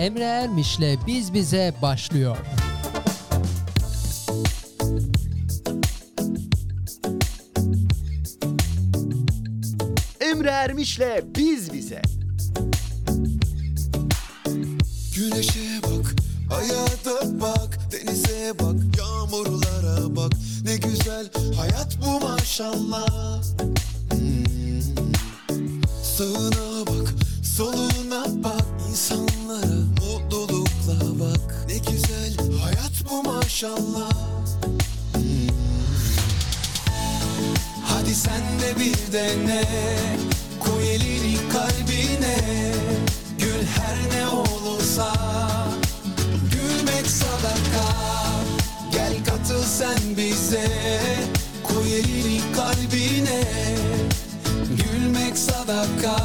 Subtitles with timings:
[0.00, 2.36] Emre Ermiş'le Biz Bize başlıyor.
[10.20, 11.00] Emre Ermiş'le
[11.36, 12.02] Biz Bize.
[15.16, 16.14] Güneşe bak,
[16.48, 20.32] hayata bak, denize bak, yağmurlara bak.
[20.64, 23.42] Ne güzel hayat bu maşallah.
[24.10, 24.44] Hmm.
[26.02, 27.14] Sağına bak,
[27.56, 29.89] soluna bak, insanlara
[33.60, 35.48] Hmm.
[37.84, 39.64] Hadi sen de bir dene,
[40.60, 42.36] koy elini kalbine.
[43.38, 45.12] Gül her ne olursa
[46.52, 47.86] Gülmek sadaka
[48.92, 50.68] Gel katıl sen bize
[51.62, 53.44] Koy elini kalbine
[54.70, 56.16] Gülmek sadaka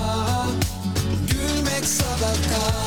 [1.28, 2.86] Gülmek sadaka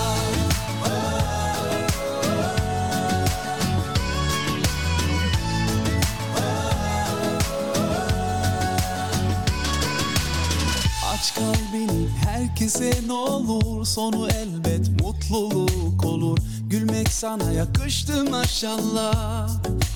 [11.39, 13.87] Aç kalbini herkese ne olur?
[13.87, 16.39] Sonu elbet mutluluk olur.
[16.71, 19.49] Gülmek sana yakıştı maşallah.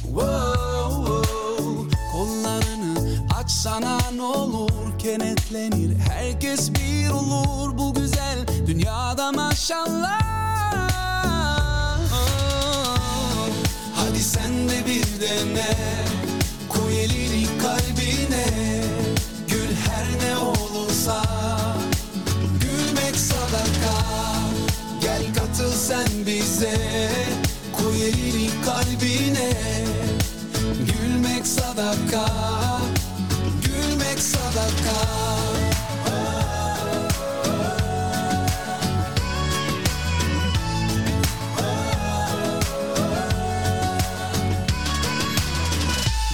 [0.03, 1.99] Wow, wow.
[2.13, 4.99] Kollarını açsana ne olur.
[4.99, 7.79] Kenetlenir herkes bir olur.
[7.79, 10.21] Bu güzel dünyada maşallah.
[13.95, 15.77] Hadi sen de bir dene
[25.93, 26.79] sen bize
[27.73, 29.53] Koy elini kalbine.
[30.89, 32.27] Gülmek sadaka
[33.65, 34.99] Gülmek sadaka.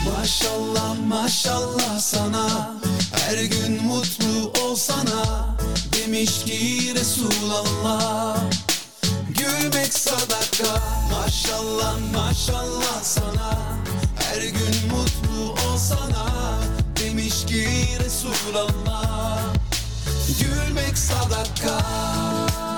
[0.07, 2.77] Maşallah maşallah sana.
[3.13, 5.57] Her gün mutlu olsana
[5.93, 8.58] Demiş ki Resulallah
[9.49, 10.81] Gülmek sadaka.
[11.13, 13.59] Maşallah maşallah sana.
[14.19, 16.27] Her gün mutlu olsana
[17.01, 17.69] Demiş ki
[18.05, 19.39] Resulallah.
[20.41, 21.83] Gülmek sadaka.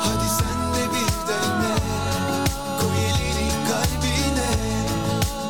[0.00, 1.76] Hadi sen de bir dene.
[2.80, 4.50] Koy elini kalbine.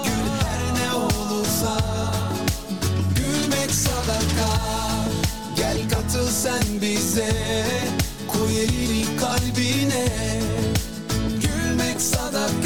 [0.05, 1.77] Gül her ne olursa.
[3.17, 4.51] Gülmek sadaka.
[5.57, 7.33] Gel katıl sen bize.
[8.29, 10.09] Koy elini kalbine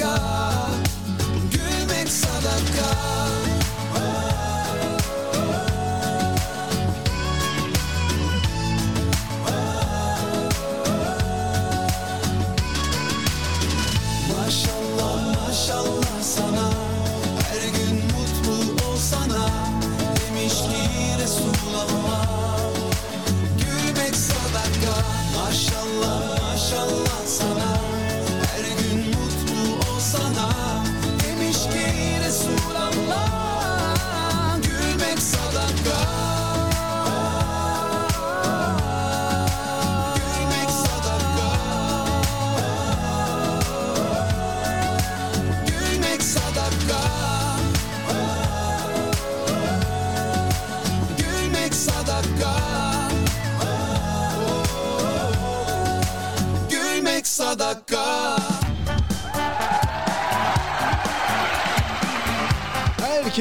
[0.05, 0.71] sadaka.
[1.53, 2.89] Gülmek sadaka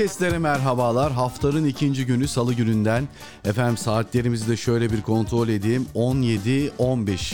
[0.03, 1.11] Herkeslere merhabalar.
[1.11, 3.07] Haftanın ikinci günü salı gününden.
[3.45, 5.85] Efendim saatlerimizi de şöyle bir kontrol edeyim.
[5.95, 7.33] 17-15.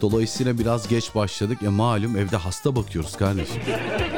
[0.00, 1.62] Dolayısıyla biraz geç başladık.
[1.62, 3.62] E malum evde hasta bakıyoruz kardeşim.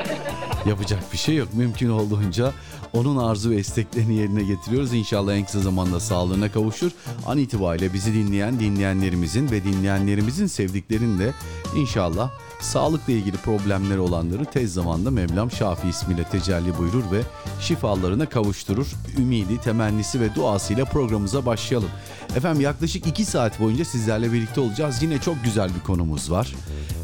[0.67, 1.49] Yapacak bir şey yok.
[1.55, 2.53] Mümkün olduğunca
[2.93, 4.95] onun arzu ve isteklerini yerine getiriyoruz.
[4.95, 6.91] İnşallah en kısa zamanda sağlığına kavuşur.
[7.27, 11.33] An itibariyle bizi dinleyen dinleyenlerimizin ve dinleyenlerimizin sevdiklerinin de
[11.77, 12.31] inşallah
[12.63, 17.21] sağlıkla ilgili problemleri olanları tez zamanda Mevlam Şafi ismiyle tecelli buyurur ve
[17.61, 18.87] şifalarına kavuşturur.
[19.19, 21.91] Ümidi, temennisi ve duasıyla programımıza başlayalım.
[22.37, 25.03] Efendim yaklaşık 2 saat boyunca sizlerle birlikte olacağız.
[25.03, 26.55] Yine çok güzel bir konumuz var.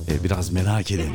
[0.08, 1.12] Ee, biraz merak edin.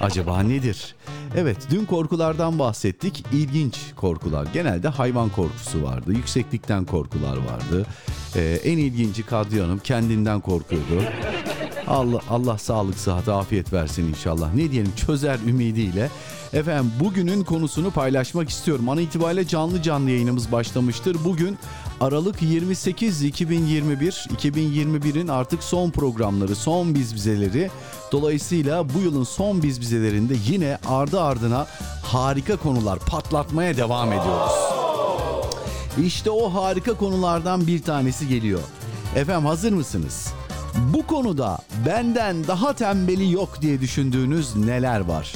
[0.00, 0.94] Acaba nedir?
[1.36, 3.24] Evet dün korkulardan bahsettik.
[3.32, 4.46] İlginç korkular.
[4.52, 6.12] Genelde hayvan korkusu vardı.
[6.12, 7.86] Yükseklikten korkular vardı.
[8.36, 11.02] Ee, en ilginci Kadriye Hanım kendinden korkuyordu.
[11.90, 14.54] Allah Allah sağlık, sıhhat, afiyet versin inşallah.
[14.54, 16.10] Ne diyelim çözer ümidiyle.
[16.52, 18.88] Efendim bugünün konusunu paylaşmak istiyorum.
[18.88, 21.16] An itibariyle canlı canlı yayınımız başlamıştır.
[21.24, 21.58] Bugün
[22.00, 27.70] Aralık 28 2021 2021'in artık son programları, son biz bizeleri.
[28.12, 31.66] Dolayısıyla bu yılın son biz bizelerinde yine ardı ardına
[32.02, 34.52] harika konular patlatmaya devam ediyoruz.
[36.04, 38.60] İşte o harika konulardan bir tanesi geliyor.
[39.16, 40.32] Efendim hazır mısınız?
[40.74, 45.32] Bu konuda benden daha tembeli yok diye düşündüğünüz neler var?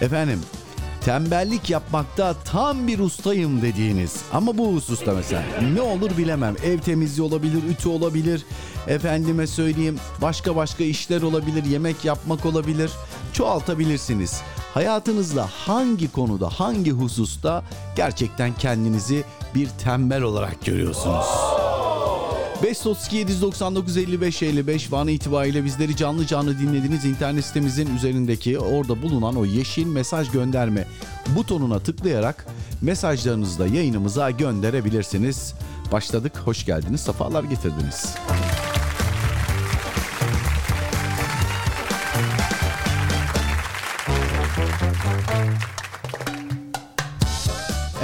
[0.00, 0.40] Efendim
[1.04, 5.42] tembellik yapmakta tam bir ustayım dediğiniz ama bu hususta mesela
[5.74, 6.56] ne olur bilemem.
[6.64, 8.44] Ev temizliği olabilir ütü olabilir.
[8.86, 12.90] Efendime söyleyeyim başka başka işler olabilir yemek yapmak olabilir.
[13.32, 14.40] Çoğaltabilirsiniz.
[14.74, 17.64] Hayatınızda hangi konuda hangi hususta
[17.96, 19.24] gerçekten kendinizi
[19.54, 21.26] bir tembel olarak görüyorsunuz
[22.62, 29.36] 532 799 55 55 Van itibariyle bizleri canlı canlı dinlediğiniz internet sitemizin üzerindeki orada bulunan
[29.36, 30.84] o yeşil mesaj gönderme
[31.36, 32.46] butonuna tıklayarak
[32.80, 35.54] mesajlarınızı da yayınımıza gönderebilirsiniz.
[35.92, 38.14] Başladık, hoş geldiniz, sefalar getirdiniz.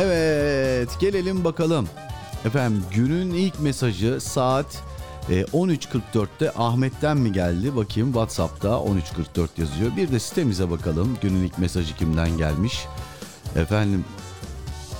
[0.00, 1.88] Evet, gelelim bakalım.
[2.44, 4.82] Efendim günün ilk mesajı saat
[5.30, 7.76] e, 13.44'te Ahmet'ten mi geldi?
[7.76, 9.96] Bakayım WhatsApp'ta 13.44 yazıyor.
[9.96, 11.18] Bir de sitemize bakalım.
[11.22, 12.86] Günün ilk mesajı kimden gelmiş?
[13.56, 14.04] Efendim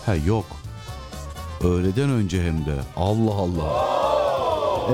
[0.06, 0.46] ha yok.
[1.64, 2.74] Öğleden önce hem de.
[2.96, 3.94] Allah Allah.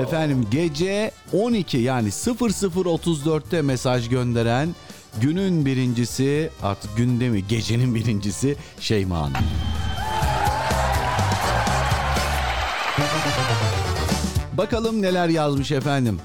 [0.01, 4.75] Efendim gece 12 yani 00.34'te mesaj gönderen
[5.21, 9.35] günün birincisi artık günde mi gecenin birincisi Şeyma Hanım.
[14.57, 16.19] Bakalım neler yazmış efendim.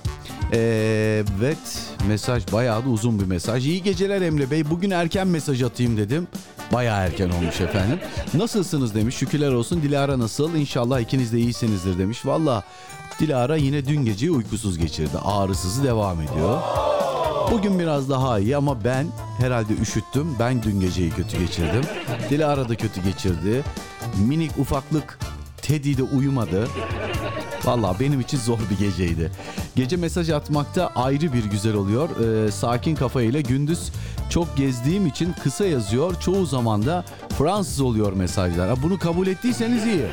[0.52, 1.58] Evet
[2.08, 3.66] mesaj bayağı da uzun bir mesaj.
[3.66, 4.70] İyi geceler Emre Bey.
[4.70, 6.28] Bugün erken mesaj atayım dedim.
[6.72, 7.98] Bayağı erken olmuş efendim.
[8.34, 9.16] Nasılsınız demiş.
[9.16, 9.82] Şükürler olsun.
[9.82, 10.54] Dilara nasıl?
[10.54, 12.26] İnşallah ikiniz de iyisinizdir demiş.
[12.26, 12.64] Valla
[13.20, 15.18] Dilara yine dün geceyi uykusuz geçirdi.
[15.24, 16.60] Ağrısızı devam ediyor.
[17.52, 19.06] Bugün biraz daha iyi ama ben
[19.38, 20.36] herhalde üşüttüm.
[20.38, 21.82] Ben dün geceyi kötü geçirdim.
[22.30, 23.64] Dilara da kötü geçirdi.
[24.18, 25.18] Minik ufaklık
[25.62, 26.68] Teddy de uyumadı.
[27.66, 29.30] Valla benim için zor bir geceydi.
[29.76, 32.08] Gece mesaj atmakta ayrı bir güzel oluyor.
[32.20, 33.90] Ee, sakin kafayla gündüz
[34.30, 36.20] çok gezdiğim için kısa yazıyor.
[36.20, 37.04] Çoğu zaman da
[37.38, 38.82] Fransız oluyor mesajlar.
[38.82, 40.06] Bunu kabul ettiyseniz iyi.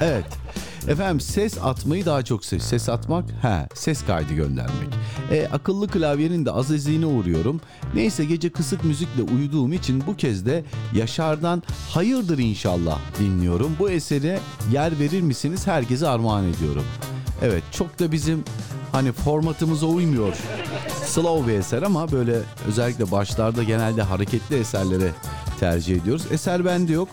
[0.00, 0.43] Evet.
[0.88, 2.62] Efendim ses atmayı daha çok ses.
[2.62, 4.88] Ses atmak, he, ses kaydı göndermek.
[5.30, 7.60] E, akıllı klavyenin de azizliğine uğruyorum.
[7.94, 10.64] Neyse gece kısık müzikle uyuduğum için bu kez de
[10.94, 13.76] Yaşar'dan Hayırdır inşallah dinliyorum.
[13.78, 14.38] Bu esere
[14.72, 15.66] yer verir misiniz?
[15.66, 16.84] Herkese armağan ediyorum.
[17.42, 18.44] Evet çok da bizim
[18.92, 20.36] hani formatımıza uymuyor.
[21.06, 22.38] Slow bir eser ama böyle
[22.68, 25.10] özellikle başlarda genelde hareketli eserlere
[25.60, 26.22] tercih ediyoruz.
[26.30, 27.08] Eser bende yok.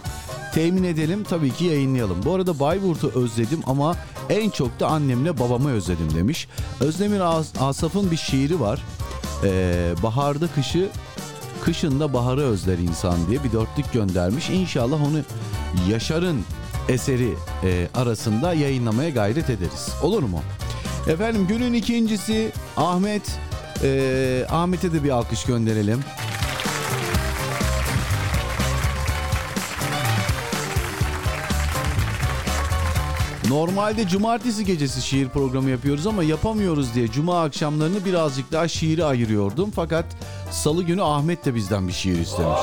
[0.53, 2.17] Temin edelim tabii ki yayınlayalım.
[2.25, 3.95] Bu arada Bayburt'u özledim ama
[4.29, 6.47] en çok da annemle babamı özledim demiş.
[6.79, 8.81] Özdemir As- Asaf'ın bir şiiri var.
[9.45, 10.89] Ee, baharda kışı,
[11.63, 14.49] kışında baharı özler insan diye bir dörtlük göndermiş.
[14.49, 15.17] İnşallah onu
[15.89, 16.41] Yaşar'ın
[16.89, 17.33] eseri
[17.63, 19.89] e, arasında yayınlamaya gayret ederiz.
[20.03, 20.41] Olur mu?
[21.07, 23.39] Efendim günün ikincisi Ahmet.
[23.83, 25.99] Ee, Ahmet'e de bir alkış gönderelim.
[33.51, 39.71] Normalde cumartesi gecesi şiir programı yapıyoruz ama yapamıyoruz diye cuma akşamlarını birazcık daha şiiri ayırıyordum.
[39.75, 40.05] Fakat
[40.51, 42.59] salı günü Ahmet de bizden bir şiir istemiş.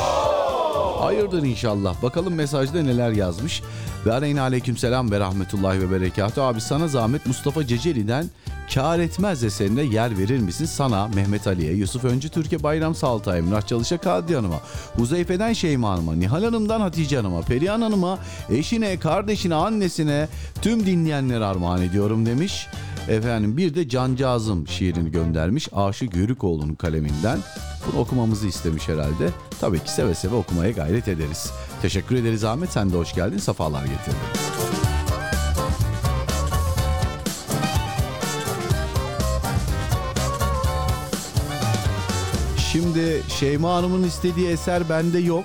[1.01, 2.03] Hayırdır inşallah.
[2.03, 3.63] Bakalım mesajda neler yazmış.
[4.07, 6.45] Ve aleyna aleyküm selam ve rahmetullahi ve berekatuhu.
[6.45, 8.27] Abi sana zahmet Mustafa Ceceli'den
[8.75, 10.65] Kâr etmez eserine yer verir misin?
[10.65, 14.61] Sana, Mehmet Ali'ye, Yusuf Öncü Türkiye Bayram Salt'a, Emrah Çalış'a, Kadri Hanım'a,
[14.97, 18.19] Huzeyfe'den Şeyma Hanım'a, Nihal Hanım'dan Hatice Hanım'a, Perihan Hanım'a,
[18.51, 20.29] eşine, kardeşine, annesine,
[20.63, 22.67] tüm dinleyenlere armağan ediyorum demiş.
[23.09, 25.69] Efendim bir de Cancağızım şiirini göndermiş.
[25.73, 27.39] Aşık Yörükoğlu'nun kaleminden.
[27.87, 29.31] Bunu okumamızı istemiş herhalde.
[29.61, 31.51] Tabii ki seve seve okumaya gayret ederiz.
[31.83, 32.71] Teşekkür ederiz Ahmet.
[32.71, 33.39] Sen de hoş geldin.
[33.39, 34.19] Safalar getirdin.
[42.73, 45.45] Şimdi Şeyma Hanım'ın istediği eser bende yok.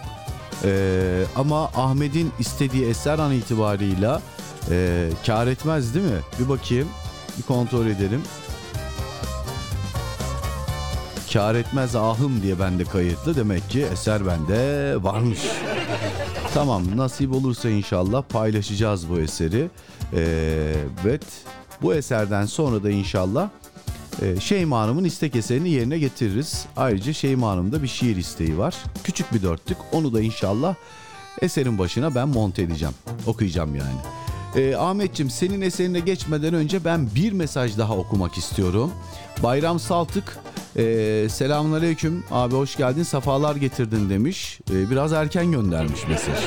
[0.65, 4.21] Ee, ama Ahmet'in istediği eser an itibarıyla
[4.69, 6.19] e, kar etmez değil mi?
[6.39, 6.87] Bir bakayım.
[7.37, 8.21] Bir kontrol edelim.
[11.33, 13.35] Kar etmez ahım diye bende kayıtlı.
[13.35, 15.39] Demek ki eser bende varmış.
[16.53, 19.69] tamam nasip olursa inşallah paylaşacağız bu eseri.
[20.13, 20.75] Ee,
[21.05, 21.23] evet
[21.81, 23.49] bu eserden sonra da inşallah
[24.21, 26.65] e, Şeyma Hanım'ın istek eserini yerine getiririz.
[26.77, 28.75] Ayrıca Şeyma Hanım'da bir şiir isteği var.
[29.03, 29.77] Küçük bir dörtlük.
[29.91, 30.75] Onu da inşallah
[31.41, 32.95] eserin başına ben monte edeceğim.
[33.27, 34.22] Okuyacağım yani.
[34.55, 38.91] Ee, Ahmetçim senin eserine geçmeden önce ben bir mesaj daha okumak istiyorum.
[39.43, 40.37] Bayram Saltık
[40.77, 40.83] e,
[41.29, 44.59] selamünaleyküm abi hoş geldin sefalar getirdin demiş.
[44.71, 46.37] Ee, biraz erken göndermiş mesaj.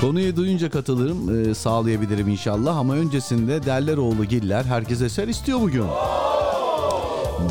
[0.00, 5.84] Konuyu duyunca katılırım e, sağlayabilirim inşallah ama öncesinde Derleroğlu Giller herkes eser istiyor bugün.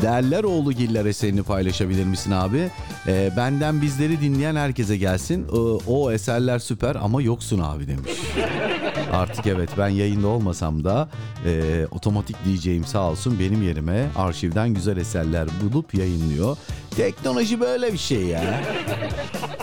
[0.02, 2.70] Derleroğlu Giller eserini paylaşabilir misin abi?
[3.06, 5.46] Ee, benden bizleri dinleyen herkese gelsin.
[5.52, 5.56] Ee,
[5.90, 8.12] o eserler süper ama yoksun abi demiş.
[9.12, 11.08] Artık evet ben yayında olmasam da
[11.46, 16.56] e, otomatik DJ'im sağ olsun benim yerime arşivden güzel eserler bulup yayınlıyor.
[16.90, 18.60] Teknoloji böyle bir şey ya.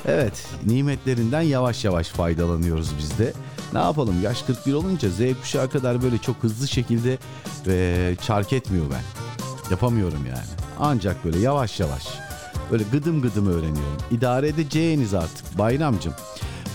[0.05, 3.33] Evet nimetlerinden yavaş yavaş faydalanıyoruz biz de.
[3.73, 7.17] Ne yapalım yaş 41 olunca Z kuşağı kadar böyle çok hızlı şekilde
[7.67, 9.01] e, çark etmiyor ben.
[9.71, 10.47] Yapamıyorum yani.
[10.79, 12.03] Ancak böyle yavaş yavaş.
[12.71, 13.97] Böyle gıdım gıdım öğreniyorum.
[14.11, 16.13] İdare edeceğiniz artık Bayramcım.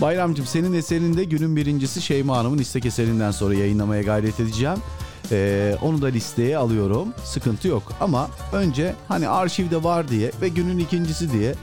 [0.01, 4.77] Bayramcım senin eserinde günün birincisi Şeyma Hanım'ın istek eserinden sonra yayınlamaya gayret edeceğim.
[5.31, 7.07] Ee, onu da listeye alıyorum.
[7.23, 7.93] Sıkıntı yok.
[7.99, 11.55] Ama önce hani arşivde var diye ve günün ikincisi diye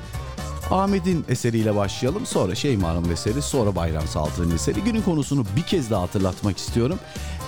[0.70, 2.26] Ahmet'in eseriyle başlayalım.
[2.26, 4.80] Sonra Şeyma Hanım'ın eseri, sonra Bayram Saltık'ın eseri.
[4.84, 6.98] Günün konusunu bir kez daha hatırlatmak istiyorum.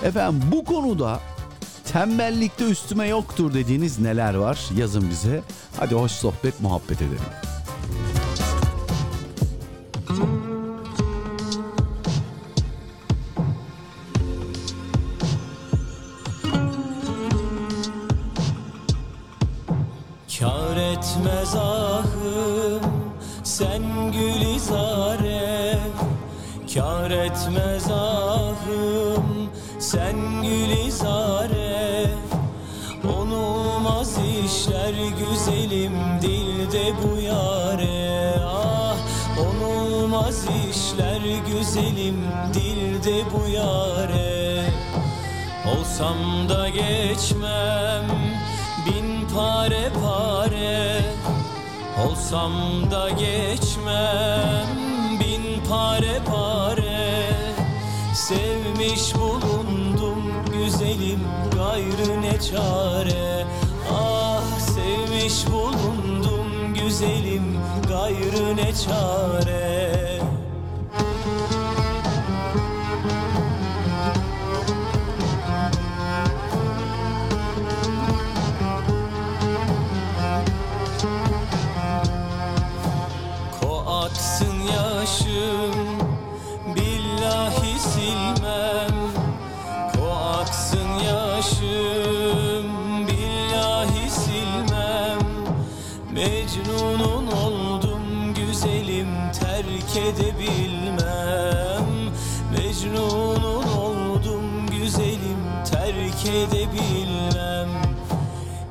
[0.03, 1.19] Efendim bu konuda
[1.93, 4.59] tembellikte üstüme yoktur dediğiniz neler var?
[4.77, 5.41] Yazın bize.
[5.79, 7.19] Hadi hoş sohbet, muhabbet edelim.
[21.27, 22.81] Kâr etmez ahım
[23.43, 25.79] sen gülizare
[26.73, 32.05] Kâr etmez ahım sen gülizare
[33.17, 38.33] Onulmaz işler güzelim dilde bu yare.
[38.45, 38.97] Ah
[39.39, 44.63] onulmaz işler güzelim dilde bu yare.
[45.71, 48.05] Olsam da geçmem
[48.85, 50.26] bin pare pare
[52.05, 52.53] Olsam
[52.91, 54.67] da geçmem
[55.19, 57.29] bin pare pare.
[58.13, 60.23] Sevmiş bulundum
[60.53, 61.19] güzelim
[61.55, 63.45] gayrı ne çare.
[63.93, 67.57] Ah sevmiş bulundum güzelim
[67.89, 69.96] gayrı ne çare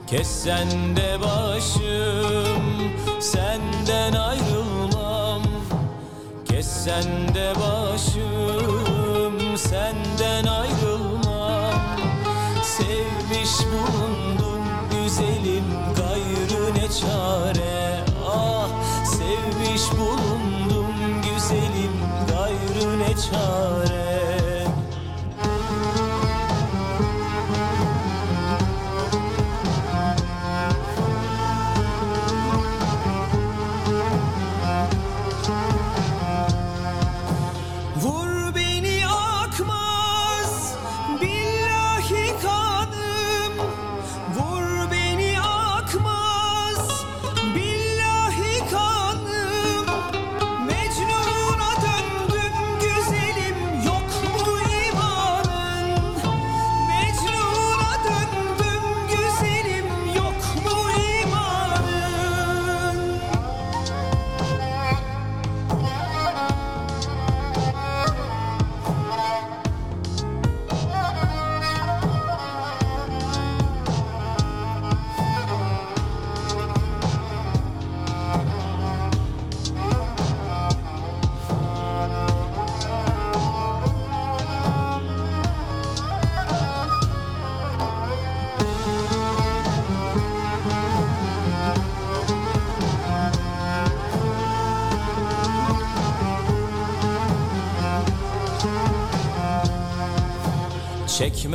[0.06, 2.62] Kessen de başım
[3.20, 5.42] senden ayrılmam.
[6.44, 11.80] Kessen de başım senden ayrılmam.
[12.62, 15.64] Sevmiş bulundum güzelim
[15.96, 18.00] gayrı ne çare?
[18.28, 18.68] Ah
[19.04, 21.92] sevmiş bulundum güzelim
[22.28, 23.65] gayrı ne çare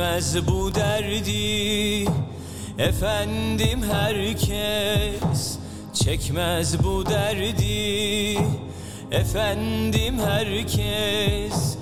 [0.02, 2.10] Çekmez bu derdi.
[2.78, 5.58] Efendim herkes
[5.94, 8.38] Çekmez bu derdi.
[9.10, 11.76] Efendim herkes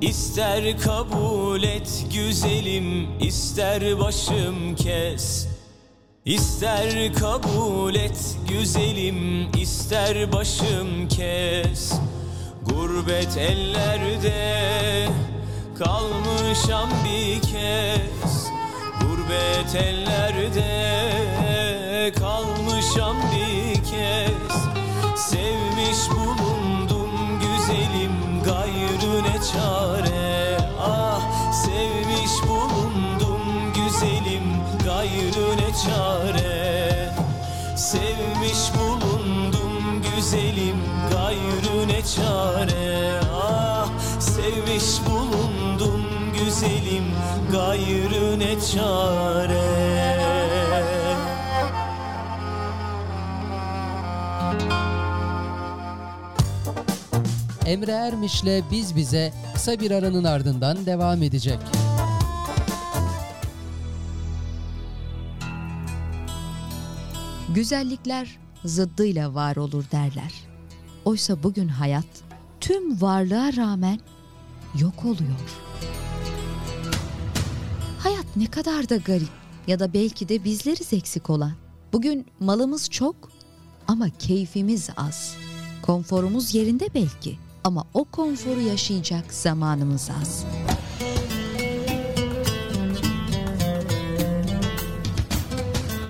[0.00, 5.48] İster kabul et güzelim ister başım kes.
[6.24, 11.92] İster kabul et güzelim ister başım kes.
[12.70, 14.66] Gurbet ellerde
[15.78, 18.50] kalmışam bir kez.
[19.00, 20.72] Gurbet ellerde
[22.18, 24.52] kalmışam bir kez.
[25.16, 30.58] Sevmiş bulundum güzelim gayrı ne çare.
[30.80, 33.42] Ah sevmiş bulundum
[33.74, 34.46] güzelim
[34.84, 37.10] gayrı ne çare.
[37.76, 40.80] Sevmiş bulundum güzelim
[41.10, 42.55] gayrı ne çare
[46.60, 47.04] güzelim
[47.52, 49.66] gayrı ne çare
[57.66, 61.58] Emre Ermiş'le Biz Bize kısa bir aranın ardından devam edecek.
[67.54, 70.32] Güzellikler zıddıyla var olur derler.
[71.04, 72.06] Oysa bugün hayat
[72.60, 74.00] tüm varlığa rağmen
[74.80, 75.40] yok oluyor.
[78.06, 79.28] Hayat ne kadar da garip
[79.66, 81.52] ya da belki de bizleriz eksik olan.
[81.92, 83.16] Bugün malımız çok
[83.88, 85.36] ama keyfimiz az.
[85.82, 90.44] Konforumuz yerinde belki ama o konforu yaşayacak zamanımız az.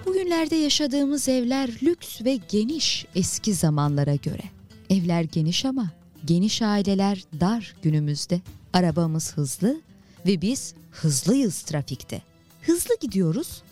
[0.07, 4.45] Bugünlerde yaşadığımız evler lüks ve geniş eski zamanlara göre.
[4.91, 5.91] Evler geniş ama
[6.25, 8.41] geniş aileler dar günümüzde.
[8.73, 9.81] Arabamız hızlı
[10.27, 12.23] ve biz hızlıyız trafikte.
[12.63, 13.63] Hızlı gidiyoruz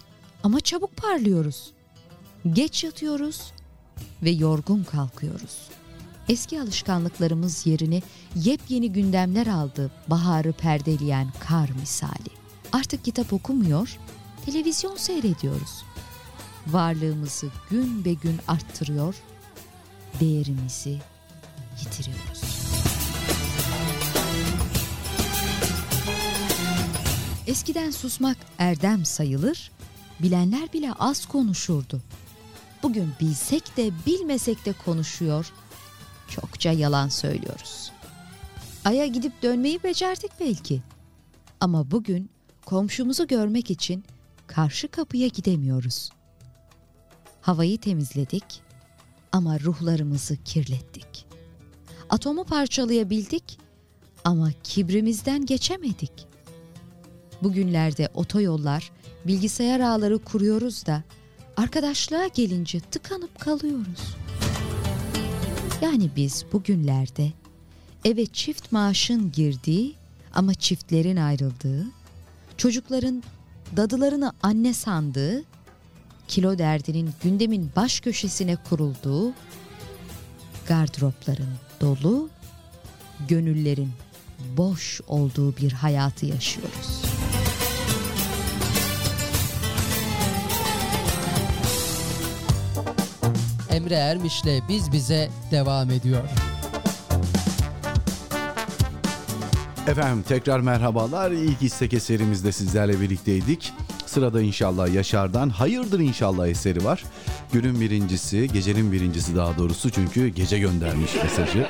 [0.42, 1.72] ama çabuk parlıyoruz.
[2.52, 3.52] Geç yatıyoruz
[4.22, 5.58] ve yorgun kalkıyoruz.
[6.28, 8.02] Eski alışkanlıklarımız yerini
[8.34, 12.30] yepyeni gündemler aldı baharı perdeleyen kar misali.
[12.72, 13.98] Artık kitap okumuyor,
[14.46, 15.84] televizyon seyrediyoruz
[16.66, 19.14] varlığımızı gün be gün arttırıyor,
[20.20, 20.98] değerimizi
[21.80, 22.42] yitiriyoruz.
[27.46, 29.70] Eskiden susmak erdem sayılır,
[30.20, 32.02] bilenler bile az konuşurdu.
[32.82, 35.52] Bugün bilsek de bilmesek de konuşuyor,
[36.28, 37.92] çokça yalan söylüyoruz.
[38.84, 40.82] Ay'a gidip dönmeyi becerdik belki.
[41.60, 42.30] Ama bugün
[42.64, 44.04] komşumuzu görmek için
[44.46, 46.10] karşı kapıya gidemiyoruz.
[47.40, 48.62] Havayı temizledik
[49.32, 51.26] ama ruhlarımızı kirlettik.
[52.10, 53.58] Atomu parçalayabildik
[54.24, 56.33] ama kibrimizden geçemedik.
[57.42, 58.90] Bugünlerde otoyollar,
[59.24, 61.02] bilgisayar ağları kuruyoruz da
[61.56, 64.16] arkadaşlığa gelince tıkanıp kalıyoruz.
[65.82, 67.32] Yani biz bugünlerde
[68.04, 69.94] eve çift maaşın girdiği
[70.34, 71.86] ama çiftlerin ayrıldığı,
[72.56, 73.22] çocukların
[73.76, 75.44] dadılarını anne sandığı
[76.28, 79.32] kilo derdinin gündemin baş köşesine kurulduğu,
[80.68, 82.28] gardıropların dolu,
[83.28, 83.90] gönüllerin
[84.56, 87.13] boş olduğu bir hayatı yaşıyoruz.
[93.74, 96.22] Emre Ermiş'le Biz Bize devam ediyor.
[99.88, 101.30] Efendim tekrar merhabalar.
[101.30, 103.72] İlk istek eserimizde sizlerle birlikteydik.
[104.06, 107.04] Sırada inşallah Yaşar'dan Hayırdır inşallah eseri var.
[107.52, 111.68] Günün birincisi, gecenin birincisi daha doğrusu çünkü gece göndermiş mesajı.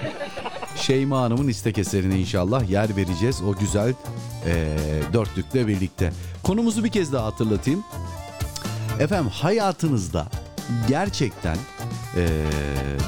[0.77, 3.95] Şeyma Hanım'ın istek eserine inşallah yer vereceğiz o güzel
[4.47, 4.77] eee
[5.13, 6.13] dörtlükle birlikte.
[6.43, 7.85] Konumuzu bir kez daha hatırlatayım.
[9.01, 10.27] Efendim hayatınızda
[10.89, 11.57] gerçekten
[12.17, 12.25] eee,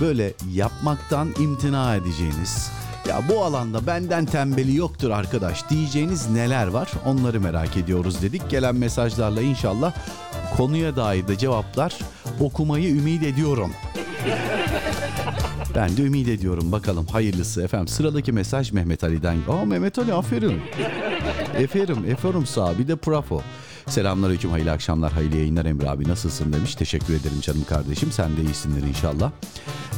[0.01, 2.71] böyle yapmaktan imtina edeceğiniz
[3.09, 8.51] ya bu alanda benden tembeli yoktur arkadaş diyeceğiniz neler var onları merak ediyoruz dedik.
[8.51, 9.93] Gelen mesajlarla inşallah
[10.57, 11.99] konuya dair de cevaplar
[12.41, 13.71] okumayı ümit ediyorum.
[15.75, 17.89] Ben de ümit ediyorum bakalım hayırlısı efendim.
[17.89, 19.37] Sıradaki mesaj Mehmet Ali'den.
[19.49, 20.61] Aa Mehmet Ali aferin.
[21.59, 23.43] Eferim, eferim sağ bir de prafo.
[23.89, 26.75] Selamünaleyküm, hayırlı akşamlar, hayırlı yayınlar Emre abi nasılsın demiş.
[26.75, 28.13] Teşekkür ederim canım kardeşim.
[28.13, 29.31] Sen de iyisindir inşallah.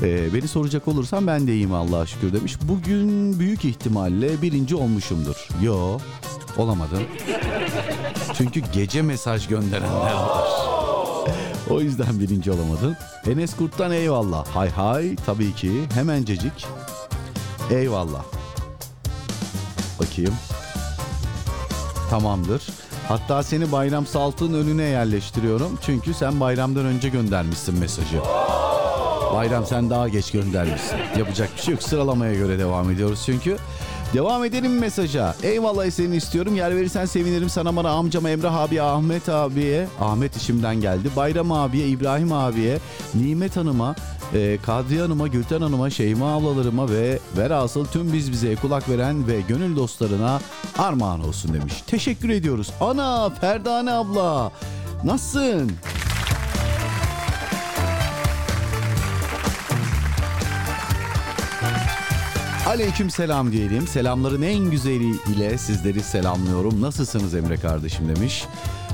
[0.03, 2.57] Ee, beni soracak olursan ben de iyiyim Allah'a şükür demiş.
[2.63, 5.49] Bugün büyük ihtimalle birinci olmuşumdur.
[5.63, 5.99] Yo,
[6.57, 7.03] olamadın.
[8.35, 10.49] Çünkü gece mesaj gönderenler var.
[11.71, 12.97] O yüzden birinci olamadın.
[13.27, 14.47] Enes Kurt'tan eyvallah.
[14.47, 16.67] Hay hay tabii ki hemencecik.
[17.71, 18.25] Eyvallah.
[20.01, 20.35] Bakayım.
[22.11, 22.63] Tamamdır.
[23.09, 25.79] Hatta seni bayram saltın önüne yerleştiriyorum.
[25.83, 28.21] Çünkü sen bayramdan önce göndermişsin mesajı.
[29.35, 30.97] Bayram sen daha geç göndermişsin.
[31.19, 31.83] Yapacak bir şey yok.
[31.83, 33.57] Sıralamaya göre devam ediyoruz çünkü.
[34.15, 35.35] Devam edelim mesaja.
[35.43, 36.57] Eyvallah seni istiyorum.
[36.57, 37.49] Yer verirsen sevinirim.
[37.51, 41.11] Sana bana amcama Emrah abi, Ahmet abiye, Ahmet işimden geldi.
[41.17, 42.79] Bayram abiye, İbrahim abiye,
[43.15, 43.95] Nimet Hanım'a,
[44.35, 49.41] e, Kadriye Hanım'a, Gülten Hanım'a, Şeyma ablalarıma ve velhasıl tüm biz bize kulak veren ve
[49.49, 50.41] gönül dostlarına
[50.79, 51.75] armağan olsun demiş.
[51.87, 52.71] Teşekkür ediyoruz.
[52.81, 54.53] Ana Ferdane abla.
[55.05, 55.73] Nasılsın?
[62.69, 63.87] Aleyküm selam diyelim.
[63.87, 66.83] Selamların en güzeli ile sizleri selamlıyorum.
[66.83, 68.45] Nasılsınız Emre kardeşim demiş.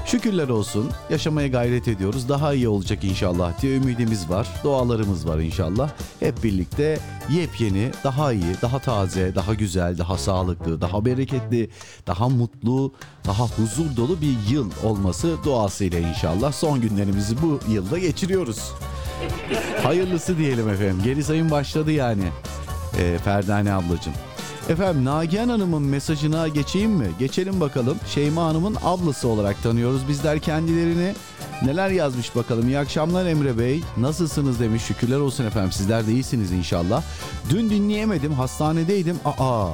[0.06, 0.90] Şükürler olsun.
[1.10, 2.28] Yaşamaya gayret ediyoruz.
[2.28, 4.48] Daha iyi olacak inşallah diye ümidimiz var.
[4.64, 5.90] Dualarımız var inşallah.
[6.20, 6.98] Hep birlikte
[7.30, 11.70] yepyeni, daha iyi, daha taze, daha güzel, daha sağlıklı, daha bereketli,
[12.06, 12.92] daha mutlu,
[13.26, 18.72] daha huzur dolu bir yıl olması duasıyla inşallah son günlerimizi bu yılda geçiriyoruz.
[19.82, 21.00] Hayırlısı diyelim efendim.
[21.04, 22.24] Geri sayım başladı yani.
[22.98, 24.14] Ee, Ferdane ablacığım.
[24.68, 27.11] Efendim Nagihan Hanım'ın mesajına geçeyim mi?
[27.18, 27.96] Geçelim bakalım.
[28.14, 31.14] Şeyma Hanım'ın ablası olarak tanıyoruz bizler kendilerini.
[31.62, 32.68] Neler yazmış bakalım.
[32.68, 33.83] İyi akşamlar Emre Bey.
[33.96, 34.83] Nasılsınız demiş.
[34.83, 35.72] Şükürler olsun efendim.
[35.72, 37.02] Sizler de iyisiniz inşallah.
[37.50, 38.33] Dün dinleyemedim.
[38.33, 39.16] Hastanedeydim.
[39.24, 39.68] Aa.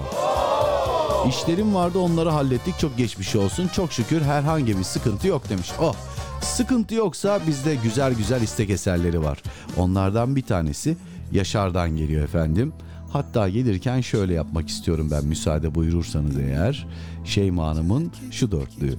[1.28, 2.78] İşlerim vardı onları hallettik.
[2.78, 3.68] Çok geçmiş olsun.
[3.68, 5.70] Çok şükür herhangi bir sıkıntı yok demiş.
[5.80, 5.94] Oh.
[6.42, 9.42] Sıkıntı yoksa bizde güzel güzel istek eserleri var.
[9.76, 10.96] Onlardan bir tanesi
[11.32, 12.72] Yaşar'dan geliyor efendim.
[13.12, 16.86] Hatta gelirken şöyle yapmak istiyorum ben müsaade buyurursanız eğer.
[17.24, 18.96] Şeyma Hanım'ın şu dörtlüğü.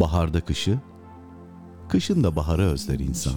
[0.00, 0.78] Baharda kışı,
[1.88, 3.34] kışın da baharı özler insan.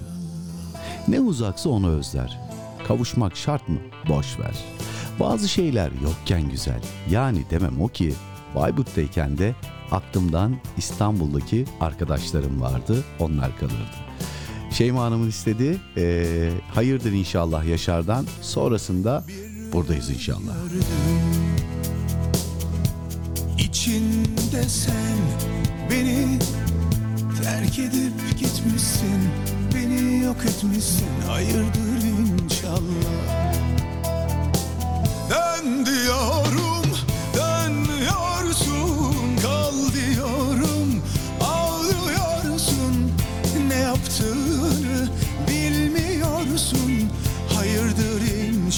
[1.08, 2.40] Ne uzaksa onu özler.
[2.88, 3.78] Kavuşmak şart mı?
[4.08, 4.56] Boş ver.
[5.20, 6.82] Bazı şeyler yokken güzel.
[7.10, 8.14] Yani demem o ki
[8.54, 9.54] Bayburt'tayken de
[9.90, 13.04] aklımdan İstanbul'daki arkadaşlarım vardı.
[13.18, 14.05] Onlar kalırdı.
[14.70, 18.26] Şeyma Hanım'ın istediği eee, hayırdır inşallah Yaşar'dan.
[18.42, 19.24] Sonrasında
[19.72, 20.54] buradayız inşallah.
[23.58, 25.18] İçinde sen
[25.90, 26.38] beni
[27.42, 29.20] terk edip gitmişsin
[29.74, 32.04] Beni yok etmişsin hayırdır
[32.44, 33.06] inşallah
[35.30, 36.75] Dön diyorum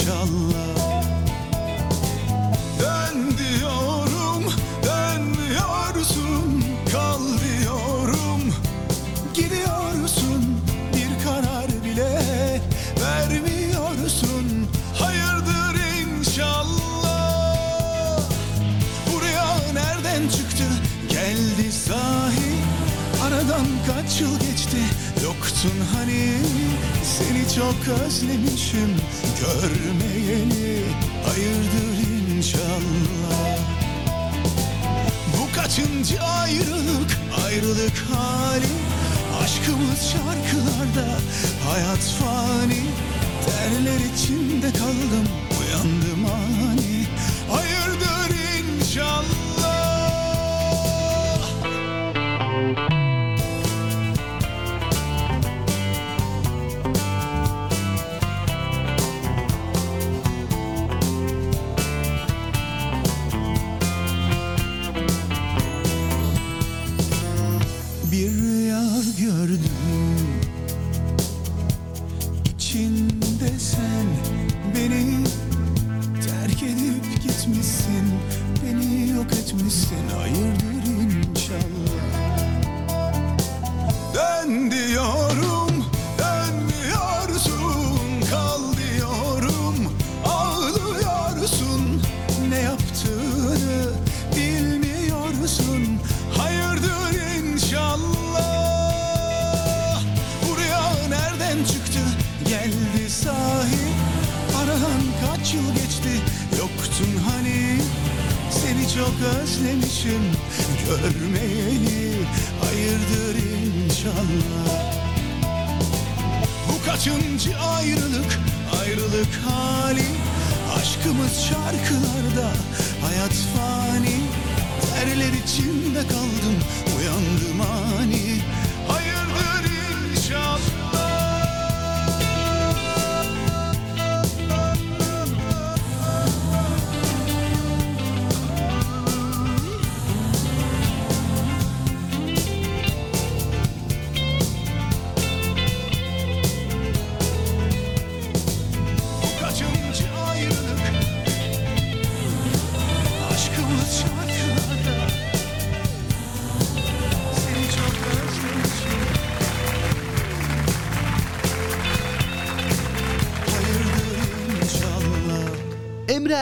[0.08, 0.67] inşallah
[23.48, 24.76] Aradan kaç yıl geçti,
[25.24, 26.32] yoktun hani.
[27.04, 28.96] Seni çok özlemişim,
[29.40, 30.84] görmeyeli
[31.26, 33.58] Hayırdır inşallah.
[35.36, 38.72] Bu kaçıncı ayrılık, ayrılık hali.
[39.42, 41.18] Aşkımız şarkılarda,
[41.68, 42.84] hayat fani.
[43.46, 45.28] Terler içinde kaldım,
[45.60, 47.06] uyandım ani.
[47.50, 48.34] Hayırdır
[48.80, 49.47] inşallah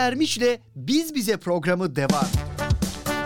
[0.07, 2.27] Ermiş'le Biz Bize programı devam.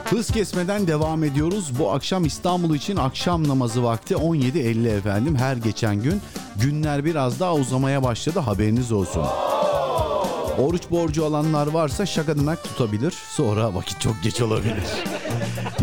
[0.05, 1.79] Hız kesmeden devam ediyoruz.
[1.79, 5.37] Bu akşam İstanbul için akşam namazı vakti 17.50 efendim.
[5.37, 6.21] Her geçen gün
[6.57, 9.25] günler biraz daha uzamaya başladı haberiniz olsun.
[10.59, 13.15] Oruç borcu alanlar varsa şakadanak tutabilir.
[13.31, 14.85] Sonra vakit çok geç olabilir.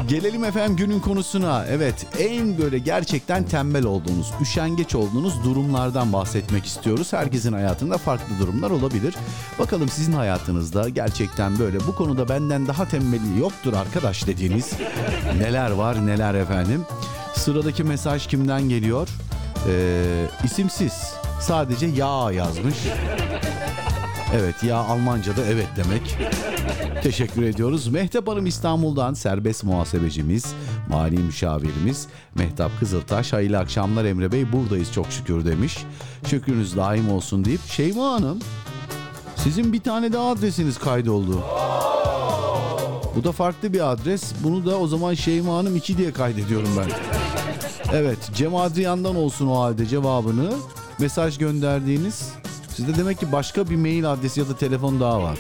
[0.07, 1.65] Gelelim efendim günün konusuna.
[1.69, 7.13] Evet en böyle gerçekten tembel olduğunuz, üşengeç olduğunuz durumlardan bahsetmek istiyoruz.
[7.13, 9.15] Herkesin hayatında farklı durumlar olabilir.
[9.60, 14.74] Bakalım sizin hayatınızda gerçekten böyle bu konuda benden daha tembeli yoktur arkadaş dediğiniz
[15.38, 16.86] neler var neler efendim.
[17.36, 19.10] Sıradaki mesaj kimden geliyor?
[19.70, 21.13] Ee, isimsiz.
[21.41, 22.78] Sadece ya yazmış.
[24.36, 26.17] Evet ya Almanca'da evet demek.
[27.04, 27.88] Teşekkür ediyoruz.
[27.88, 30.54] Mehtap Hanım İstanbul'dan serbest muhasebecimiz,
[30.89, 33.34] mali müşavirimiz Mehtap Kızıltaş.
[33.34, 35.78] Hayırlı akşamlar Emre Bey buradayız çok şükür demiş.
[36.26, 38.39] Şükrünüz daim olsun deyip Şeyma Hanım
[39.43, 41.43] sizin bir tane daha adresiniz kaydoldu.
[43.15, 44.34] Bu da farklı bir adres.
[44.43, 46.91] Bunu da o zaman Şeyma Hanım 2 diye kaydediyorum ben.
[47.93, 50.54] Evet Cem Adrian'dan olsun o halde cevabını.
[51.00, 52.32] Mesaj gönderdiğiniz
[52.78, 55.38] Sizde demek ki başka bir mail adresi ya da telefon daha var.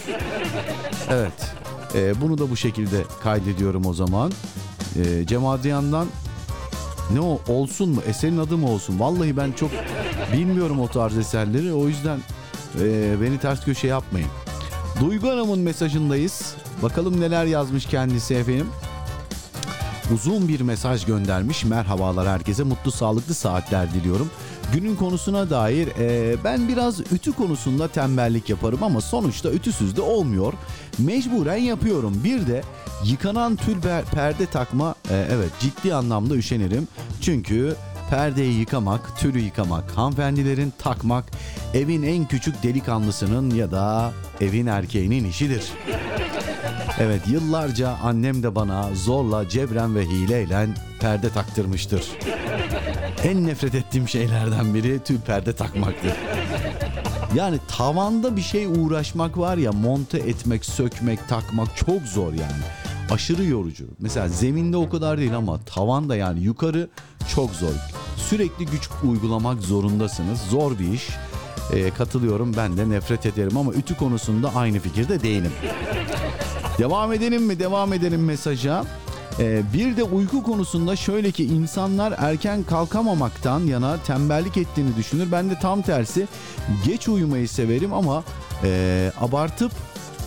[1.09, 1.51] Evet.
[1.95, 4.31] Ee, bunu da bu şekilde kaydediyorum o zaman.
[4.95, 6.07] Ee, Cem Adrian'dan
[7.13, 8.01] ne o olsun mu?
[8.07, 8.99] Eserin adı mı olsun?
[8.99, 9.71] Vallahi ben çok
[10.33, 11.73] bilmiyorum o tarz eserleri.
[11.73, 12.19] O yüzden
[12.81, 14.29] e, beni ters köşe yapmayın.
[14.99, 16.55] Duygu Hanım'ın mesajındayız.
[16.83, 18.67] Bakalım neler yazmış kendisi efendim.
[20.13, 21.65] Uzun bir mesaj göndermiş.
[21.65, 22.63] Merhabalar herkese.
[22.63, 24.29] Mutlu sağlıklı saatler diliyorum.
[24.73, 30.53] Günün konusuna dair e, ben biraz ütü konusunda tembellik yaparım ama sonuçta ütüsüz de olmuyor.
[30.99, 32.21] Mecburen yapıyorum.
[32.23, 32.61] Bir de
[33.05, 36.87] yıkanan tül perde takma e, evet ciddi anlamda üşenirim.
[37.21, 37.75] Çünkü
[38.09, 41.25] perdeyi yıkamak, tülü yıkamak, hanımefendilerin takmak
[41.73, 45.63] evin en küçük delikanlısının ya da evin erkeğinin işidir.
[46.99, 50.67] Evet yıllarca annem de bana zorla cebren ve hileyle
[50.99, 52.03] perde taktırmıştır.
[53.23, 56.13] En nefret ettiğim şeylerden biri tül perde takmaktır.
[57.35, 62.63] Yani tavanda bir şey uğraşmak var ya monte etmek, sökmek, takmak çok zor yani.
[63.11, 63.85] Aşırı yorucu.
[63.99, 66.89] Mesela zeminde o kadar değil ama tavanda yani yukarı
[67.35, 67.73] çok zor.
[68.17, 70.39] Sürekli güç uygulamak zorundasınız.
[70.49, 71.09] Zor bir iş.
[71.73, 75.51] Ee, katılıyorum ben de nefret ederim ama ütü konusunda aynı fikirde değilim.
[76.77, 77.59] Devam edelim mi?
[77.59, 78.85] Devam edelim mesaja.
[79.39, 85.31] Ee, bir de uyku konusunda şöyle ki insanlar erken kalkamamaktan yana tembellik ettiğini düşünür.
[85.31, 86.27] Ben de tam tersi
[86.85, 88.23] geç uyumayı severim ama
[88.63, 89.71] e, abartıp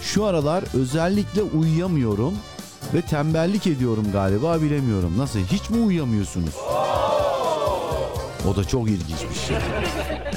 [0.03, 2.35] şu aralar özellikle uyuyamıyorum
[2.95, 5.15] ve tembellik ediyorum galiba bilemiyorum.
[5.19, 6.55] Nasıl hiç mi uyuyamıyorsunuz?
[8.49, 9.57] O da çok ilginç bir şey.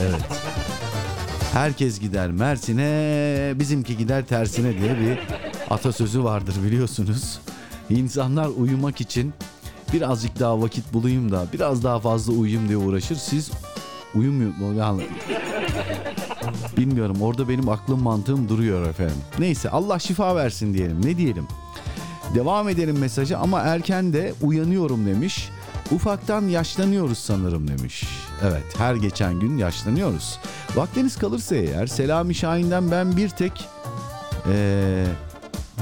[0.02, 0.22] Evet.
[1.54, 5.20] Herkes gider Mersin'e, bizimki gider tersine diye bir
[5.70, 7.40] atasözü vardır biliyorsunuz.
[7.90, 9.34] İnsanlar uyumak için
[9.94, 13.16] birazcık daha vakit bulayım da biraz daha fazla uyuyayım diye uğraşır.
[13.16, 13.52] Siz
[14.16, 15.04] uyumuyor yani
[16.78, 19.18] bilmiyorum orada benim aklım mantığım duruyor efendim.
[19.40, 21.48] Neyse Allah şifa versin diyelim ne diyelim.
[22.36, 25.50] Devam edelim mesajı ama erken de uyanıyorum demiş.
[25.92, 28.04] Ufaktan yaşlanıyoruz sanırım demiş.
[28.44, 30.40] Evet her geçen gün yaşlanıyoruz.
[30.76, 33.68] Vaktiniz kalırsa eğer Selami Şahin'den ben bir tek
[34.50, 35.06] ee,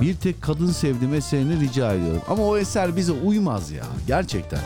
[0.01, 2.21] bir tek kadın sevdim eserini rica ediyorum.
[2.27, 4.59] Ama o eser bize uymaz ya gerçekten.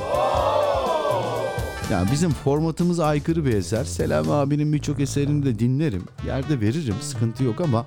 [1.91, 3.84] Yani bizim formatımız aykırı bir eser.
[3.84, 6.04] Selam abinin birçok eserini de dinlerim.
[6.28, 7.86] Yerde veririm sıkıntı yok ama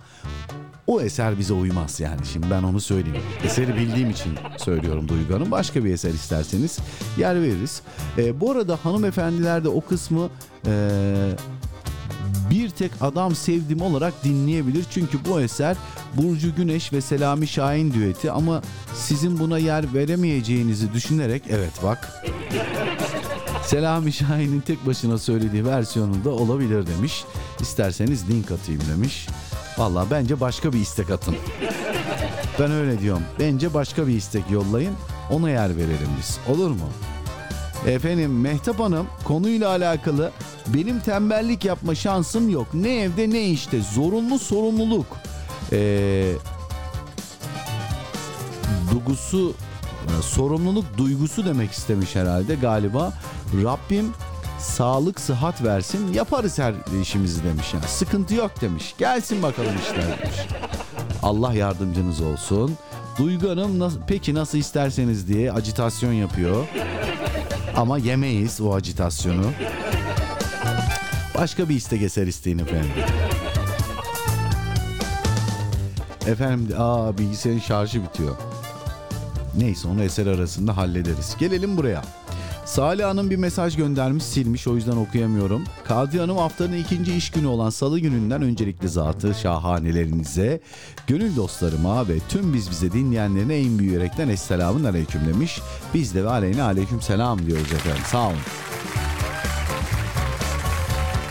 [0.88, 2.27] o eser bize uymaz yani.
[2.33, 3.22] Şimdi ben onu söyleyeyim.
[3.44, 5.51] Eseri bildiğim için söylüyorum Duygu Hanım.
[5.51, 6.79] Başka bir eser isterseniz
[7.18, 7.83] yer veririz.
[8.18, 10.29] Ee, bu arada hanımefendiler de o kısmı
[10.66, 11.31] ee,
[12.51, 14.85] bir tek adam sevdim olarak dinleyebilir.
[14.90, 15.77] Çünkü bu eser
[16.16, 18.62] Burcu Güneş ve Selami Şahin düeti ama
[18.94, 22.24] sizin buna yer veremeyeceğinizi düşünerek evet bak
[23.64, 27.24] Selami Şahin'in tek başına söylediği versiyonunda olabilir demiş.
[27.61, 29.29] İsterseniz link atayım demiş.
[29.79, 31.37] Valla bence başka bir istek atın.
[32.61, 33.23] Ben öyle diyorum.
[33.41, 34.95] Bence başka bir istek yollayın.
[35.31, 36.38] Ona yer verelim biz.
[36.49, 36.88] Olur mu?
[37.87, 40.31] Efendim Mehtap Hanım konuyla alakalı
[40.67, 42.67] benim tembellik yapma şansım yok.
[42.75, 45.07] Ne evde ne işte zorunlu sorumluluk.
[45.73, 46.33] Ee,
[48.91, 49.55] duygusu
[50.07, 53.12] e, sorumluluk duygusu demek istemiş herhalde galiba.
[53.64, 54.12] Rabbim
[54.59, 57.85] sağlık sıhhat versin yaparız her işimizi demiş yani.
[57.88, 58.94] Sıkıntı yok demiş.
[58.99, 60.37] Gelsin bakalım işler demiş.
[61.23, 62.77] Allah yardımcınız olsun.
[63.18, 66.66] Duygu Hanım peki nasıl isterseniz diye acitasyon yapıyor.
[67.77, 69.44] Ama yemeyiz o acitasyonu.
[71.38, 72.90] Başka bir istek eser isteyin efendim.
[76.27, 78.37] Efendim aa bilgisayarın şarjı bitiyor.
[79.59, 81.37] Neyse onu eser arasında hallederiz.
[81.38, 82.03] Gelelim buraya.
[82.69, 85.65] Salih Hanım bir mesaj göndermiş silmiş o yüzden okuyamıyorum.
[85.85, 90.61] Kadri Hanım haftanın ikinci iş günü olan salı gününden öncelikli zatı şahanelerinize,
[91.07, 95.61] gönül dostlarıma ve tüm biz bize dinleyenlerine en büyük yürekten Esselamun Aleyküm demiş.
[95.95, 98.39] Biz de ve aleyhine Aleyküm Selam diyoruz efendim sağ olun.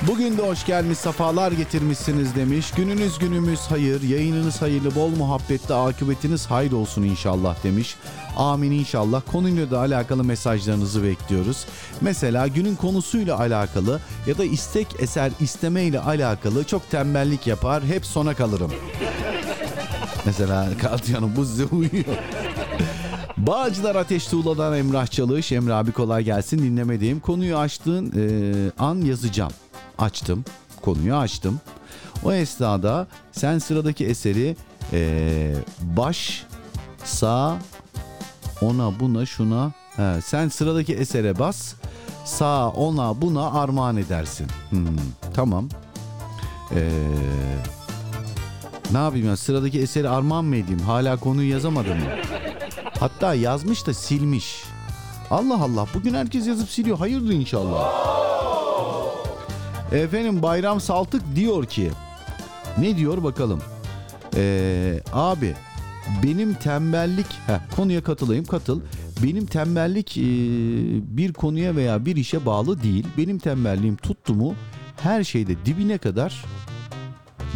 [0.08, 2.72] Bugün de hoş gelmiş, safalar getirmişsiniz demiş.
[2.72, 7.96] Gününüz günümüz hayır, yayınınız hayırlı, bol muhabbette akıbetiniz hayır olsun inşallah demiş.
[8.38, 9.22] Amin inşallah.
[9.32, 11.66] Konuyla da alakalı mesajlarınızı bekliyoruz.
[12.02, 18.06] Mesela günün konusuyla alakalı ya da istek eser isteme ile alakalı çok tembellik yapar, hep
[18.06, 18.72] sona kalırım.
[20.26, 22.16] Mesela Katyan'ın bu size uyuyor.
[23.38, 25.52] Bağcılar Ateş Tuğla'dan Emrah Çalış.
[25.52, 27.20] Emre abi kolay gelsin dinlemediğim.
[27.20, 29.52] Konuyu açtığın e, an yazacağım.
[29.98, 30.46] Açtım.
[30.82, 31.62] Konuyu açtım.
[32.24, 34.56] O esnada sen sıradaki eseri
[34.94, 36.46] e, baş,
[37.04, 37.58] sağ,
[38.62, 39.72] ona buna şuna.
[39.96, 41.74] He, sen sıradaki esere bas.
[42.26, 44.48] Sağ ona buna armağan edersin.
[44.70, 44.88] Hmm,
[45.34, 45.70] tamam.
[46.76, 46.82] Eee...
[48.92, 50.80] Ne yapayım ya sıradaki eseri armağan mı edeyim?
[50.80, 52.06] Hala konuyu yazamadım mı?
[53.00, 54.64] Hatta yazmış da silmiş.
[55.32, 56.98] Allah Allah bugün herkes yazıp siliyor.
[56.98, 57.94] Hayırdır inşallah.
[59.92, 61.92] Efendim Bayram Saltık diyor ki
[62.78, 63.62] ne diyor bakalım.
[64.36, 65.56] Ee, abi
[66.24, 68.82] benim tembellik heh, konuya katılayım katıl.
[69.24, 70.22] Benim tembellik e,
[71.18, 73.08] bir konuya veya bir işe bağlı değil.
[73.18, 74.56] Benim tembelliğim tuttu mu
[75.02, 76.46] her şeyde dibine kadar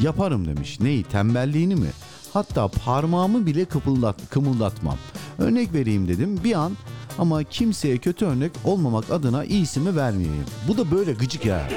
[0.01, 0.79] yaparım demiş.
[0.79, 1.87] Neyi tembelliğini mi?
[2.33, 4.97] Hatta parmağımı bile kıpıldat, kımıldatmam.
[5.39, 6.71] Örnek vereyim dedim bir an
[7.21, 10.45] ama kimseye kötü örnek olmamak adına iyisimi vermeyeyim.
[10.67, 11.69] Bu da böyle gıcık ya.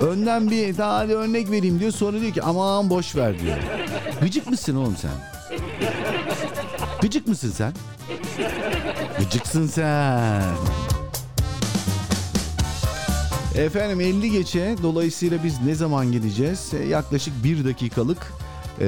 [0.00, 3.56] Önden bir hadi örnek vereyim diyor sonra diyor ki aman boş ver diyor.
[4.20, 5.10] Gıcık mısın oğlum sen?
[7.02, 7.72] Gıcık mısın sen?
[9.18, 10.42] Gıcıksın sen.
[13.56, 16.74] Efendim 50 geçe dolayısıyla biz ne zaman gideceğiz?
[16.74, 18.32] E, yaklaşık bir dakikalık
[18.80, 18.86] e,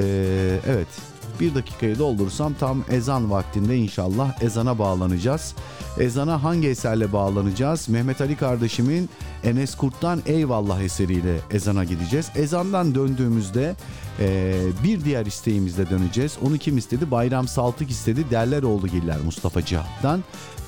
[0.67, 5.55] evet bir dakikayı doldursam tam ezan vaktinde inşallah ezana bağlanacağız.
[5.99, 7.89] Ezana hangi eserle bağlanacağız?
[7.89, 9.09] Mehmet Ali kardeşimin
[9.43, 12.29] Enes Kurt'tan Eyvallah eseriyle ezana gideceğiz.
[12.35, 13.75] Ezandan döndüğümüzde
[14.19, 16.37] e, bir diğer isteğimizle döneceğiz.
[16.47, 17.11] Onu kim istedi?
[17.11, 18.25] Bayram Saltık istedi.
[18.31, 20.23] Derleroğlu Giller Mustafa Cihat'tan.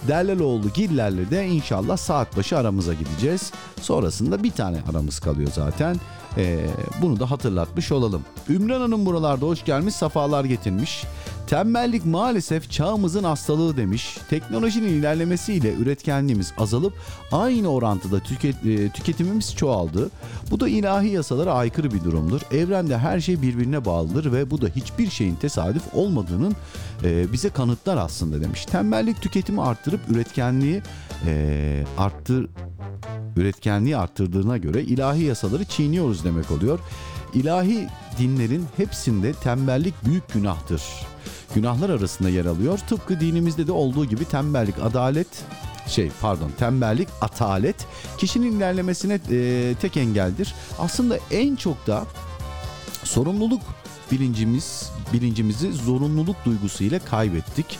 [0.07, 3.51] Derleroğlu Giller'le de inşallah saat başı aramıza gideceğiz.
[3.81, 5.97] Sonrasında bir tane aramız kalıyor zaten.
[6.38, 6.67] Ee,
[7.02, 8.21] bunu da hatırlatmış olalım.
[8.50, 11.06] Ümran Hanım buralarda hoş gelmiş, safalar getirmiş.
[11.48, 14.17] Tembellik maalesef çağımızın hastalığı demiş.
[14.30, 16.93] Teknolojinin ilerlemesiyle üretkenliğimiz azalıp
[17.32, 20.10] aynı orantıda tüket, e, tüketimimiz çoğaldı.
[20.52, 22.41] Bu da ilahi yasalara aykırı bir durumdur.
[22.52, 26.56] Evrende her şey birbirine bağlıdır ve bu da hiçbir şeyin tesadüf olmadığının
[27.04, 28.65] e, bize kanıtlar aslında demiş.
[28.65, 30.82] Tembellik tüketimi arttırıp üretkenliği
[31.28, 32.48] e, arttır
[33.36, 36.80] üretkenliği arttırdığına göre ilahi yasaları çiğniyoruz demek oluyor.
[37.34, 40.84] İlahi dinlerin hepsinde tembellik büyük günahtır.
[41.56, 42.78] Günahlar arasında yer alıyor.
[42.78, 45.28] Tıpkı dinimizde de olduğu gibi tembellik adalet
[45.88, 47.76] şey pardon tembellik atalet
[48.17, 50.56] kişinin ilerlemesine e, tek engeldir.
[50.80, 52.04] Aslında en çok da
[53.04, 53.62] sorumluluk
[54.12, 57.80] bilincimiz bilincimizi zorunluluk duygusuyla kaybettik.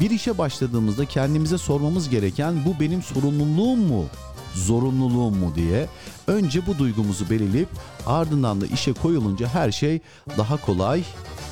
[0.00, 4.06] Bir işe başladığımızda kendimize sormamız gereken bu benim sorumluluğum mu
[4.54, 5.88] zorunluluğum mu diye
[6.26, 7.68] önce bu duygumuzu belirleyip
[8.06, 10.00] ardından da işe koyulunca her şey
[10.38, 11.04] daha kolay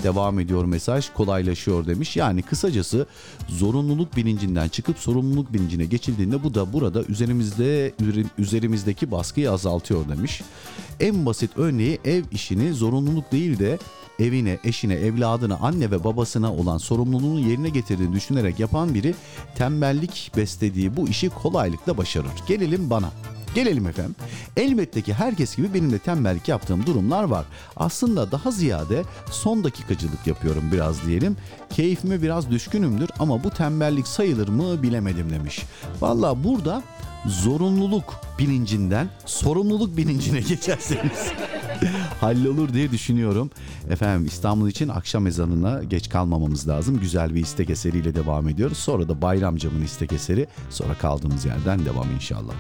[0.03, 2.17] devam ediyor mesaj kolaylaşıyor demiş.
[2.17, 3.07] Yani kısacası
[3.49, 7.93] zorunluluk bilincinden çıkıp sorumluluk bilincine geçildiğinde bu da burada üzerimizde
[8.39, 10.43] üzerimizdeki baskıyı azaltıyor demiş.
[11.01, 13.79] En basit örneği ev işini zorunluluk değil de
[14.21, 19.15] evine, eşine, evladına, anne ve babasına olan sorumluluğunu yerine getirdiğini düşünerek yapan biri
[19.55, 22.31] tembellik beslediği bu işi kolaylıkla başarır.
[22.49, 23.11] Gelelim bana.
[23.55, 24.15] Gelelim efendim.
[24.57, 27.45] Elbette ki herkes gibi benim de tembellik yaptığım durumlar var.
[27.77, 31.37] Aslında daha ziyade son dakikacılık yapıyorum biraz diyelim.
[31.71, 35.63] Keyfime biraz düşkünümdür ama bu tembellik sayılır mı bilemedim demiş.
[36.01, 36.83] Valla burada
[37.27, 41.33] zorunluluk bilincinden sorumluluk bilincine geçerseniz
[42.21, 43.51] hallolur diye düşünüyorum.
[43.91, 47.01] Efendim İstanbul için akşam ezanına geç kalmamamız lazım.
[47.01, 48.79] Güzel bir istek eseriyle devam ediyoruz.
[48.79, 50.47] Sonra da Bayramcam'ın istek eseri.
[50.71, 52.55] Sonra kaldığımız yerden devam inşallah.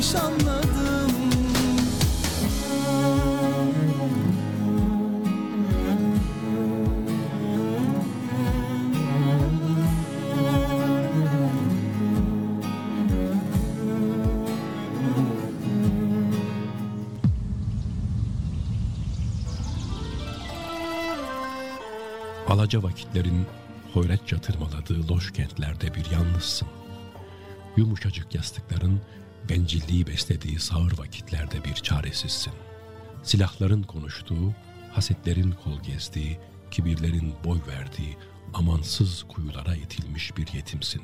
[0.00, 1.10] Öylesiymiş anladım
[22.48, 23.46] Alaca vakitlerin
[23.94, 26.68] hoyratça tırmaladığı loş kentlerde bir yalnızsın.
[27.76, 29.00] Yumuşacık yastıkların
[29.48, 32.52] bencilliği beslediği sağır vakitlerde bir çaresizsin.
[33.22, 34.54] Silahların konuştuğu,
[34.92, 36.38] hasetlerin kol gezdiği,
[36.70, 38.16] kibirlerin boy verdiği
[38.54, 41.02] amansız kuyulara itilmiş bir yetimsin.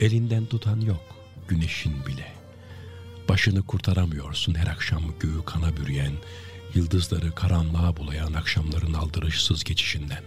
[0.00, 1.16] Elinden tutan yok,
[1.48, 2.32] güneşin bile.
[3.28, 6.12] Başını kurtaramıyorsun her akşam göğü kana bürüyen,
[6.74, 10.22] yıldızları karanlığa bulayan akşamların aldırışsız geçişinden.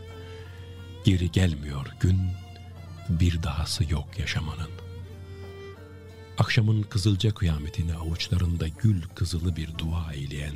[1.05, 2.22] Geri gelmiyor gün,
[3.09, 4.88] bir dahası yok yaşamanın.
[6.39, 10.55] Akşamın kızılca kıyametini avuçlarında gül kızılı bir dua eyleyen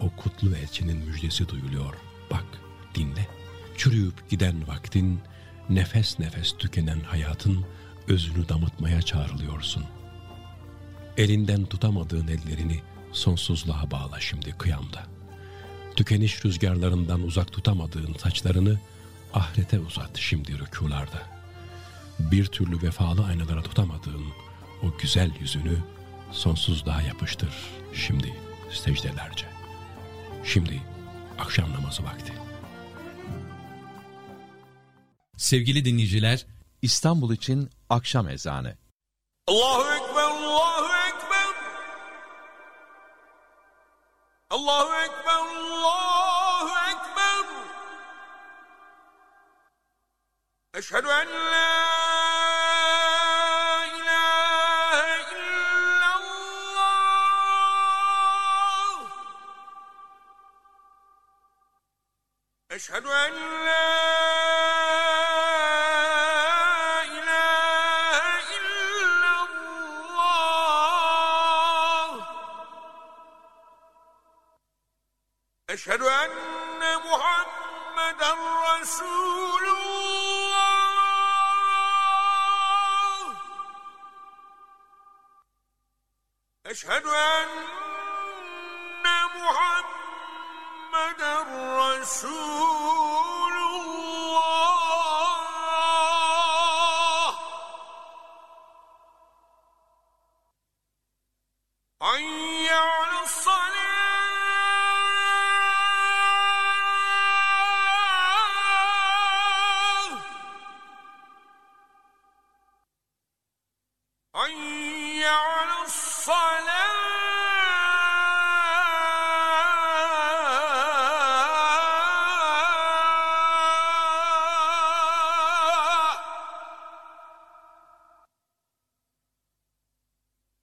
[0.00, 1.94] o kutlu elçinin müjdesi duyuluyor.
[2.30, 2.44] Bak,
[2.94, 3.28] dinle.
[3.76, 5.20] Çürüyüp giden vaktin,
[5.70, 7.64] nefes nefes tükenen hayatın
[8.08, 9.84] özünü damıtmaya çağrılıyorsun.
[11.16, 15.06] Elinden tutamadığın ellerini sonsuzluğa bağla şimdi kıyamda.
[15.96, 18.80] Tükeniş rüzgarlarından uzak tutamadığın saçlarını
[19.34, 21.22] ahirete uzat şimdi rükularda.
[22.18, 24.24] Bir türlü vefalı aynalara tutamadığın
[24.82, 25.78] o güzel yüzünü
[26.32, 27.54] sonsuzluğa yapıştır
[27.94, 28.34] şimdi
[28.70, 29.46] secdelerce.
[30.44, 30.82] Şimdi
[31.38, 32.32] akşam namazı vakti.
[35.36, 36.46] Sevgili dinleyiciler,
[36.82, 38.76] İstanbul için akşam ezanı.
[39.46, 41.54] Allahu Ekber, Allahu Ekber.
[44.50, 47.46] Allahu Ekber, Allahu Ekber.
[50.74, 52.15] Eşhedü en la
[62.76, 63.32] أشهد أن
[63.64, 64.35] لا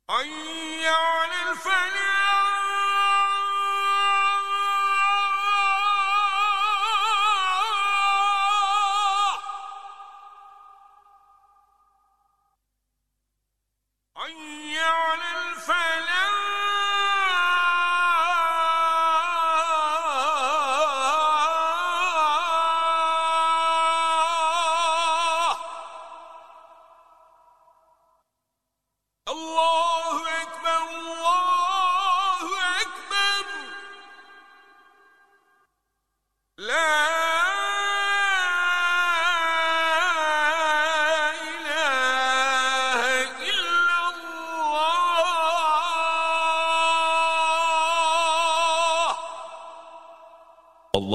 [0.09, 2.12] حي على الفلاح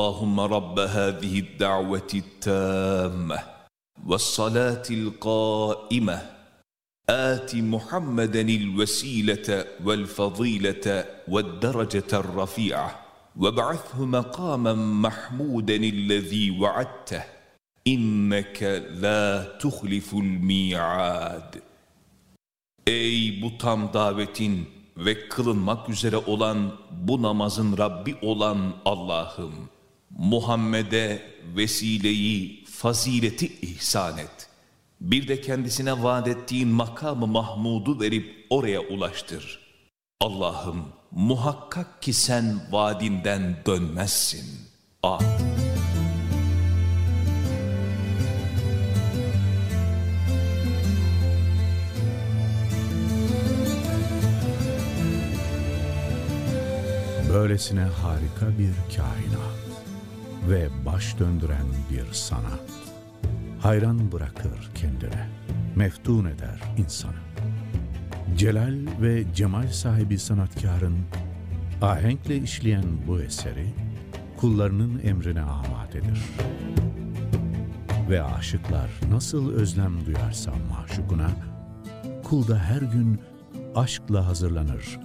[0.08, 3.40] اللهم رب هذه الدعوة التامة
[4.08, 6.18] والصلاة القائمة
[7.10, 13.00] آت محمدا الوسيلة والفضيلة والدرجة الرفيعة
[13.40, 17.24] وابعثه مقاما محمودا الذي وعدته
[17.88, 18.64] إنك
[19.04, 21.62] لا تخلف الميعاد
[22.88, 29.54] Ey bu tam davetin ve kılınmak üzere olan bu namazın Rabbi olan Allah'ım,
[30.19, 31.23] Muhammed'e
[31.57, 34.49] vesileyi, fazileti ihsan et.
[35.01, 39.59] Bir de kendisine vaat ettiğin makamı Mahmud'u verip oraya ulaştır.
[40.21, 44.47] Allah'ım muhakkak ki sen vaadinden dönmezsin.
[45.03, 45.29] Amin.
[57.33, 59.58] Böylesine harika bir kainat
[60.49, 62.61] ve baş döndüren bir sanat.
[63.61, 65.29] Hayran bırakır kendine,
[65.77, 67.17] meftun eder insanı.
[68.37, 70.99] Celal ve cemal sahibi sanatkarın
[71.83, 73.67] ahenkle işleyen bu eseri
[74.37, 76.23] kullarının emrine amadedir.
[78.11, 81.31] Ve aşıklar nasıl özlem duyarsa maşukuna,
[82.25, 83.21] kul da her gün
[83.75, 85.01] aşkla hazırlanır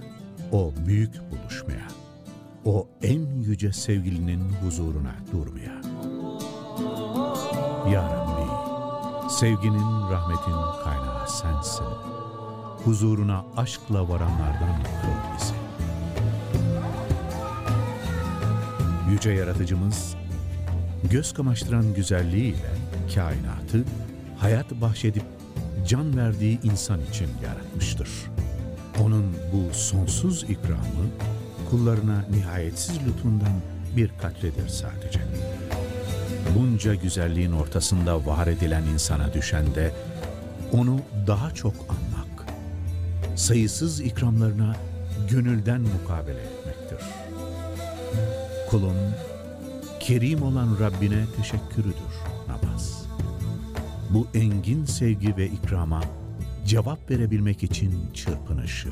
[0.52, 1.88] o büyük buluşmaya,
[2.64, 5.74] o en yüce sevgilinin huzuruna durmaya.
[7.92, 8.50] Ya Rabbi,
[9.32, 11.84] sevginin, rahmetin kaynağı sensin.
[12.84, 15.54] Huzuruna aşkla varanlardan kıl bizi.
[19.12, 20.16] Yüce Yaratıcımız,
[21.10, 22.70] göz kamaştıran güzelliğiyle
[23.14, 23.84] kainatı
[24.38, 25.24] hayat bahşedip
[25.88, 28.08] can verdiği insan için yaratmıştır.
[29.02, 31.04] Onun bu sonsuz ikramı
[31.70, 33.52] kullarına nihayetsiz lütfundan
[33.96, 35.20] bir katredir sadece.
[36.58, 39.92] Bunca güzelliğin ortasında var edilen insana düşen de
[40.72, 42.46] onu daha çok anmak,
[43.36, 44.76] sayısız ikramlarına
[45.30, 47.06] gönülden mukabele etmektir.
[48.70, 48.96] Kulun
[50.00, 52.14] kerim olan Rabbine teşekkürüdür
[52.48, 53.04] namaz.
[54.10, 56.00] Bu engin sevgi ve ikrama
[56.66, 58.88] cevap verebilmek için çırpınışı,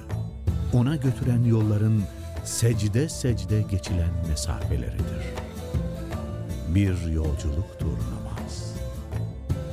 [0.72, 2.02] ona götüren yolların
[2.44, 5.24] secde secde geçilen mesafeleridir.
[6.68, 8.74] Bir yolculuktur namaz.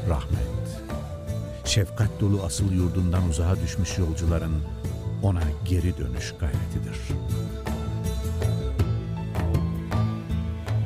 [0.10, 0.82] Rahmet,
[1.66, 4.64] şefkat dolu asıl yurdundan uzağa düşmüş yolcuların
[5.24, 6.98] ona geri dönüş gayretidir.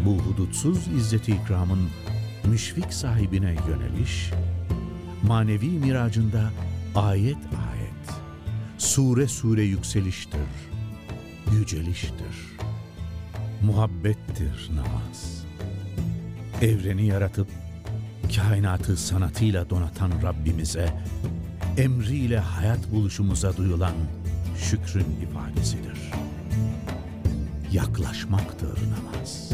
[0.06, 1.90] Bu hudutsuz izzeti ikramın
[2.44, 4.32] müşfik sahibine yöneliş,
[5.24, 6.52] manevi miracında
[6.96, 8.20] ayet ayet,
[8.78, 10.40] sure sure yükseliştir,
[11.60, 12.58] yüceliştir,
[13.62, 15.46] muhabbettir namaz.
[16.62, 17.48] Evreni yaratıp
[18.36, 20.90] kainatı sanatıyla donatan Rabbimize,
[21.78, 23.94] emriyle hayat buluşumuza duyulan
[24.58, 25.98] şükrün ifadesidir.
[27.72, 29.52] yaklaşmaktır namaz.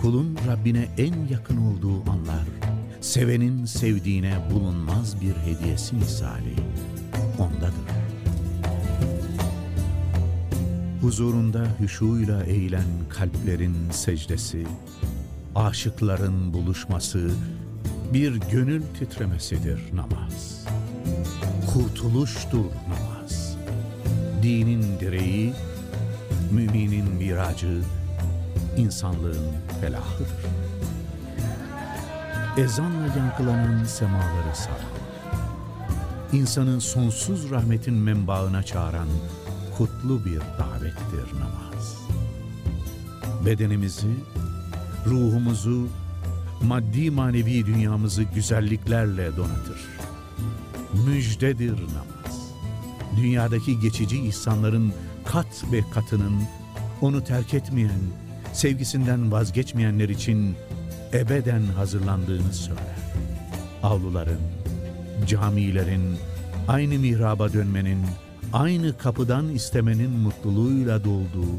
[0.00, 2.46] Kulun Rabbine en yakın olduğu anlar,
[3.00, 6.54] sevenin sevdiğine bulunmaz bir hediyesi misali
[7.38, 7.85] ondadır.
[11.06, 14.66] Huzurunda hüşuyla eğilen kalplerin secdesi,
[15.54, 17.30] aşıkların buluşması,
[18.12, 20.66] bir gönül titremesidir namaz.
[21.72, 23.56] Kurtuluştur namaz.
[24.42, 25.52] Dinin direği,
[26.52, 27.80] müminin miracı,
[28.76, 30.28] insanlığın felahıdır.
[32.56, 34.96] Ezanla yankılanan semaları saran,
[36.32, 39.08] insanın sonsuz rahmetin menbaına çağıran
[39.78, 41.96] kutlu bir davettir namaz.
[43.46, 44.14] Bedenimizi,
[45.06, 45.88] ruhumuzu,
[46.62, 49.80] maddi manevi dünyamızı güzelliklerle donatır.
[51.06, 52.52] Müjdedir namaz.
[53.16, 54.92] Dünyadaki geçici ihsanların
[55.24, 56.42] kat ve katının
[57.00, 58.00] onu terk etmeyen,
[58.52, 60.54] sevgisinden vazgeçmeyenler için
[61.12, 62.96] ebeden hazırlandığını söyler.
[63.82, 64.40] Avluların,
[65.26, 66.16] camilerin,
[66.68, 67.98] aynı mihraba dönmenin,
[68.52, 71.56] aynı kapıdan istemenin mutluluğuyla dolduğu,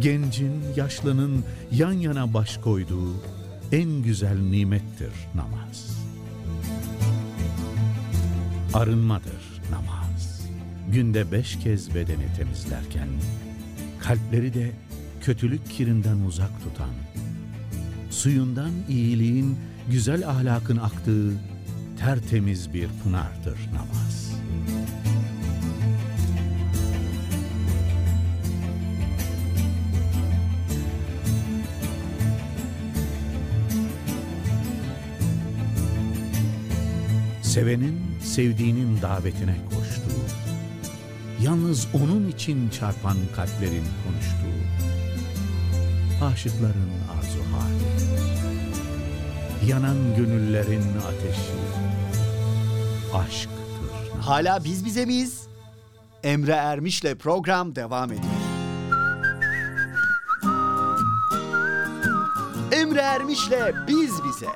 [0.00, 3.14] gencin, yaşlının yan yana baş koyduğu
[3.72, 5.98] en güzel nimettir namaz.
[8.74, 10.46] Arınmadır namaz.
[10.92, 13.08] Günde beş kez bedeni temizlerken,
[14.00, 14.72] kalpleri de
[15.20, 16.94] kötülük kirinden uzak tutan,
[18.10, 19.56] suyundan iyiliğin,
[19.90, 21.32] güzel ahlakın aktığı
[21.98, 24.03] tertemiz bir pınardır namaz.
[37.54, 40.24] Sevenin sevdiğinin davetine koştuğu,
[41.42, 44.60] yalnız onun için çarpan kalplerin konuştuğu,
[46.24, 47.84] aşıkların arzu hali,
[49.70, 51.52] yanan gönüllerin ateşi,
[53.14, 53.54] aşktır.
[54.20, 55.42] Hala biz bize miyiz?
[56.22, 58.34] Emre Ermiş'le program devam ediyor.
[62.72, 64.48] Emre Ermiş'le biz bize.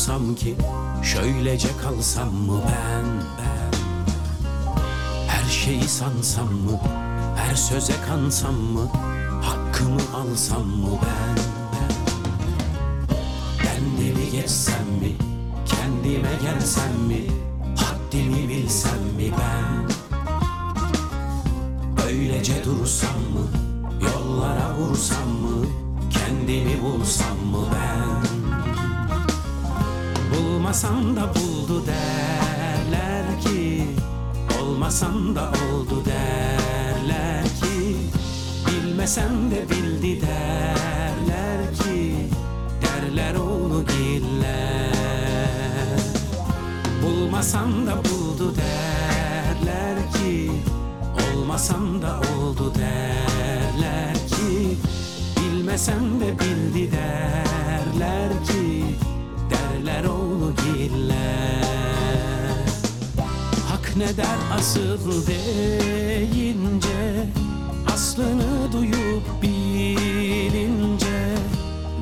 [0.00, 0.56] Olsam ki
[1.02, 3.04] Şöylece kalsam mı ben,
[3.38, 3.78] ben?
[5.28, 6.80] Her şeyi sansam mı,
[7.36, 8.88] her söze kansam mı
[9.42, 11.36] Hakkımı alsam mı ben,
[11.72, 11.92] ben?
[13.64, 15.12] Kendimi geçsem mi,
[15.66, 17.20] kendime gelsem mi
[17.76, 19.90] Haddimi bilsem mi ben?
[22.06, 23.46] Öylece dursam mı,
[24.00, 25.66] yollara vursam mı
[26.10, 27.89] Kendimi bulsam mı ben
[30.70, 33.84] Bulmasam da buldu derler ki
[34.62, 37.96] Olmasam da oldu derler ki
[38.66, 42.14] Bilmesem de bildi derler ki
[42.82, 44.92] Derler oğlu giller
[47.02, 50.50] Bulmasam da buldu derler ki
[51.34, 54.78] Olmasam da oldu derler ki
[55.36, 58.84] Bilmesem de bildi derler ki
[59.50, 60.19] Derler oğlu
[60.80, 62.64] giller
[63.68, 67.26] Hak ne der asıl deyince
[67.94, 71.18] Aslını duyup bilince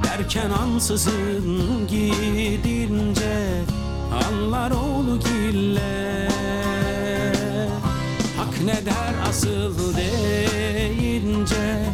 [0.05, 3.62] Derken ansızın gidince
[4.29, 6.29] Anlar oğlu giller.
[8.37, 11.85] Hak ne der asıl deyince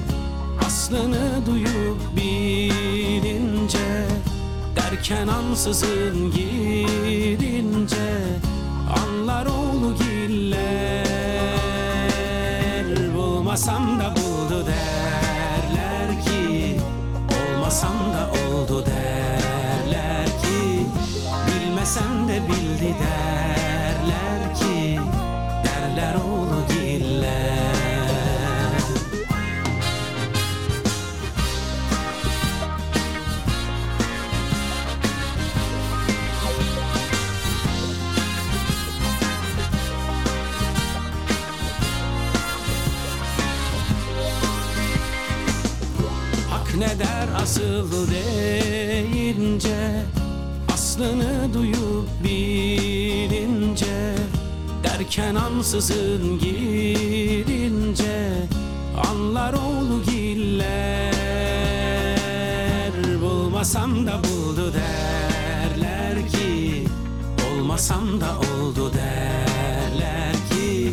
[0.66, 2.74] Aslını duyup bilince
[5.05, 7.96] Derken ansızın gidince
[9.02, 11.05] Anlar oğlu giller.
[13.16, 16.80] Bulmasam da buldu derler ki
[17.30, 20.86] Olmasam da oldu derler ki
[21.46, 25.00] Bilmesem de bildi derler ki
[25.64, 26.64] Derler oğlu
[47.05, 50.05] ne der asıl deyince
[50.74, 54.14] Aslını duyup bilince
[54.84, 58.32] Derken ansızın girince
[59.11, 61.14] Anlar oğlu giller.
[63.22, 66.84] Bulmasam da buldu derler ki
[67.50, 70.92] Olmasam da oldu derler ki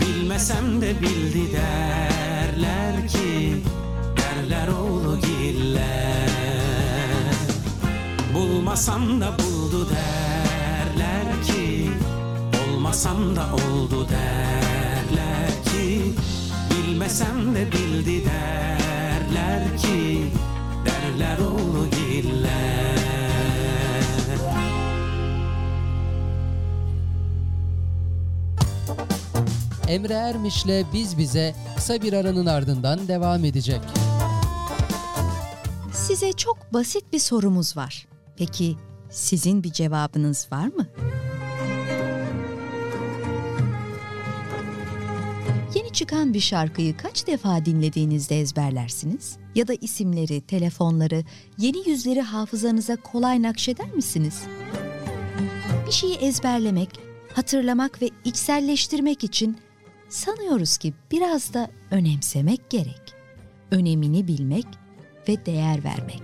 [0.00, 3.56] Bilmesem de bildi derler ki
[4.16, 5.29] Derler oğlu
[5.80, 7.34] giller
[8.34, 11.90] Bulmasam da buldu derler ki
[12.68, 16.12] Olmasam da oldu derler ki
[16.70, 20.24] Bilmesem de bildi derler ki
[20.84, 23.00] Derler oğlu giller
[29.88, 33.80] Emre Ermiş'le Biz Bize kısa bir aranın ardından devam edecek.
[36.10, 38.06] Size çok basit bir sorumuz var.
[38.36, 38.76] Peki
[39.10, 40.86] sizin bir cevabınız var mı?
[45.74, 49.36] Yeni çıkan bir şarkıyı kaç defa dinlediğinizde ezberlersiniz?
[49.54, 51.24] Ya da isimleri, telefonları,
[51.58, 54.42] yeni yüzleri hafızanıza kolay nakşeder misiniz?
[55.86, 56.90] Bir şeyi ezberlemek,
[57.34, 59.58] hatırlamak ve içselleştirmek için
[60.08, 63.14] sanıyoruz ki biraz da önemsemek gerek.
[63.70, 64.66] Önemini bilmek
[65.28, 66.22] ve değer vermek.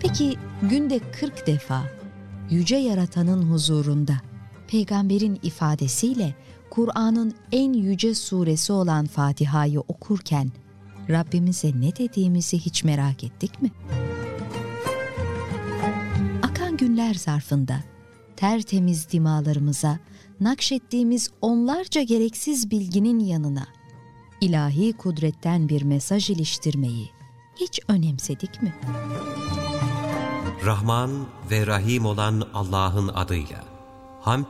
[0.00, 1.82] Peki günde 40 defa
[2.50, 4.16] yüce yaratanın huzurunda
[4.68, 6.34] peygamberin ifadesiyle
[6.70, 10.52] Kur'an'ın en yüce suresi olan Fatiha'yı okurken
[11.10, 13.70] Rabbimize ne dediğimizi hiç merak ettik mi?
[16.42, 17.80] Akan günler zarfında
[18.36, 19.98] tertemiz dimalarımıza
[20.44, 23.66] nakşettiğimiz onlarca gereksiz bilginin yanına
[24.40, 27.10] ilahi kudretten bir mesaj iliştirmeyi
[27.56, 28.74] hiç önemsedik mi?
[30.64, 31.10] Rahman
[31.50, 33.64] ve Rahim olan Allah'ın adıyla.
[34.20, 34.46] Hamd,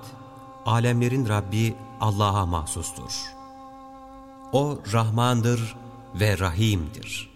[0.66, 3.22] alemlerin Rabbi Allah'a mahsustur.
[4.52, 5.76] O Rahmandır
[6.14, 7.30] ve Rahim'dir.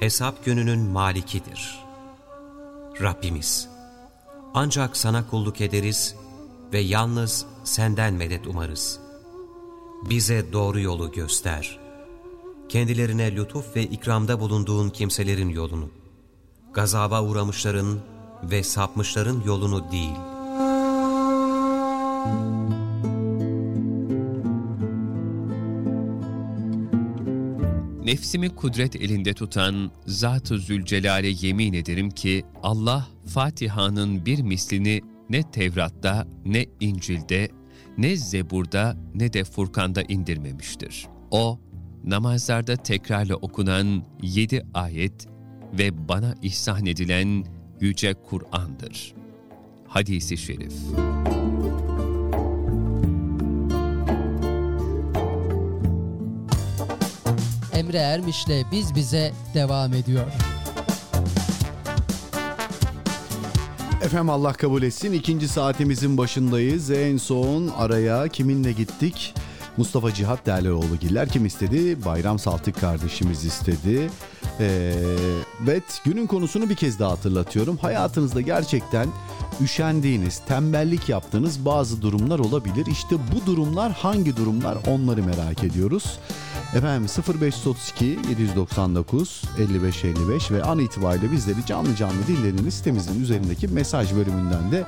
[0.00, 1.84] Hesap gününün malikidir.
[3.00, 3.68] Rabbimiz,
[4.54, 6.16] ancak sana kulluk ederiz
[6.74, 9.00] ve yalnız senden medet umarız.
[10.10, 11.78] Bize doğru yolu göster.
[12.68, 15.90] Kendilerine lütuf ve ikramda bulunduğun kimselerin yolunu,
[16.72, 17.98] gazaba uğramışların
[18.42, 20.16] ve sapmışların yolunu değil.
[28.04, 36.26] Nefsimi kudret elinde tutan Zat-ı Zülcelal'e yemin ederim ki Allah Fatiha'nın bir mislini ne Tevrat'ta,
[36.44, 37.48] ne İncil'de,
[37.98, 41.06] ne Zebur'da, ne de Furkan'da indirmemiştir.
[41.30, 41.60] O,
[42.04, 45.26] namazlarda tekrarla okunan yedi ayet
[45.78, 47.44] ve bana ihsan edilen
[47.80, 49.14] Yüce Kur'an'dır.
[49.88, 50.72] Hadisi Şerif
[57.72, 60.26] Emre Ermiş'le Biz Bize devam ediyor.
[64.02, 65.12] Efendim Allah kabul etsin.
[65.12, 66.90] İkinci saatimizin başındayız.
[66.90, 69.34] En son araya kiminle gittik?
[69.76, 72.04] Mustafa Cihat Derlioğlu giller kim istedi?
[72.04, 74.10] Bayram Saltık kardeşimiz istedi.
[74.60, 74.92] Ee,
[75.64, 77.76] evet günün konusunu bir kez daha hatırlatıyorum.
[77.76, 79.08] Hayatınızda gerçekten
[79.60, 82.86] üşendiğiniz, tembellik yaptığınız bazı durumlar olabilir.
[82.86, 86.18] İşte bu durumlar hangi durumlar onları merak ediyoruz.
[86.76, 87.08] Efendim
[87.40, 94.72] 0532 799 55 55 ve an itibariyle bizleri canlı canlı dinlediğiniz sitemizin üzerindeki mesaj bölümünden
[94.72, 94.84] de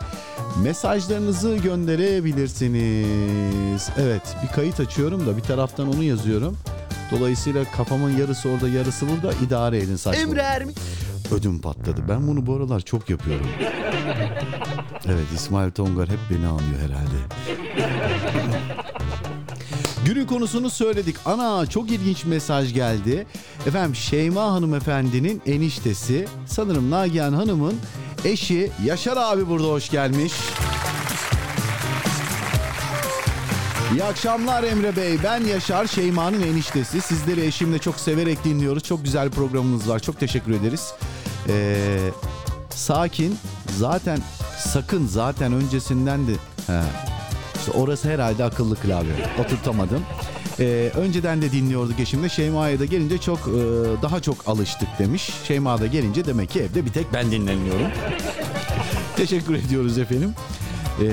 [0.63, 3.89] mesajlarınızı gönderebilirsiniz.
[3.99, 6.57] Evet bir kayıt açıyorum da bir taraftan onu yazıyorum.
[7.11, 10.23] Dolayısıyla kafamın yarısı orada yarısı burada idare edin saçma.
[10.23, 10.77] Emre Ermiş.
[11.31, 12.01] Ödüm patladı.
[12.09, 13.47] Ben bunu bu aralar çok yapıyorum.
[15.07, 17.17] Evet İsmail Tongar hep beni anlıyor herhalde.
[20.07, 21.17] Günün konusunu söyledik.
[21.25, 23.27] Ana çok ilginç mesaj geldi.
[23.67, 27.75] Efendim Şeyma hanımefendinin eniştesi sanırım Nagihan Hanım'ın
[28.25, 30.33] eşi Yaşar abi burada hoş gelmiş.
[33.93, 35.19] İyi akşamlar Emre Bey.
[35.25, 37.01] Ben Yaşar Şeyma'nın eniştesi.
[37.01, 38.83] Sizleri eşimle çok severek dinliyoruz.
[38.83, 39.99] Çok güzel programınız var.
[39.99, 40.93] Çok teşekkür ederiz.
[41.49, 42.11] Ee,
[42.71, 43.39] sakin.
[43.79, 44.19] Zaten
[44.59, 46.33] sakın zaten öncesinden de...
[46.67, 47.16] He.
[47.67, 49.13] İşte orası herhalde akıllı klavye.
[49.41, 50.03] Oturtamadım.
[50.61, 52.29] Ee, önceden de dinliyorduk eşimle.
[52.29, 53.53] Şeyma'ya da gelince çok e,
[54.03, 55.31] daha çok alıştık demiş.
[55.49, 57.87] Şeyma da gelince demek ki evde bir tek ben dinleniyorum.
[59.17, 60.35] Teşekkür ediyoruz efendim.
[61.03, 61.05] e,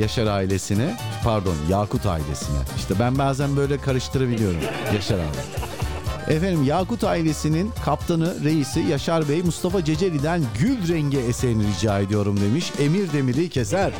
[0.00, 2.58] Yaşar ailesine pardon Yakut ailesine.
[2.76, 4.60] İşte ben bazen böyle karıştırabiliyorum
[4.94, 6.34] Yaşar abi.
[6.34, 12.72] Efendim Yakut ailesinin kaptanı, reisi Yaşar Bey Mustafa Ceceli'den gül rengi eserini rica ediyorum demiş.
[12.80, 13.90] Emir Demir'i keser.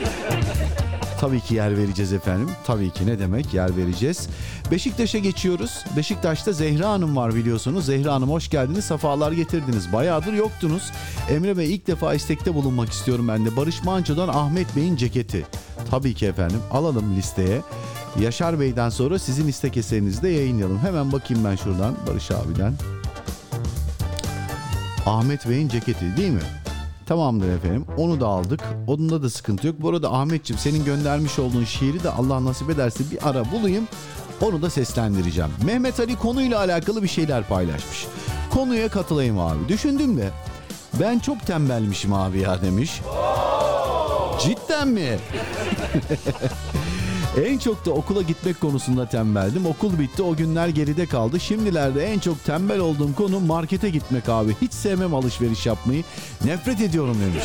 [1.20, 2.50] Tabii ki yer vereceğiz efendim.
[2.64, 4.28] Tabii ki ne demek yer vereceğiz.
[4.70, 5.84] Beşiktaş'a geçiyoruz.
[5.96, 7.86] Beşiktaş'ta Zehra Hanım var biliyorsunuz.
[7.86, 8.84] Zehra Hanım hoş geldiniz.
[8.84, 9.92] Safalar getirdiniz.
[9.92, 10.90] Bayağıdır yoktunuz.
[11.30, 13.56] Emre Bey ilk defa istekte bulunmak istiyorum ben de.
[13.56, 15.46] Barış Manço'dan Ahmet Bey'in ceketi.
[15.90, 16.60] Tabii ki efendim.
[16.70, 17.60] Alalım listeye.
[18.20, 20.78] Yaşar Bey'den sonra sizin istek eserinizi de yayınlayalım.
[20.78, 22.74] Hemen bakayım ben şuradan Barış abiden.
[25.06, 26.59] Ahmet Bey'in ceketi değil mi?
[27.10, 27.84] Tamamdır efendim.
[27.96, 28.60] Onu da aldık.
[28.86, 29.76] Onunla da sıkıntı yok.
[29.78, 33.88] Bu arada Ahmetciğim senin göndermiş olduğun şiiri de Allah nasip ederse bir ara bulayım.
[34.40, 35.50] Onu da seslendireceğim.
[35.64, 38.06] Mehmet Ali konuyla alakalı bir şeyler paylaşmış.
[38.50, 39.68] Konuya katılayım abi.
[39.68, 40.30] Düşündüm de
[41.00, 43.00] ben çok tembelmişim abi ya demiş.
[44.40, 45.18] Cidden mi?
[47.38, 49.66] en çok da okula gitmek konusunda tembeldim.
[49.66, 51.40] Okul bitti o günler geride kaldı.
[51.40, 54.56] Şimdilerde en çok tembel olduğum konu markete gitmek abi.
[54.62, 56.04] Hiç sevmem alışveriş yapmayı.
[56.44, 57.44] Nefret ediyorum demiş.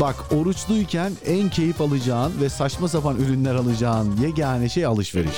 [0.00, 5.36] Bak oruçluyken en keyif alacağın ve saçma sapan ürünler alacağın yegane şey alışveriş.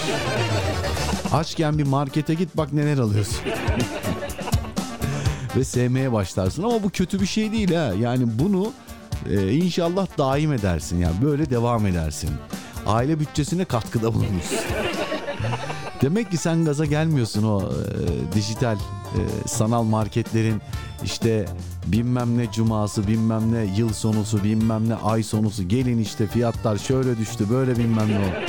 [1.33, 3.37] Açken bir markete git bak neler alıyorsun.
[5.57, 7.93] ve sevmeye başlarsın ama bu kötü bir şey değil ha.
[8.01, 8.73] Yani bunu
[9.31, 12.31] e, inşallah daim edersin yani böyle devam edersin.
[12.91, 14.59] Aile bütçesine katkıda bulunursun.
[16.03, 20.63] Demek ki sen gaza gelmiyorsun o e, dijital e, sanal marketlerin
[21.05, 21.47] işte
[21.87, 27.19] bilmem ne cuması bilmem ne yıl sonusu bilmem ne ay sonusu gelin işte fiyatlar şöyle
[27.19, 28.47] düştü böyle bilmem ne.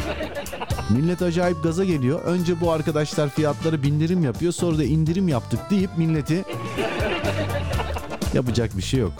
[0.90, 2.22] Millet acayip gaza geliyor.
[2.24, 6.46] Önce bu arkadaşlar fiyatları bindirim yapıyor sonra da indirim yaptık deyip milleti
[8.34, 9.14] yapacak bir şey yok.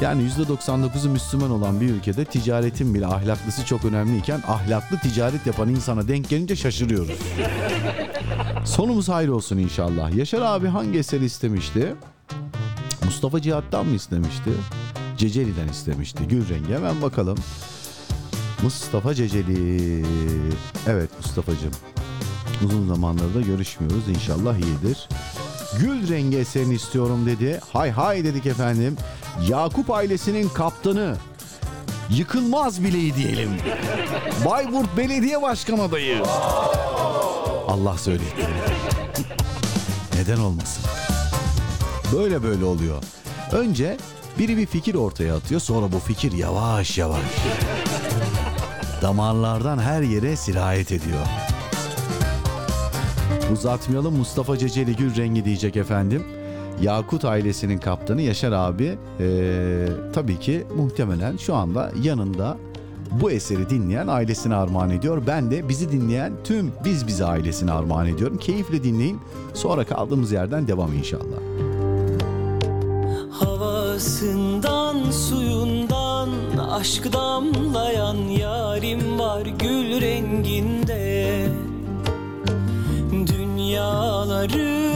[0.00, 6.08] Yani %99'u Müslüman olan bir ülkede ticaretin bile ahlaklısı çok önemliyken ahlaklı ticaret yapan insana
[6.08, 7.18] denk gelince şaşırıyoruz.
[8.64, 10.14] Sonumuz hayır olsun inşallah.
[10.14, 11.94] Yaşar abi hangi eseri istemişti?
[13.04, 14.50] Mustafa Cihat'tan mı istemişti?
[15.18, 16.28] Ceceli'den istemişti.
[16.28, 17.38] Gül rengi hemen bakalım.
[18.62, 20.04] Mustafa Ceceli.
[20.86, 21.72] Evet Mustafa'cığım.
[22.64, 24.08] Uzun zamandır da görüşmüyoruz.
[24.08, 25.08] İnşallah iyidir.
[25.80, 27.60] Gül rengi eserini istiyorum dedi.
[27.72, 28.96] Hay hay dedik efendim.
[29.48, 31.16] Yakup ailesinin kaptanı.
[32.10, 33.50] Yıkılmaz bileği diyelim.
[34.44, 36.22] Bayburt Belediye Başkan adayı.
[37.68, 38.46] Allah söyletti.
[40.14, 40.84] Neden olmasın?
[42.16, 43.02] Böyle böyle oluyor.
[43.52, 43.96] Önce
[44.38, 47.20] biri bir fikir ortaya atıyor sonra bu fikir yavaş yavaş
[49.02, 51.26] damarlardan her yere sirayet ediyor.
[53.52, 56.26] Uzatmayalım Mustafa Ceceli Gül rengi diyecek efendim.
[56.82, 62.56] Yakut ailesinin kaptanı Yaşar abi eee, tabii ki muhtemelen şu anda yanında
[63.10, 65.22] bu eseri dinleyen ailesine armağan ediyor.
[65.26, 68.38] Ben de bizi dinleyen tüm biz bize ailesine armağan ediyorum.
[68.38, 69.18] Keyifle dinleyin.
[69.54, 71.40] Sonra kaldığımız yerden devam inşallah.
[73.30, 76.28] Havasından suyundan
[76.70, 81.46] aşk damlayan yarim var gül renginde
[83.26, 84.90] Dünyaları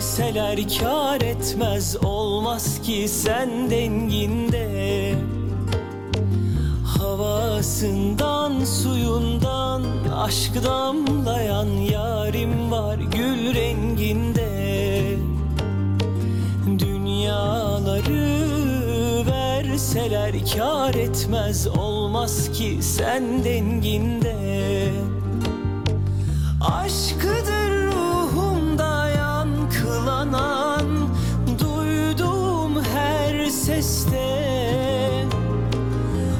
[0.00, 5.14] verseler kar etmez olmaz ki sen denginde.
[6.84, 9.82] Havasından suyundan
[10.16, 15.16] aşk damlayan yarim var gül renginde.
[16.78, 18.26] Dünyaları
[19.26, 24.36] verseler kar etmez olmaz ki sen denginde.
[26.60, 27.59] Aşkıdır
[30.30, 31.08] yankılanan
[31.58, 35.26] Duyduğum her seste.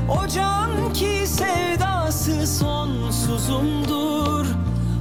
[0.09, 4.47] O can ki sevdası sonsuzumdur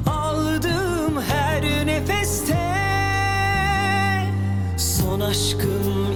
[0.08, 2.60] Aldığım her nefeste.
[4.78, 6.09] Son aşkım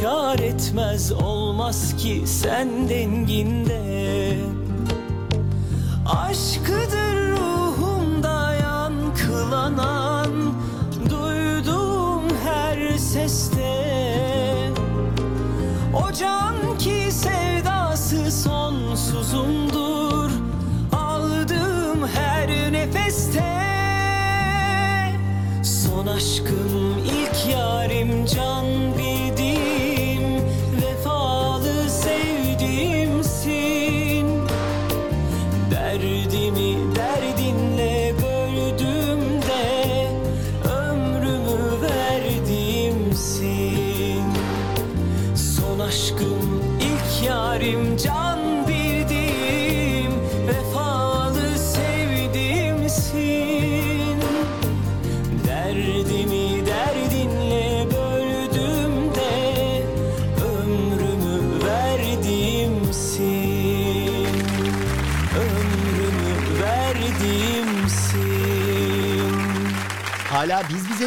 [0.00, 3.82] kar etmez Olmaz ki sen denginde.
[6.06, 10.30] Aşkıdır ruhumda yankılanan
[11.10, 13.72] Duyduğum her seste.
[15.94, 16.61] O can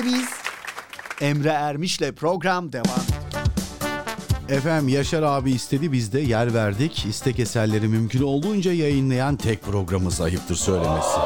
[0.03, 0.29] biz?
[1.21, 3.05] Emre Ermiş'le program devam.
[4.49, 7.05] Efendim Yaşar abi istedi biz de yer verdik.
[7.05, 11.17] İstek eserleri mümkün olduğunca yayınlayan tek programımız ayıptır söylemesi.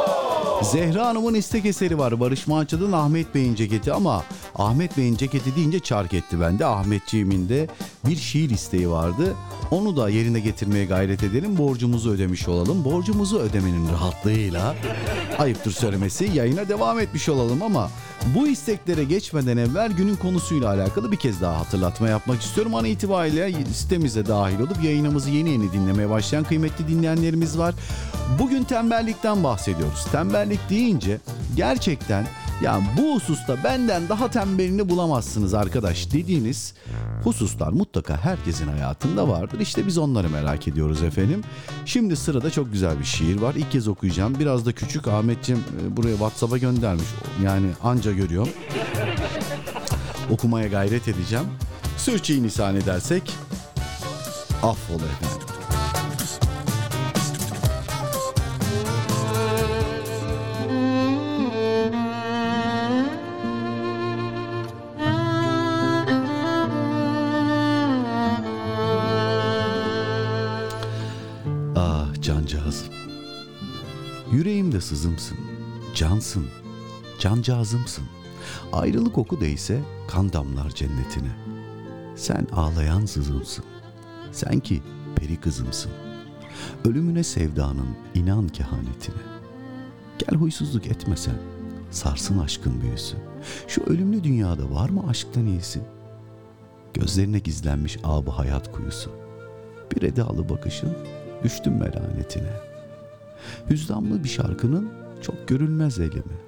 [0.64, 2.20] Zehra Hanım'ın istek eseri var.
[2.20, 4.24] Barış Manço'dan Ahmet Bey'in ceketi ama
[4.60, 6.66] Ahmet Bey'in ceketi deyince çark etti bende.
[6.66, 7.68] Ahmetciğimin de
[8.06, 9.36] bir şiir isteği vardı.
[9.72, 11.58] Onu da yerine getirmeye gayret edelim.
[11.58, 12.86] Borcumuzu ödemiş olalım.
[12.86, 14.76] Borcumuzu ödemenin rahatlığıyla
[15.38, 17.90] ayıptır söylemesi yayına devam etmiş olalım ama
[18.36, 22.76] bu isteklere geçmeden evvel günün konusuyla alakalı bir kez daha hatırlatma yapmak istiyorum.
[22.76, 27.76] An itibariyle sitemize dahil olup yayınımızı yeni yeni dinlemeye başlayan kıymetli dinleyenlerimiz var.
[28.40, 30.06] Bugün tembellikten bahsediyoruz.
[30.12, 31.20] Tembellik deyince
[31.56, 32.28] gerçekten
[32.62, 36.74] ya bu hususta benden daha tembelini bulamazsınız arkadaş dediğiniz
[37.24, 39.60] hususlar mutlaka herkesin hayatında vardır.
[39.60, 41.42] İşte biz onları merak ediyoruz efendim.
[41.86, 43.56] Şimdi sırada çok güzel bir şiir var.
[43.56, 44.40] İlk kez okuyacağım.
[44.40, 47.08] Biraz da küçük Ahmetciğim e, buraya WhatsApp'a göndermiş.
[47.44, 48.54] Yani anca görüyorum.
[50.32, 51.46] Okumaya gayret edeceğim.
[51.98, 53.34] Sürçülisan edersek
[54.64, 55.59] affola efendim.
[74.32, 75.38] Yüreğimde sızımsın,
[75.96, 76.48] cansın,
[77.20, 78.06] cancağızımsın.
[78.74, 81.32] Ayrılık oku değse kan damlar cennetine.
[82.16, 83.66] Sen ağlayan sızımsın.
[84.32, 84.82] Sen ki
[85.16, 85.92] peri kızımsın.
[86.86, 89.22] Ölümüne sevdanın inan kehanetine.
[90.20, 91.38] Gel huysuzluk etmesen,
[91.92, 93.18] sarsın aşkın büyüsü.
[93.68, 95.82] Şu ölümlü dünyada var mı aşktan iyisi?
[96.94, 99.12] Gözlerine gizlenmiş abı hayat kuyusu.
[99.96, 100.98] Bir edalı bakışın
[101.44, 102.79] düştüm melanetine.
[103.70, 104.90] Hüznamlı bir şarkının
[105.22, 106.40] çok görülmez elimi.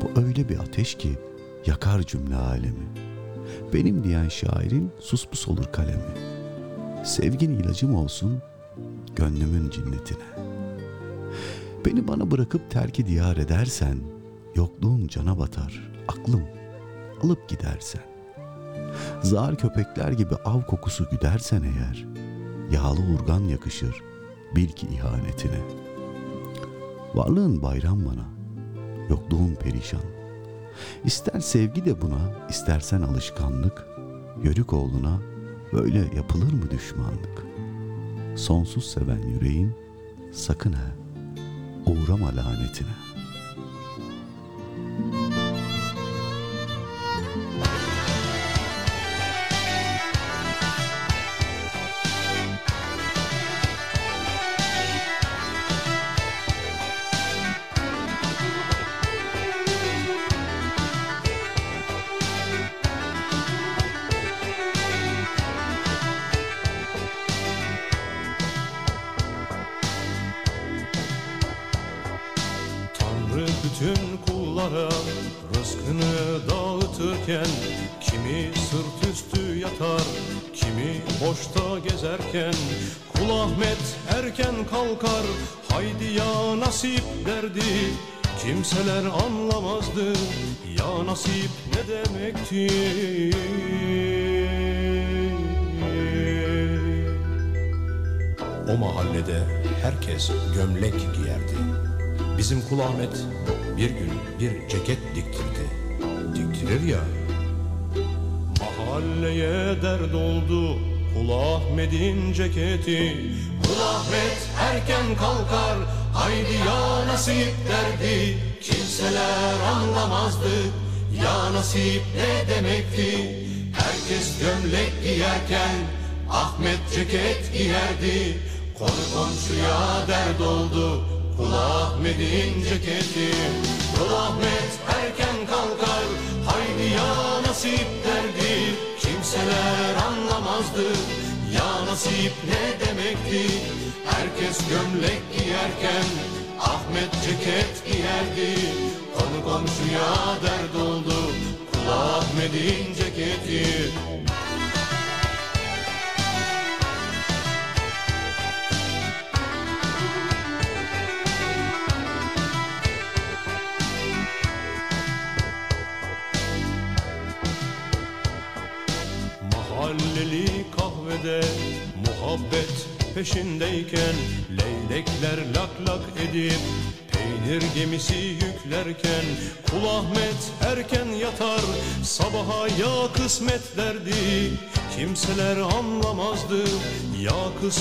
[0.00, 1.18] Bu öyle bir ateş ki
[1.66, 2.88] yakar cümle alemi.
[3.74, 6.14] Benim diyen şairin suspus olur kalemi.
[7.04, 8.42] Sevgin ilacım olsun
[9.16, 10.50] gönlümün cinnetine.
[11.86, 13.98] Beni bana bırakıp terki diyar edersen,
[14.54, 16.42] yokluğun cana batar, aklım
[17.22, 18.02] alıp gidersen.
[19.22, 22.06] Zar köpekler gibi av kokusu güdersen eğer,
[22.72, 24.02] yağlı urgan yakışır,
[24.56, 25.60] bil ki ihanetine.
[27.14, 28.28] Varlığın bayram bana,
[29.10, 30.00] yokluğun perişan.
[31.04, 32.18] İster sevgi de buna,
[32.50, 33.86] istersen alışkanlık,
[34.42, 35.18] yörük oğluna
[35.72, 37.46] böyle yapılır mı düşmanlık?
[38.36, 39.72] Sonsuz seven yüreğin,
[40.32, 40.86] sakın ha,
[41.86, 43.09] uğrama lanetine.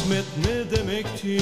[0.10, 1.39] Kısmet ne demekti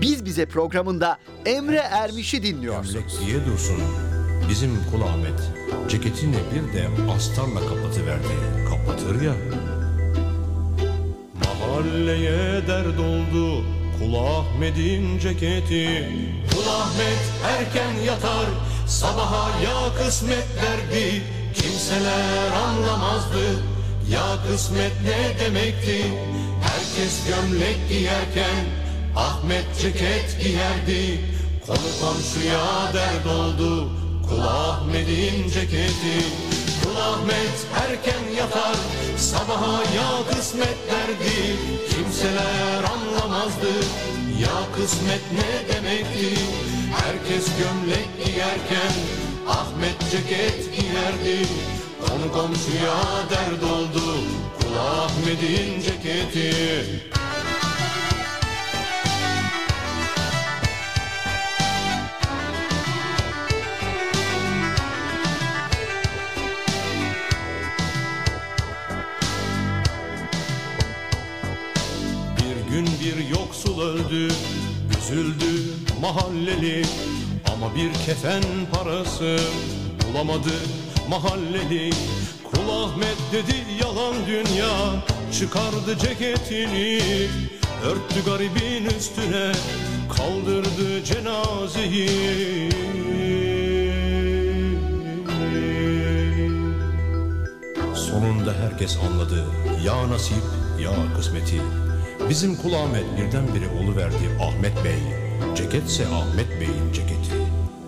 [0.00, 3.20] Biz Bize programında Emre Ermiş'i dinliyorsunuz.
[3.26, 3.76] diye dursun.
[4.48, 5.40] Bizim Kul Ahmet
[5.90, 8.34] ceketini bir de astarla kapatıverdi.
[8.70, 9.32] Kapatır ya.
[11.44, 13.64] Mahalleye dert oldu
[13.98, 16.08] Kul Ahmet'in ceketi.
[16.54, 18.46] Kul Ahmet erken yatar
[18.86, 21.22] sabaha ya kısmet derdi.
[21.54, 23.75] Kimseler anlamazdı
[24.10, 26.02] ya kısmet ne demekti.
[26.62, 28.64] Herkes gömlek giyerken
[29.16, 31.20] Ahmet ceket giyerdi.
[31.66, 33.90] Konu komşuya dert oldu.
[34.28, 36.18] Kul Ahmet'in ceketi.
[36.82, 38.76] Kul Ahmet erken yatar.
[39.18, 41.56] Sabaha ya kısmet derdi.
[41.90, 43.72] Kimseler anlamazdı.
[44.40, 46.40] Ya kısmet ne demekti?
[46.96, 48.92] Herkes gömlek giyerken
[49.48, 51.46] Ahmet ceket giyerdi
[52.08, 52.96] Konu komşuya
[53.30, 54.04] dert oldu.
[54.60, 56.52] Kul Ahmet'in ceketi.
[72.36, 74.28] Bir gün bir yoksul öldü,
[74.98, 76.84] üzüldü mahalleli.
[77.52, 78.42] Ama bir kefen
[78.72, 79.38] parası
[80.08, 80.52] bulamadı
[81.08, 81.90] mahalleli.
[82.44, 84.76] Kul Ahmet dedi yalan dünya,
[85.38, 87.00] çıkardı ceketini
[87.84, 89.52] Örttü garibin üstüne,
[90.16, 92.70] kaldırdı cenazeyi.
[97.94, 99.44] Sonunda herkes anladı.
[99.84, 100.42] Ya nasip
[100.80, 101.62] ya kısmeti.
[102.28, 104.98] Bizim Kul Ahmet birdenbire oluverdi Ahmet Bey.
[105.56, 107.36] Ceketse Ahmet Bey'in ceketi.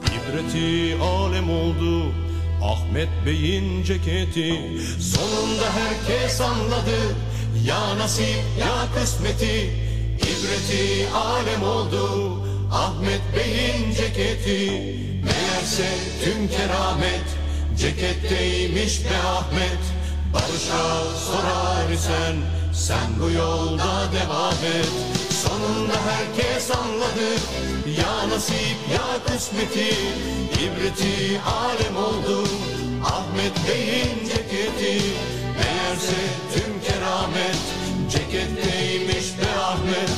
[0.03, 2.12] İbreti alem oldu
[2.63, 4.79] Ahmet Bey'in ceketi.
[5.01, 7.17] Sonunda herkes anladı.
[7.65, 9.71] Ya nasip ya kısmeti.
[10.17, 12.33] İbreti alem oldu.
[12.73, 14.71] Ahmet Bey'in ceketi.
[15.25, 15.89] Meğerse
[16.25, 17.25] tüm keramet
[17.79, 19.79] Ceketteymiş be Ahmet.
[20.35, 22.37] Barış'a sorar isen
[22.73, 25.18] Sen bu yolda devam et
[25.59, 27.29] Sonunda herkes anladı.
[28.01, 29.97] Ya nasip ya kısmeti.
[30.55, 32.49] İbreti alem oldu.
[33.05, 35.03] Ahmet Bey'in ceketi.
[35.59, 36.21] Meğerse
[36.55, 37.59] tüm keramet.
[38.11, 40.11] Ceketteymiş be Ahmet.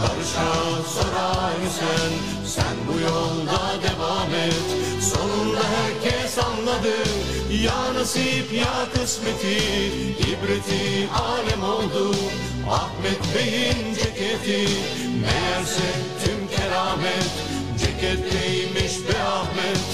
[0.00, 2.12] Barış'a sorar isen
[2.46, 4.64] Sen bu yolda devam et.
[5.02, 6.94] Sonunda herkes anladı
[7.62, 9.58] Ya nasip ya kısmeti
[10.18, 12.14] İbreti alem oldu.
[12.70, 14.68] Ahmet Bey'in ceketi
[15.20, 15.88] Meğerse
[16.24, 17.30] tüm keramet.
[17.78, 19.84] Ceketteymiş be Ahmet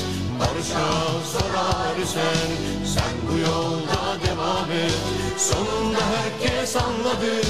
[0.41, 0.91] Barış'a
[1.33, 2.51] sorar isen
[2.95, 4.99] Sen bu yolda devam et.
[5.39, 7.41] Sonunda herkes anladı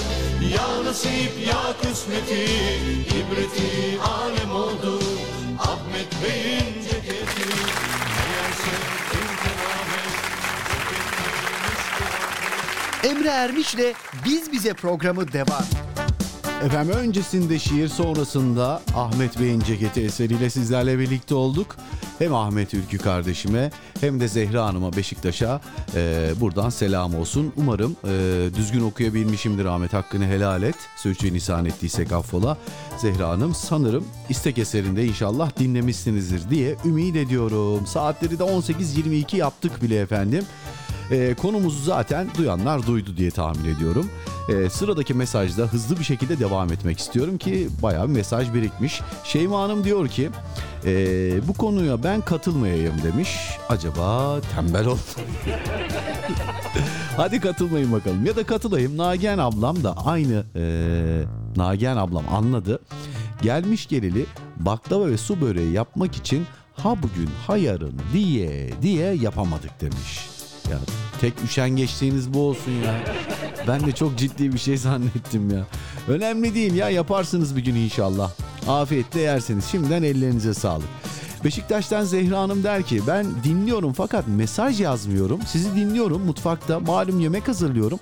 [0.55, 2.45] Ya nasip ya kısmeti
[3.07, 5.03] İbreti alem oldu.
[5.59, 7.90] Ahmet Bey'in ceketi
[13.05, 13.95] Emre Ermiş'le
[14.25, 15.65] Biz Bize programı devam.
[16.65, 21.77] Efendim öncesinde şiir sonrasında Ahmet Bey'in ceketi eseriyle sizlerle birlikte olduk.
[22.19, 23.71] Hem Ahmet Ülkü kardeşime
[24.01, 25.61] hem de Zehra Hanım'a Beşiktaş'a
[25.95, 27.53] e, buradan selam olsun.
[27.57, 30.77] Umarım e, düzgün okuyabilmişimdir Ahmet hakkını helal et.
[30.97, 32.59] Sürçülisan ettiysek affola.
[32.99, 37.87] Zehra Hanım sanırım istek eserinde inşallah dinlemişsinizdir diye ümit ediyorum.
[37.87, 40.45] Saatleri de 18.22 yaptık bile efendim.
[41.11, 44.11] E, konumuzu zaten duyanlar duydu diye tahmin ediyorum.
[44.49, 49.01] E, sıradaki mesajda hızlı bir şekilde devam etmek istiyorum ki bayağı bir mesaj birikmiş.
[49.24, 50.31] Şeyma Hanım diyor ki
[50.85, 50.93] e,
[51.49, 53.37] bu konuya ben katılmayayım demiş.
[53.69, 55.01] Acaba tembel oldu.
[57.16, 58.99] Hadi katılmayın bakalım ya da katılayım.
[58.99, 60.65] Nagihan ablam da aynı e,
[61.57, 62.81] Nagihan ablam anladı.
[63.43, 64.27] Gelmiş geleli
[64.57, 70.30] baklava ve su böreği yapmak için ha bugün ha yarın diye diye yapamadık demiş.
[70.71, 70.79] Ya
[71.21, 72.95] tek üşengeçliğiniz bu olsun ya.
[73.69, 75.67] Ben de çok ciddi bir şey zannettim ya.
[76.09, 78.31] Önemli değil ya yaparsınız bir gün inşallah.
[78.69, 79.65] Afiyetle yersiniz.
[79.65, 80.89] Şimdiden ellerinize sağlık.
[81.45, 85.41] Beşiktaş'tan Zehra Hanım der ki ben dinliyorum fakat mesaj yazmıyorum.
[85.47, 87.99] Sizi dinliyorum mutfakta malum yemek hazırlıyorum.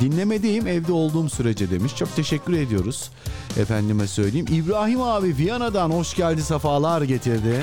[0.00, 1.96] Dinlemedeyim evde olduğum sürece demiş.
[1.96, 3.10] Çok teşekkür ediyoruz.
[3.58, 4.46] Efendime söyleyeyim.
[4.50, 7.62] İbrahim abi Viyana'dan hoş geldi sefalar getirdi.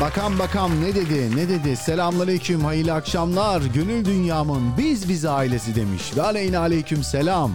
[0.00, 1.76] Bakan bakan ne dedi ne dedi?
[1.76, 3.62] Selamünaleyküm hayırlı akşamlar.
[3.74, 6.16] Gönül dünyamın biz bize ailesi demiş.
[6.16, 7.50] Ve aleyna aleyküm selam.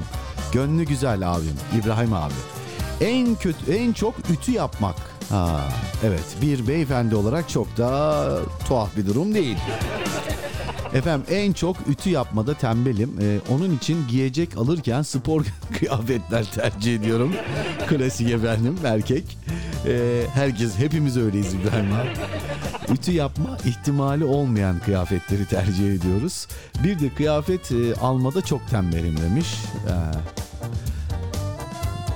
[0.52, 2.34] Gönlü güzel abim İbrahim abi.
[3.02, 4.96] En kötü en çok ütü yapmak.
[5.30, 5.60] Ha
[6.04, 8.24] evet bir beyefendi olarak çok da
[8.68, 9.58] tuhaf bir durum değil
[10.94, 13.12] Efendim en çok ütü yapmada tembelim.
[13.22, 15.46] Ee, onun için giyecek alırken spor
[15.80, 17.34] kıyafetler tercih ediyorum.
[17.88, 19.38] Klasik efendim erkek.
[19.88, 22.10] Ee, herkes hepimiz öyleyiz İbrahim abi.
[22.94, 26.48] Ütü yapma ihtimali olmayan kıyafetleri tercih ediyoruz.
[26.84, 29.48] Bir de kıyafet e, almada çok tembelim demiş.
[29.88, 29.92] Ee,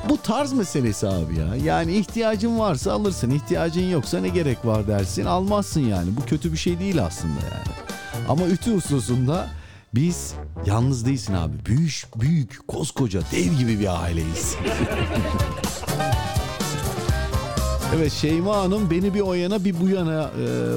[0.10, 1.56] bu tarz meselesi abi ya.
[1.56, 3.30] Yani ihtiyacın varsa alırsın.
[3.32, 5.26] ihtiyacın yoksa ne gerek var dersin.
[5.26, 6.16] Almazsın yani.
[6.16, 7.93] Bu kötü bir şey değil aslında yani.
[8.30, 9.48] Ama ütü hususunda
[9.96, 10.34] biz
[10.66, 11.54] yalnız değilsin abi.
[11.66, 14.56] Büyük, büyük, koskoca, dev gibi bir aileyiz.
[17.96, 20.26] evet Şeyma Hanım beni bir o yana bir bu yana e,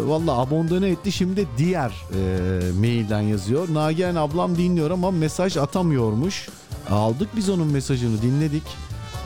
[0.08, 1.12] valla abondane etti.
[1.12, 3.74] Şimdi diğer e, mailden yazıyor.
[3.74, 6.48] Nagihan ablam dinliyor ama mesaj atamıyormuş.
[6.90, 8.62] Aldık biz onun mesajını dinledik.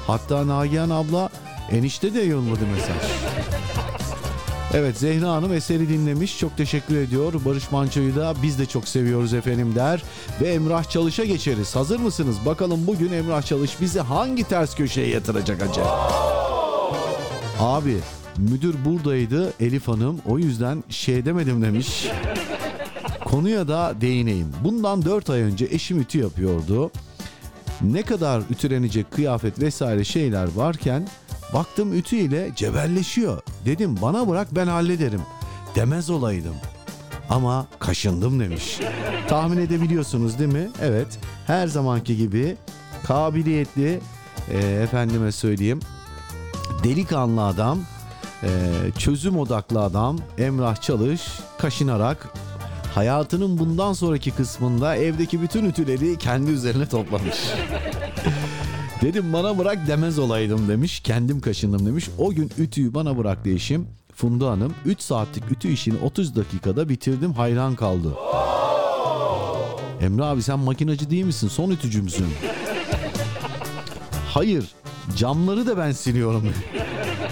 [0.07, 1.29] Hatta Nagihan abla
[1.71, 2.97] enişte de yolladı mesaj.
[4.75, 6.39] Evet Zehra Hanım eseri dinlemiş.
[6.39, 7.33] Çok teşekkür ediyor.
[7.45, 10.03] Barış Manço'yu da biz de çok seviyoruz efendim der.
[10.41, 11.77] Ve Emrah Çalış'a geçeriz.
[11.77, 12.37] Hazır mısınız?
[12.47, 16.13] Bakalım bugün Emrah Çalış bizi hangi ters köşeye yatıracak acaba?
[17.61, 17.97] Abi
[18.37, 20.21] müdür buradaydı Elif Hanım.
[20.27, 22.07] O yüzden şey demedim demiş.
[23.25, 24.49] Konuya da değineyim.
[24.65, 26.91] Bundan 4 ay önce eşim ütü yapıyordu.
[27.81, 31.09] Ne kadar ütülenecek kıyafet vesaire şeyler varken
[31.55, 33.43] Baktım ütü ile cebelleşiyor.
[33.65, 35.23] Dedim bana bırak ben hallederim.
[35.75, 36.55] Demez olaydım.
[37.31, 38.81] Ama kaşındım demiş.
[39.29, 40.71] Tahmin edebiliyorsunuz değil mi?
[40.83, 41.19] Evet.
[41.47, 42.57] Her zamanki gibi
[43.03, 44.01] kabiliyetli
[44.51, 45.81] e, efendime söyleyeyim
[46.85, 47.79] delikanlı adam
[48.43, 48.49] e,
[48.99, 51.23] çözüm odaklı adam Emrah Çalış
[51.59, 52.29] kaşınarak
[52.95, 57.37] hayatının bundan sonraki kısmında evdeki bütün ütüleri kendi üzerine toplamış.
[59.01, 61.01] Dedim bana bırak demez olaydım demiş.
[61.01, 62.09] Kendim kaşındım demiş.
[62.19, 63.87] O gün ütüyü bana bırak eşim.
[64.15, 68.15] Funda Hanım 3 saatlik ütü işini 30 dakikada bitirdim hayran kaldı.
[70.01, 71.49] Emre abi sen makinacı değil misin?
[71.49, 72.27] Son ütücü müsün?
[74.29, 74.65] Hayır.
[75.17, 76.49] Camları da ben siliyorum.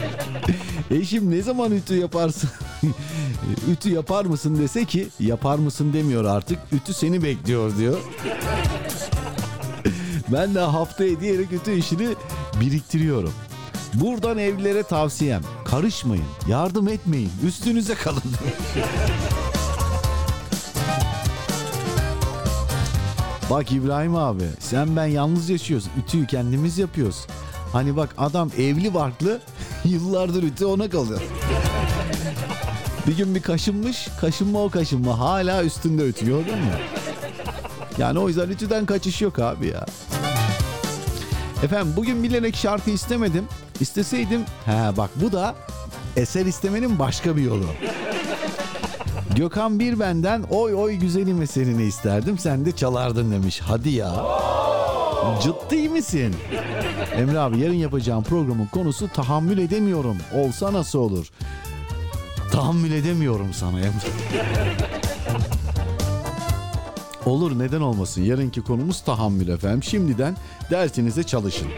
[0.91, 2.51] Eşim ne zaman ütü yaparsın?
[3.71, 6.59] ütü yapar mısın dese ki yapar mısın demiyor artık.
[6.73, 7.99] Ütü seni bekliyor diyor.
[10.33, 12.09] Ben de haftaya diyerek ütü işini
[12.61, 13.33] biriktiriyorum.
[13.95, 18.23] Buradan evlilere tavsiyem karışmayın, yardım etmeyin, üstünüze kalın.
[23.51, 25.87] bak İbrahim abi sen ben yalnız yaşıyoruz.
[26.05, 27.27] Ütüyü kendimiz yapıyoruz.
[27.73, 29.41] Hani bak adam evli barklı
[29.85, 31.21] yıllardır ütü ona kalıyor.
[33.07, 36.73] bir gün bir kaşınmış, kaşınma o kaşınma hala üstünde ütü gördün mü?
[37.99, 39.87] Yani o yüzden ütüden kaçış yok abi ya.
[41.63, 43.45] Efendim bugün bilerek şarkı istemedim.
[43.81, 45.55] İsteseydim, he bak bu da
[46.17, 47.65] eser istemenin başka bir yolu.
[49.37, 53.61] Gökhan bir benden oy oy güzelim eserini isterdim sen de çalardın demiş.
[53.65, 54.25] Hadi ya.
[55.43, 56.37] Ciddi misin?
[57.17, 60.17] Emre abi yarın yapacağım programın konusu tahammül edemiyorum.
[60.35, 61.31] Olsa nasıl olur?
[62.53, 64.98] Tahammül edemiyorum sana Emre.
[67.29, 68.23] Olur neden olmasın.
[68.23, 69.83] Yarınki konumuz tahammül efendim.
[69.83, 70.37] Şimdiden
[70.71, 71.69] dersinize çalışın.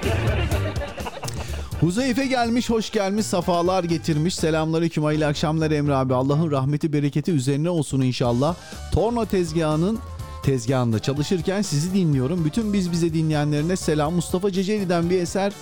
[1.80, 4.34] Huzeyfe gelmiş, hoş gelmiş, safalar getirmiş.
[4.34, 6.14] Selamünaleyküm, hayırlı akşamlar Emre abi.
[6.14, 8.54] Allah'ın rahmeti, bereketi üzerine olsun inşallah.
[8.92, 9.98] Torna tezgahının
[10.42, 12.44] tezgahında çalışırken sizi dinliyorum.
[12.44, 14.14] Bütün biz bize dinleyenlerine selam.
[14.14, 15.52] Mustafa Ceceli'den bir eser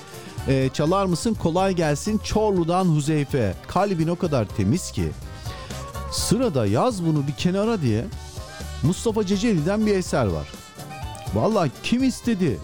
[0.48, 1.36] e, çalar mısın?
[1.42, 2.20] Kolay gelsin.
[2.24, 3.54] Çorlu'dan Huzeyfe.
[3.68, 5.08] Kalbin o kadar temiz ki.
[6.12, 8.04] Sırada yaz bunu bir kenara diye
[8.82, 10.48] Mustafa Ceceli'den bir eser var.
[11.34, 12.58] Vallahi kim istedi?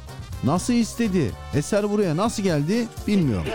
[0.45, 1.33] Nasıl istedi?
[1.55, 3.47] Eser buraya nasıl geldi bilmiyorum.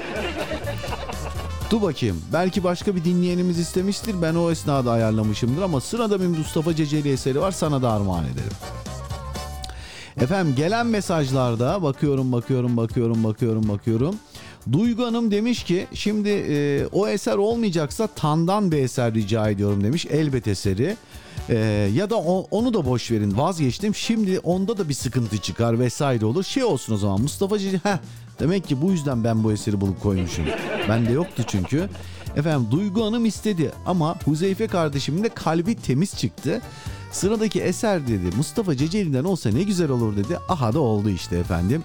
[1.71, 2.21] Dur bakayım.
[2.33, 4.15] Belki başka bir dinleyenimiz istemiştir.
[4.21, 7.51] Ben o esnada ayarlamışımdır ama sırada bir Mustafa Ceceli eseri var.
[7.51, 8.57] Sana da armağan ederim.
[10.21, 14.15] Efendim gelen mesajlarda bakıyorum bakıyorum bakıyorum bakıyorum bakıyorum.
[14.71, 20.05] Duygu Hanım demiş ki şimdi e, o eser olmayacaksa Tan'dan bir eser rica ediyorum demiş.
[20.05, 20.97] Elbet eseri.
[21.49, 21.55] E,
[21.95, 23.95] ya da o- onu da boş verin vazgeçtim.
[23.95, 26.43] Şimdi onda da bir sıkıntı çıkar vesaire olur.
[26.43, 27.97] Şey olsun o zaman Mustafa Ceceli heh,
[28.39, 30.45] demek ki bu yüzden ben bu eseri bulup koymuşum.
[30.89, 31.89] Bende yoktu çünkü.
[32.35, 36.61] Efendim Duygu Hanım istedi ama Huzeyfe kardeşimin de kalbi temiz çıktı.
[37.11, 40.37] Sıradaki eser dedi Mustafa Ceceli'den olsa ne güzel olur dedi.
[40.49, 41.83] Aha da oldu işte efendim.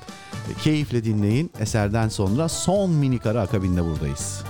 [0.63, 1.51] Keyifle dinleyin.
[1.61, 4.43] Eserden sonra son minik ara akabinde buradayız.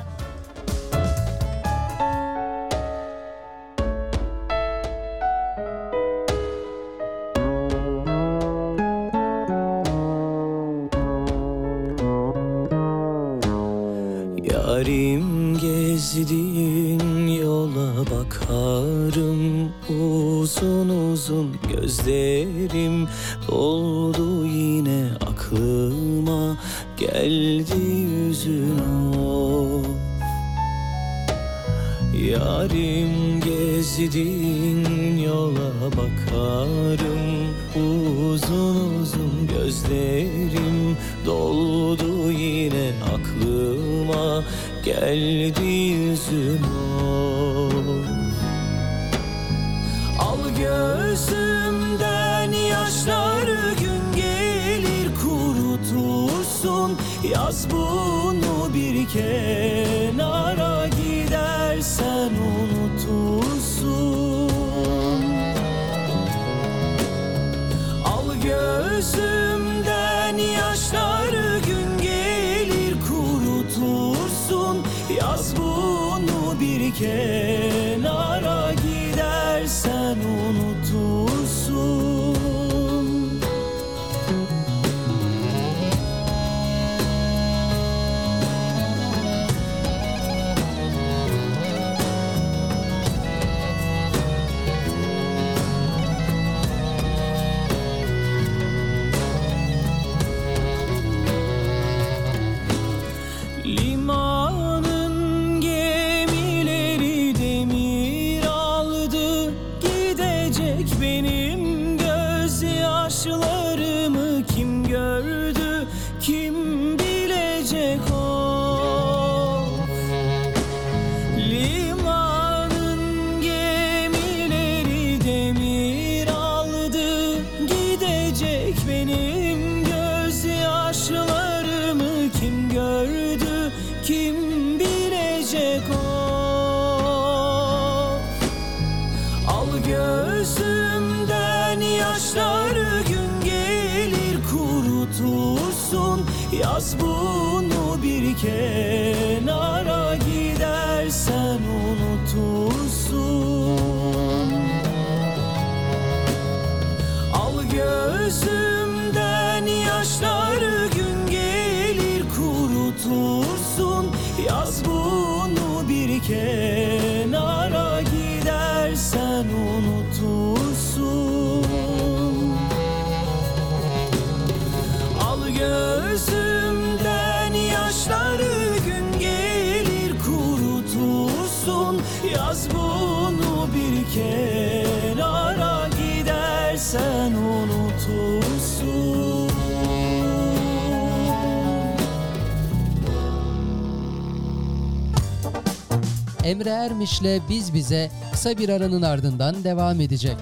[196.44, 200.36] Emre Ermiş'le Biz Bize kısa bir aranın ardından devam edecek.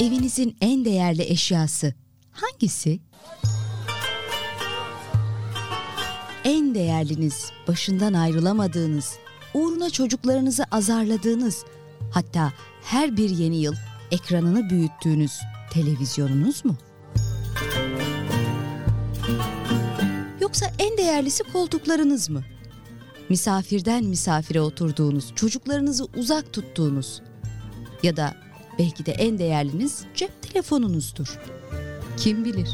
[0.00, 1.94] Evinizin en değerli eşyası
[2.32, 3.00] hangisi?
[6.44, 9.16] En değerliniz, başından ayrılamadığınız,
[9.54, 11.64] uğruna çocuklarınızı azarladığınız,
[12.10, 12.52] hatta
[12.84, 13.74] her bir yeni yıl
[14.10, 15.32] ekranını büyüttüğünüz
[15.72, 16.76] televizyonunuz mu?
[20.40, 22.42] Yoksa en değerlisi koltuklarınız mı?
[23.32, 27.22] Misafirden misafire oturduğunuz, çocuklarınızı uzak tuttuğunuz
[28.02, 28.34] ya da
[28.78, 31.38] belki de en değerliniz cep telefonunuzdur.
[32.16, 32.68] Kim bilir?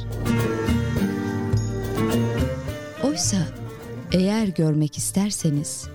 [3.04, 3.36] Oysa
[4.12, 5.88] eğer görmek isterseniz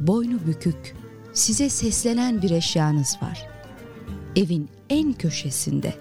[0.00, 0.96] boynu bükük,
[1.32, 3.48] size seslenen bir eşyanız var.
[4.36, 5.94] Evin en köşesinde.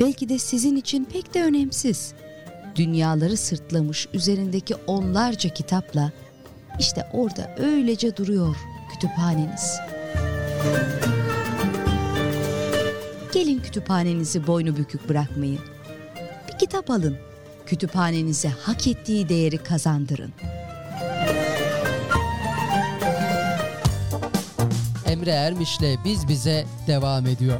[0.00, 2.14] Belki de sizin için pek de önemsiz.
[2.76, 6.12] Dünyaları sırtlamış üzerindeki onlarca kitapla
[6.78, 8.56] işte orada öylece duruyor
[8.92, 9.80] kütüphaneniz.
[13.32, 15.60] Gelin kütüphanenizi boynu bükük bırakmayın.
[16.48, 17.18] Bir kitap alın.
[17.66, 20.32] Kütüphanenize hak ettiği değeri kazandırın.
[25.06, 27.58] Emre Ermiş'le Biz Bize devam ediyor.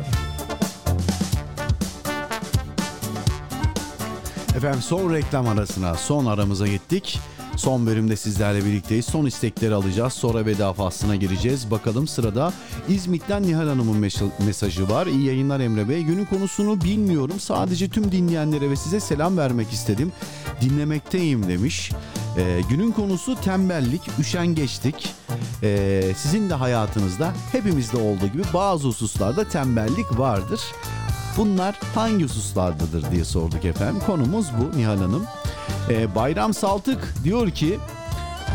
[4.57, 7.19] Efendim son reklam arasına, son aramıza gittik.
[7.57, 9.05] Son bölümde sizlerle birlikteyiz.
[9.07, 10.13] Son istekleri alacağız.
[10.13, 11.71] Sonra veda faslına gireceğiz.
[11.71, 12.53] Bakalım sırada
[12.89, 15.07] İzmit'ten Nihal Hanım'ın mes- mesajı var.
[15.07, 16.03] İyi yayınlar Emre Bey.
[16.03, 17.41] Günün konusunu bilmiyorum.
[17.41, 20.13] Sadece tüm dinleyenlere ve size selam vermek istedim.
[20.61, 21.91] Dinlemekteyim demiş.
[22.39, 25.15] Ee, günün konusu tembellik, üşengeçlik.
[25.63, 30.61] Ee, sizin de hayatınızda hepimizde olduğu gibi bazı hususlarda tembellik vardır.
[31.37, 34.03] Bunlar hangi hususlardadır diye sorduk efendim.
[34.07, 35.27] Konumuz bu Nihal Hanım.
[35.91, 37.79] Ee, Bayram Saltık diyor ki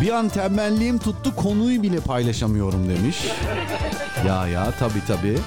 [0.01, 3.17] bir an tembelliğim tuttu konuyu bile paylaşamıyorum demiş.
[4.27, 5.37] ya ya tabi tabi.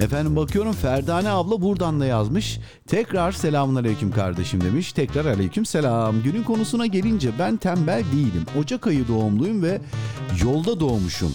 [0.00, 2.58] Efendim bakıyorum Ferdane abla buradan da yazmış.
[2.86, 4.92] Tekrar selamun aleyküm kardeşim demiş.
[4.92, 6.22] Tekrar aleyküm selam.
[6.22, 8.44] Günün konusuna gelince ben tembel değilim.
[8.58, 9.80] Ocak ayı doğumluyum ve
[10.44, 11.34] yolda doğmuşum.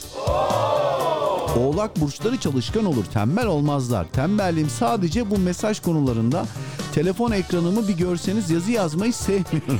[1.57, 4.07] Oğlak burçları çalışkan olur, tembel olmazlar.
[4.11, 6.45] Tembelliğim sadece bu mesaj konularında.
[6.93, 9.79] Telefon ekranımı bir görseniz yazı yazmayı sevmiyorum.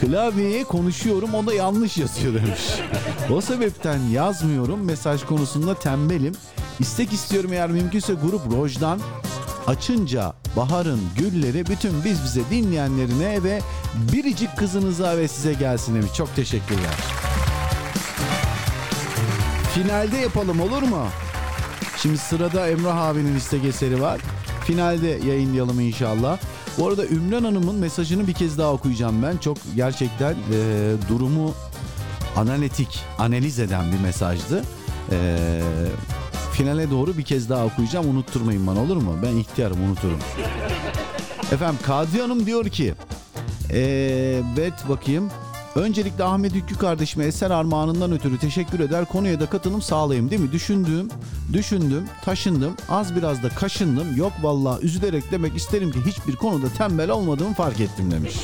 [0.00, 2.60] Klavyeye konuşuyorum o da yanlış yazıyor demiş.
[3.30, 6.34] O sebepten yazmıyorum mesaj konusunda tembelim.
[6.80, 9.00] İstek istiyorum eğer mümkünse grup Roj'dan
[9.66, 13.60] açınca baharın gülleri bütün biz bize dinleyenlerine ve
[14.12, 16.10] biricik kızınıza ve size gelsin demiş.
[16.16, 16.94] Çok teşekkürler.
[19.74, 21.06] Finalde yapalım olur mu?
[21.96, 24.20] Şimdi sırada Emrah abinin istek eseri var.
[24.64, 26.38] Finalde yayınlayalım inşallah.
[26.78, 29.36] Bu arada Ümran Hanım'ın mesajını bir kez daha okuyacağım ben.
[29.36, 31.54] Çok gerçekten e, durumu
[32.36, 34.64] analitik, analiz eden bir mesajdı.
[35.10, 35.38] E,
[36.52, 38.08] finale doğru bir kez daha okuyacağım.
[38.08, 39.16] Unutturmayın bana olur mu?
[39.22, 40.18] Ben ihtiyarım unuturum.
[41.52, 42.94] Efendim Kadriye Hanım diyor ki
[43.70, 45.30] Evet bakayım.
[45.76, 49.04] Öncelikle Ahmet Ükkü kardeşime eser armağanından ötürü teşekkür eder.
[49.04, 50.52] Konuya da katılım sağlayayım değil mi?
[50.52, 51.08] Düşündüm,
[51.52, 52.72] düşündüm, taşındım.
[52.88, 54.16] Az biraz da kaşındım.
[54.16, 58.36] Yok vallahi üzülerek demek isterim ki hiçbir konuda tembel olmadığımı fark ettim demiş.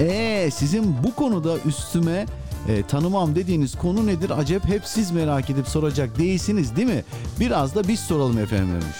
[0.00, 2.26] Eee sizin bu konuda üstüme
[2.68, 4.30] e, tanımam dediğiniz konu nedir?
[4.38, 7.04] Acep hep siz merak edip soracak değilsiniz değil mi?
[7.40, 8.96] Biraz da biz soralım efendim demiş.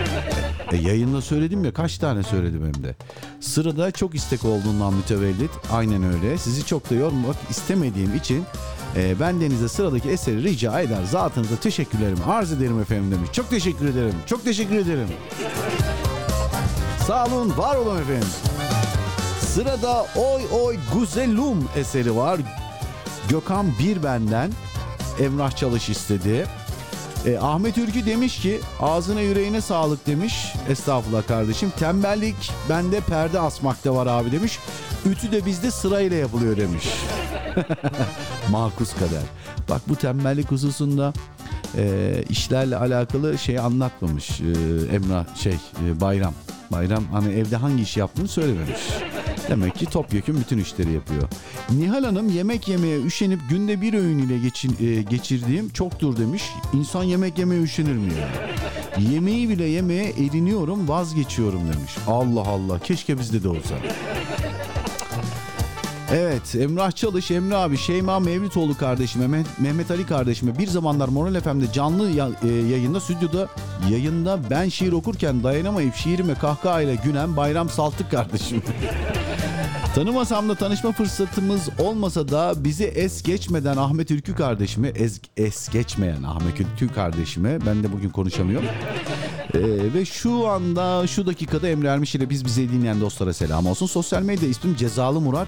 [0.71, 2.95] E, yayında söyledim ya kaç tane söyledim hem de.
[3.39, 5.51] Sırada çok istek olduğundan mütevellit.
[5.71, 6.37] Aynen öyle.
[6.37, 8.43] Sizi çok da yormak istemediğim için
[8.95, 11.03] e, ben Deniz'e sıradaki eseri rica eder.
[11.11, 13.29] Zatınıza teşekkürlerimi arz ederim efendim demiş.
[13.33, 14.15] Çok teşekkür ederim.
[14.25, 15.07] Çok teşekkür ederim.
[17.07, 18.27] Sağ olun, var olun efendim.
[19.39, 22.39] Sırada Oy Oy Güzelum eseri var.
[23.29, 24.51] Gökhan Birbenden
[25.19, 26.47] Emrah Çalış istedi.
[27.25, 30.53] E, Ahmet Ürkü demiş ki ağzına yüreğine sağlık demiş.
[30.69, 31.71] Estağfurullah kardeşim.
[31.79, 34.59] Tembellik bende perde asmakta var abi demiş.
[35.05, 36.85] Ütü de bizde sırayla yapılıyor demiş.
[38.49, 39.23] Makus kader.
[39.69, 41.13] Bak bu tembellik hususunda
[41.77, 44.45] e, işlerle alakalı şey anlatmamış e,
[44.95, 46.33] Emrah şey e, Bayram.
[46.71, 48.79] Bayram hani evde hangi iş yaptığını söylememiş.
[49.51, 51.23] Demek ki topyekun bütün işleri yapıyor.
[51.69, 56.43] Nihal Hanım yemek yemeye üşenip günde bir öğün ile geçin, e, geçirdiğim çoktur demiş.
[56.73, 58.29] İnsan yemek yemeye üşenir mi ya?
[59.11, 61.91] Yemeği bile yemeye eriniyorum vazgeçiyorum demiş.
[62.07, 63.75] Allah Allah keşke bizde de olsa.
[66.13, 71.73] Evet Emrah Çalış, Emre abi, Şeyma Mevlütoğlu kardeşime, Mehmet, Ali kardeşime bir zamanlar Moral FM'de
[71.73, 72.09] canlı
[72.43, 73.47] e, yayında, stüdyoda
[73.91, 78.63] yayında ben şiir okurken dayanamayıp şiirime kahkahayla gülen Bayram Saltık kardeşim.
[79.95, 86.23] Tanımasam da tanışma fırsatımız olmasa da bizi es geçmeden Ahmet Ülkü kardeşime, es, es geçmeyen
[86.23, 88.67] Ahmet Ülkü kardeşime, ben de bugün konuşamıyorum.
[89.53, 89.59] Ee,
[89.93, 93.85] ve şu anda şu dakikada Emre Ermiş ile biz bize dinleyen dostlara selam olsun.
[93.85, 95.47] Sosyal medya ismim Cezalı Murat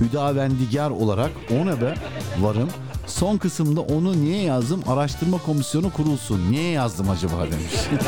[0.00, 1.94] Hüdavendigar olarak ona da
[2.40, 2.68] varım.
[3.06, 4.82] Son kısımda onu niye yazdım?
[4.88, 6.52] Araştırma komisyonu kurulsun.
[6.52, 7.74] Niye yazdım acaba demiş.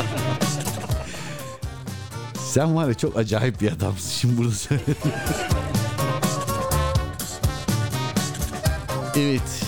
[2.49, 4.09] Sen var ya çok acayip bir adamsın.
[4.09, 4.95] Şimdi burada söyledim.
[9.15, 9.63] evet.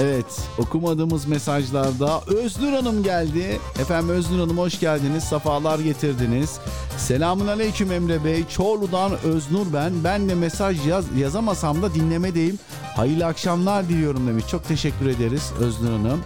[0.00, 3.60] Evet okumadığımız mesajlarda Öznur Hanım geldi.
[3.80, 5.24] Efendim Öznur Hanım hoş geldiniz.
[5.24, 6.58] Safalar getirdiniz.
[6.98, 8.44] Selamun Aleyküm Emre Bey.
[8.48, 10.04] Çorlu'dan Öznur ben.
[10.04, 12.58] Ben de mesaj yaz, yazamasam da dinlemedeyim.
[12.96, 14.44] Hayırlı akşamlar diliyorum demiş.
[14.50, 16.20] Çok teşekkür ederiz Öznur Hanım.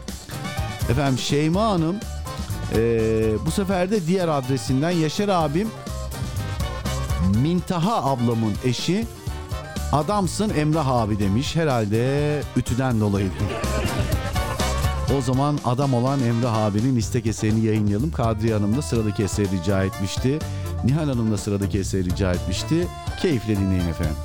[0.91, 1.97] Efendim Şeyma Hanım
[2.77, 5.69] ee, bu sefer de diğer adresinden Yaşar abim
[7.43, 9.07] Mintaha ablamın eşi
[9.93, 11.57] adamsın Emrah abi demiş.
[11.57, 13.31] Herhalde ütüden dolayı.
[15.19, 18.11] o zaman adam olan Emrah abinin istek eserini yayınlayalım.
[18.11, 20.39] Kadriye Hanım da sıradaki eseri rica etmişti.
[20.85, 22.87] Nihal Hanım da sıradaki eseri rica etmişti.
[23.23, 24.17] Keyifle dinleyin efendim.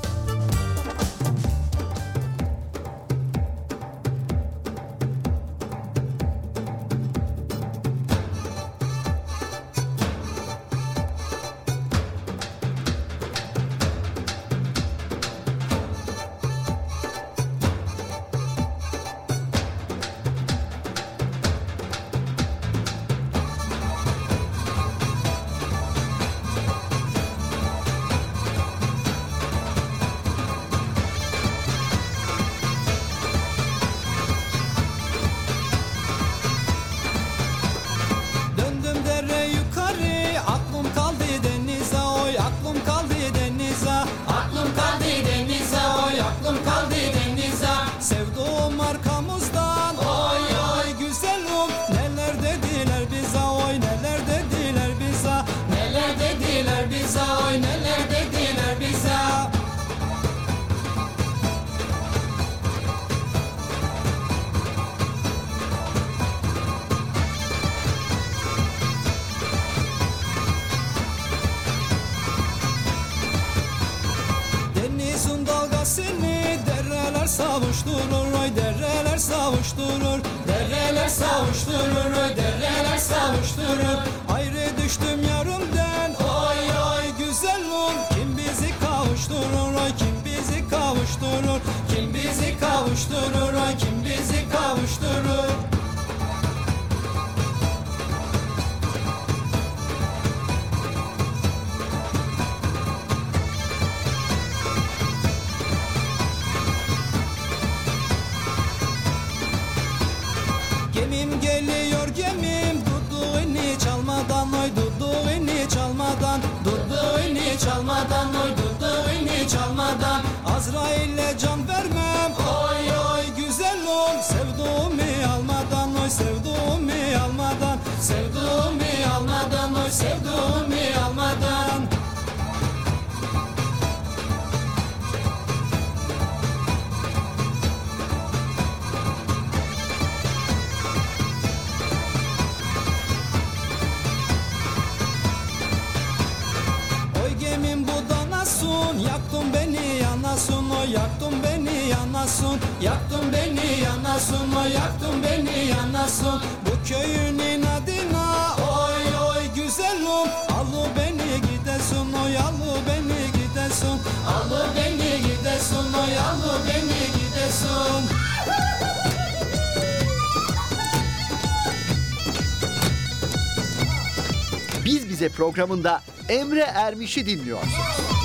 [175.58, 178.17] Programında Emre Ermiş'i dinliyorsunuz.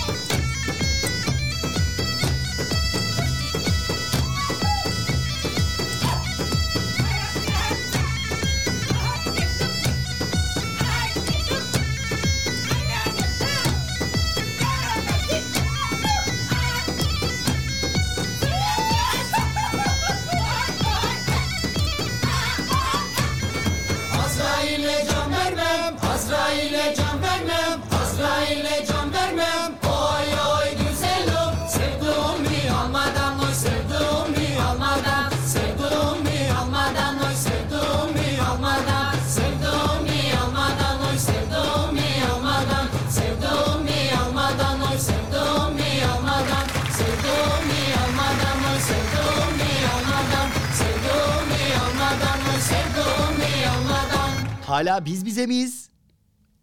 [54.73, 55.89] Hala biz bize miyiz?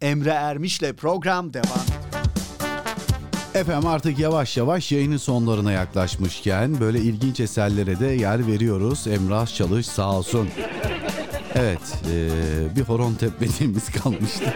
[0.01, 1.87] Emre Ermiş'le program devam.
[3.55, 9.07] Efendim artık yavaş yavaş yayının sonlarına yaklaşmışken böyle ilginç eserlere de yer veriyoruz.
[9.07, 10.49] Emrah Çalış sağ olsun.
[11.55, 12.29] Evet e,
[12.77, 14.55] bir horon tepmediğimiz kalmıştı.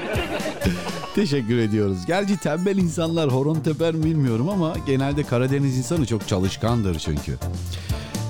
[1.15, 1.99] Teşekkür ediyoruz.
[2.07, 7.39] Gerçi tembel insanlar horon teper mi bilmiyorum ama genelde Karadeniz insanı çok çalışkandır çünkü.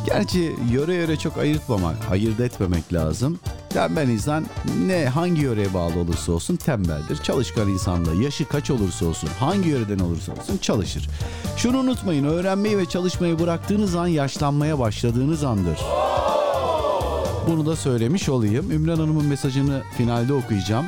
[0.07, 3.39] Gerçi yöre yöre çok ayırtmamak, ayırt etmemek lazım.
[3.71, 4.47] Tembel insan
[4.87, 7.17] ne hangi yöreye bağlı olursa olsun tembeldir.
[7.17, 11.09] Çalışkan insan da yaşı kaç olursa olsun, hangi yöreden olursa olsun çalışır.
[11.57, 15.79] Şunu unutmayın, öğrenmeyi ve çalışmayı bıraktığınız an yaşlanmaya başladığınız andır.
[17.49, 18.71] Bunu da söylemiş olayım.
[18.71, 20.87] Ümran Hanım'ın mesajını finalde okuyacağım.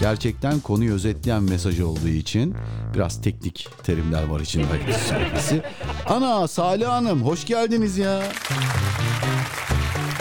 [0.00, 2.54] Gerçekten konuyu özetleyen mesaj olduğu için
[2.94, 4.66] biraz teknik terimler var içinde
[5.08, 5.62] söylesi.
[6.08, 8.22] Ana Salih Hanım hoş geldiniz ya.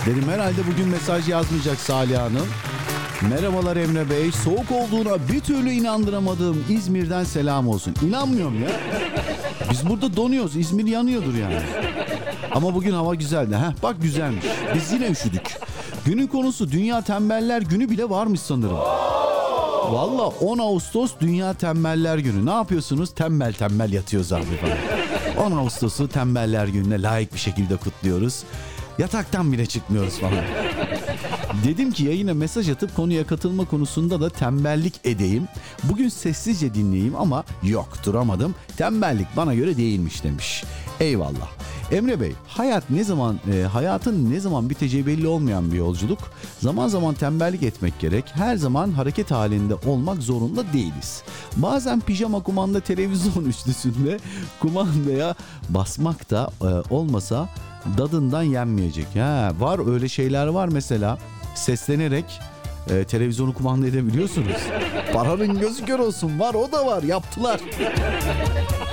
[0.05, 2.47] Dedim herhalde bugün mesaj yazmayacak Salih Hanım.
[3.29, 4.31] Merhabalar Emre Bey.
[4.31, 7.93] Soğuk olduğuna bir türlü inandıramadığım İzmir'den selam olsun.
[8.07, 8.69] İnanmıyorum ya.
[9.71, 10.55] Biz burada donuyoruz.
[10.55, 11.59] İzmir yanıyordur yani.
[12.51, 13.55] Ama bugün hava güzeldi.
[13.55, 14.45] Heh, bak güzelmiş.
[14.75, 15.57] Biz yine üşüdük.
[16.05, 18.77] Günün konusu Dünya Tembeller Günü bile varmış sanırım.
[19.91, 22.45] Valla 10 Ağustos Dünya Tembeller Günü.
[22.45, 23.13] Ne yapıyorsunuz?
[23.13, 24.77] Tembel tembel yatıyoruz abi falan.
[25.51, 28.43] 10 Ağustos'u Tembeller Günü'ne layık bir şekilde kutluyoruz.
[28.97, 30.43] Yataktan bile çıkmıyoruz falan.
[31.63, 35.47] Dedim ki yayına mesaj atıp konuya katılma konusunda da tembellik edeyim.
[35.83, 38.55] Bugün sessizce dinleyeyim ama yok duramadım.
[38.77, 40.63] Tembellik bana göre değilmiş demiş.
[40.99, 41.49] Eyvallah.
[41.91, 46.19] Emre Bey, hayat ne zaman e, hayatın ne zaman biteceği belli olmayan bir yolculuk.
[46.59, 48.25] Zaman zaman tembellik etmek gerek.
[48.33, 51.23] Her zaman hareket halinde olmak zorunda değiliz.
[51.57, 54.19] Bazen pijama kumanda televizyon üçlüsünde
[54.59, 55.35] kumandaya
[55.69, 57.49] basmak da e, olmasa
[57.97, 59.07] dadından yenmeyecek.
[59.15, 61.17] Ha, var öyle şeyler var mesela
[61.55, 62.39] seslenerek
[62.89, 64.57] e, televizyonu kumanda edebiliyorsunuz.
[65.13, 67.59] Paranın gözü kör olsun var o da var yaptılar.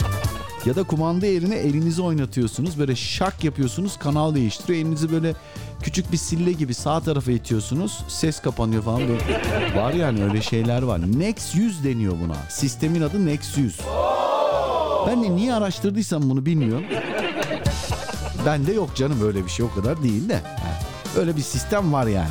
[0.64, 2.78] Ya da kumanda yerine elinizi oynatıyorsunuz.
[2.78, 4.78] Böyle şak yapıyorsunuz kanal değiştiriyor.
[4.78, 5.34] Elinizi böyle
[5.82, 8.04] küçük bir sille gibi sağ tarafa itiyorsunuz.
[8.08, 9.00] Ses kapanıyor falan.
[9.00, 9.20] Böyle.
[9.76, 11.00] Var yani öyle şeyler var.
[11.18, 12.36] Nex 100 deniyor buna.
[12.48, 13.80] Sistemin adı Nex 100.
[15.06, 16.84] Ben de niye araştırdıysam bunu bilmiyorum.
[18.46, 20.40] Bende yok canım öyle bir şey o kadar değil de.
[21.18, 22.28] Öyle bir sistem var yani.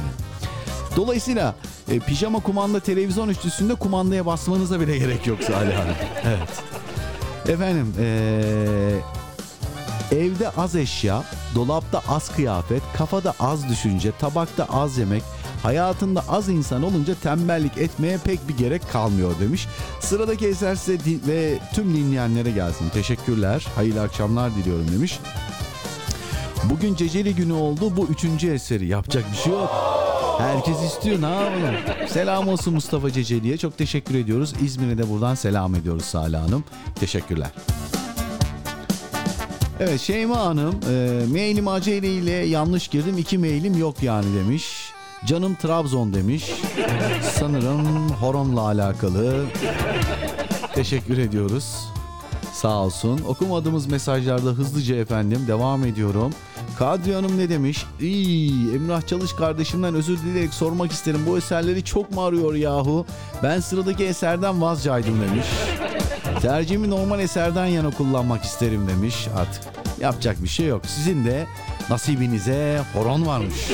[0.95, 1.55] Dolayısıyla
[1.89, 5.95] e, pijama kumanda televizyon üçlüsünde kumandaya basmanıza bile gerek yok Salih Hanım.
[6.25, 6.70] Evet.
[7.47, 8.99] Efendim ee,
[10.11, 11.23] evde az eşya,
[11.55, 15.23] dolapta az kıyafet, kafada az düşünce, tabakta az yemek,
[15.63, 19.67] hayatında az insan olunca tembellik etmeye pek bir gerek kalmıyor demiş.
[19.99, 20.97] Sıradaki eser size
[21.27, 22.89] ve tüm dinleyenlere gelsin.
[22.89, 25.19] Teşekkürler, hayırlı akşamlar diliyorum demiş.
[26.63, 27.97] Bugün Ceceli günü oldu.
[27.97, 28.87] Bu üçüncü eseri.
[28.87, 30.00] Yapacak bir şey yok.
[30.37, 31.75] Herkes istiyor ne yapalım.
[32.07, 33.57] Selam olsun Mustafa Ceceli'ye.
[33.57, 34.53] Çok teşekkür ediyoruz.
[34.63, 36.63] İzmir'e de buradan selam ediyoruz Salih Hanım.
[36.95, 37.49] Teşekkürler.
[39.79, 43.17] Evet Şeyma Hanım e, mailim acele ile yanlış girdim.
[43.17, 44.65] iki mailim yok yani demiş.
[45.25, 46.51] Canım Trabzon demiş.
[47.39, 49.45] Sanırım horonla alakalı.
[50.75, 51.87] Teşekkür ediyoruz.
[52.61, 53.21] Sağ olsun.
[53.27, 56.33] Okumadığımız mesajlarda hızlıca efendim devam ediyorum.
[56.79, 57.85] Kadriye Hanım ne demiş?
[58.01, 61.19] İyi, Emrah Çalış kardeşimden özür dileyerek sormak isterim.
[61.27, 63.05] Bu eserleri çok mu arıyor yahu?
[63.43, 65.45] Ben sıradaki eserden vazcaydım demiş.
[66.41, 69.27] Tercihimi normal eserden yana kullanmak isterim demiş.
[69.37, 69.63] Artık
[69.99, 70.81] yapacak bir şey yok.
[70.85, 71.47] Sizin de
[71.89, 73.71] nasibinize horon varmış.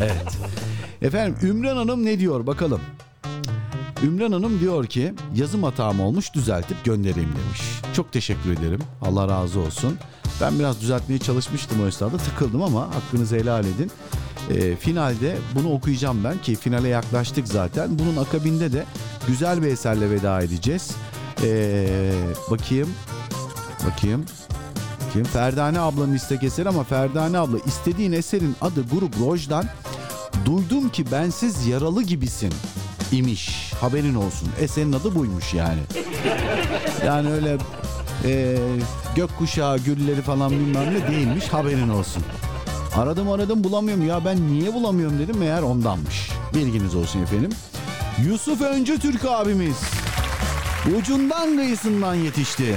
[0.00, 0.38] Evet.
[1.02, 2.80] Efendim Ümran Hanım ne diyor bakalım.
[4.02, 7.60] Ümran Hanım diyor ki yazım hatam olmuş düzeltip göndereyim demiş.
[7.94, 8.80] Çok teşekkür ederim.
[9.02, 9.98] Allah razı olsun.
[10.40, 13.90] Ben biraz düzeltmeye çalışmıştım o esnada tıkıldım ama hakkınızı helal edin.
[14.50, 17.98] Ee, finalde bunu okuyacağım ben ki finale yaklaştık zaten.
[17.98, 18.84] Bunun akabinde de
[19.26, 20.90] güzel bir eserle veda edeceğiz.
[21.44, 22.12] Ee,
[22.50, 22.88] bakayım.
[23.86, 24.24] Bakayım.
[25.08, 25.28] Bakayım.
[25.32, 29.64] Ferdane ablanın istek eseri ama Ferdane abla istediğin eserin adı Grup Roj'dan
[30.44, 32.52] Duydum ki bensiz yaralı gibisin
[33.12, 33.72] imiş.
[33.80, 34.48] Haberin olsun.
[34.60, 35.80] Eserin adı buymuş yani.
[37.06, 37.58] Yani öyle
[38.24, 38.56] e,
[39.16, 41.48] gökkuşağı gülleri falan bilmem ne değilmiş.
[41.48, 42.22] Haberin olsun.
[42.96, 44.06] Aradım aradım bulamıyorum.
[44.06, 45.36] Ya ben niye bulamıyorum dedim.
[45.38, 46.30] Meğer ondanmış.
[46.54, 47.50] Bilginiz olsun efendim.
[48.26, 49.76] Yusuf Öncü Türk abimiz.
[50.98, 52.76] Ucundan kıyısından yetişti.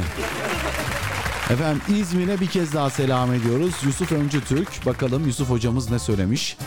[1.50, 3.74] Efendim İzmir'e bir kez daha selam ediyoruz.
[3.86, 4.86] Yusuf Öncü Türk.
[4.86, 6.58] Bakalım Yusuf hocamız ne söylemiş.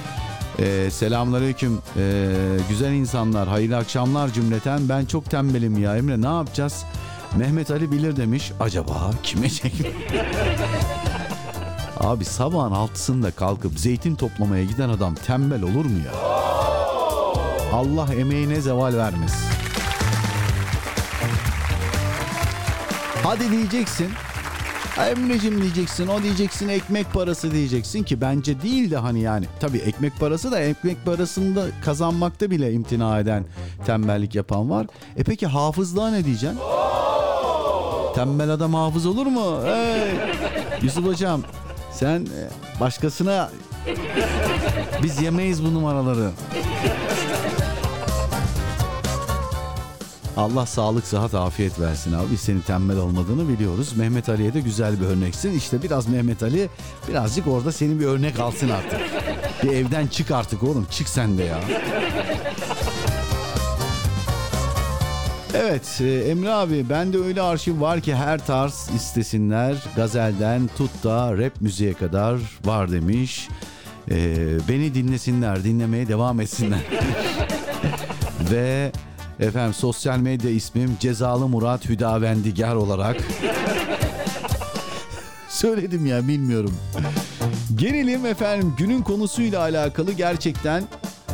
[0.58, 1.78] Ee, selamünaleyküm.
[1.96, 2.32] Ee,
[2.68, 4.88] güzel insanlar hayırlı akşamlar cümleten.
[4.88, 5.96] Ben çok tembelim ya.
[5.96, 6.84] Emre ne yapacağız?
[7.36, 8.52] Mehmet Ali bilir demiş.
[8.60, 9.72] Acaba kime çek
[12.00, 16.12] Abi sabahın altısında kalkıp zeytin toplamaya giden adam tembel olur mu ya?
[17.72, 19.48] Allah emeğine zeval vermesin.
[23.22, 24.08] Hadi diyeceksin.
[24.98, 29.46] Emre'cim diyeceksin, o diyeceksin ekmek parası diyeceksin ki bence değil de hani yani.
[29.60, 33.44] Tabii ekmek parası da ekmek parasını da kazanmakta bile imtina eden,
[33.86, 34.86] tembellik yapan var.
[35.16, 36.58] E peki hafızlığa ne diyeceksin?
[38.14, 39.60] Tembel adam hafız olur mu?
[39.64, 40.10] Hey!
[40.82, 41.40] Yusuf hocam
[41.92, 42.40] sen e,
[42.80, 43.50] başkasına
[45.02, 46.30] biz yemeyiz bu numaraları.
[50.36, 52.30] Allah sağlık, sıhhat, afiyet versin abi.
[52.32, 53.92] Biz senin tembel olmadığını biliyoruz.
[53.96, 55.52] Mehmet Ali'ye de güzel bir örneksin.
[55.52, 56.68] İşte biraz Mehmet Ali
[57.08, 59.00] birazcık orada senin bir örnek alsın artık.
[59.62, 60.86] Bir evden çık artık oğlum.
[60.90, 61.60] Çık sen de ya.
[65.54, 69.76] Evet e, Emre abi bende öyle arşiv var ki her tarz istesinler.
[69.96, 73.48] Gazelden tut da rap müziğe kadar var demiş.
[74.10, 74.14] E,
[74.68, 76.80] beni dinlesinler, dinlemeye devam etsinler.
[78.50, 78.92] Ve
[79.40, 83.16] efendim sosyal medya ismim Cezalı Murat Hüdavendigar olarak.
[85.48, 86.74] Söyledim ya bilmiyorum.
[87.74, 90.84] Gelelim efendim günün konusuyla alakalı gerçekten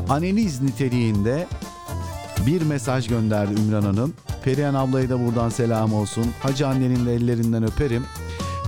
[0.08, 1.46] analiz niteliğinde
[2.46, 4.14] bir mesaj gönderdi Ümran Hanım.
[4.44, 6.26] Perihan ablaya da buradan selam olsun.
[6.42, 8.04] Hacı annenin de ellerinden öperim.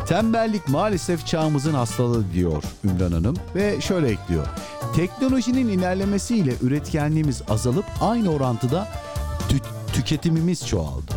[0.09, 4.47] Tembellik maalesef çağımızın hastalığı diyor Ümran Hanım ve şöyle ekliyor.
[4.97, 8.89] Teknolojinin ilerlemesiyle üretkenliğimiz azalıp aynı orantıda
[9.95, 11.13] tüketimimiz çoğaldı.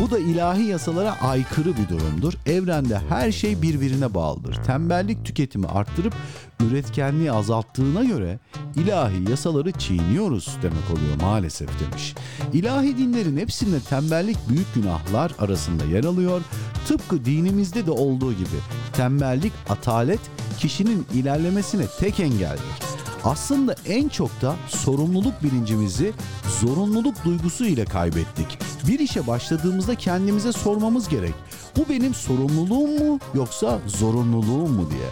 [0.00, 2.34] Bu da ilahi yasalara aykırı bir durumdur.
[2.46, 4.54] Evrende her şey birbirine bağlıdır.
[4.64, 6.14] Tembellik tüketimi arttırıp
[6.60, 8.38] üretkenliği azalttığına göre
[8.76, 12.14] ilahi yasaları çiğniyoruz demek oluyor maalesef demiş.
[12.52, 16.40] İlahi dinlerin hepsinde tembellik büyük günahlar arasında yer alıyor.
[16.88, 18.58] Tıpkı dinimizde de olduğu gibi
[18.92, 20.20] tembellik atalet
[20.58, 22.97] kişinin ilerlemesine tek engeldir.
[23.28, 26.12] Aslında en çok da sorumluluk bilincimizi
[26.60, 28.58] zorunluluk duygusu ile kaybettik.
[28.88, 31.34] Bir işe başladığımızda kendimize sormamız gerek.
[31.76, 35.08] Bu benim sorumluluğum mu yoksa zorunluluğum mu diye.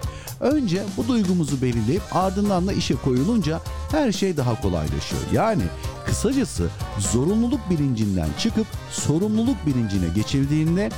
[0.52, 3.60] Önce bu duygumuzu belirleyip ardından da işe koyulunca
[3.90, 5.22] her şey daha kolaylaşıyor.
[5.32, 5.62] Yani
[6.06, 6.68] kısacası
[6.98, 10.90] zorunluluk bilincinden çıkıp sorumluluk bilincine geçildiğinde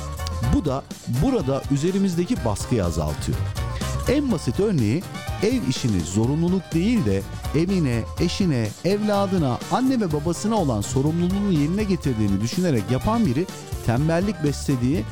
[0.55, 0.83] bu da
[1.23, 3.37] burada üzerimizdeki baskıyı azaltıyor.
[4.09, 5.03] En basit örneği
[5.43, 7.21] ev işini zorunluluk değil de
[7.55, 13.45] evine, eşine, evladına, anne ve babasına olan sorumluluğunu yerine getirdiğini düşünerek yapan biri
[13.85, 15.05] tembellik beslediği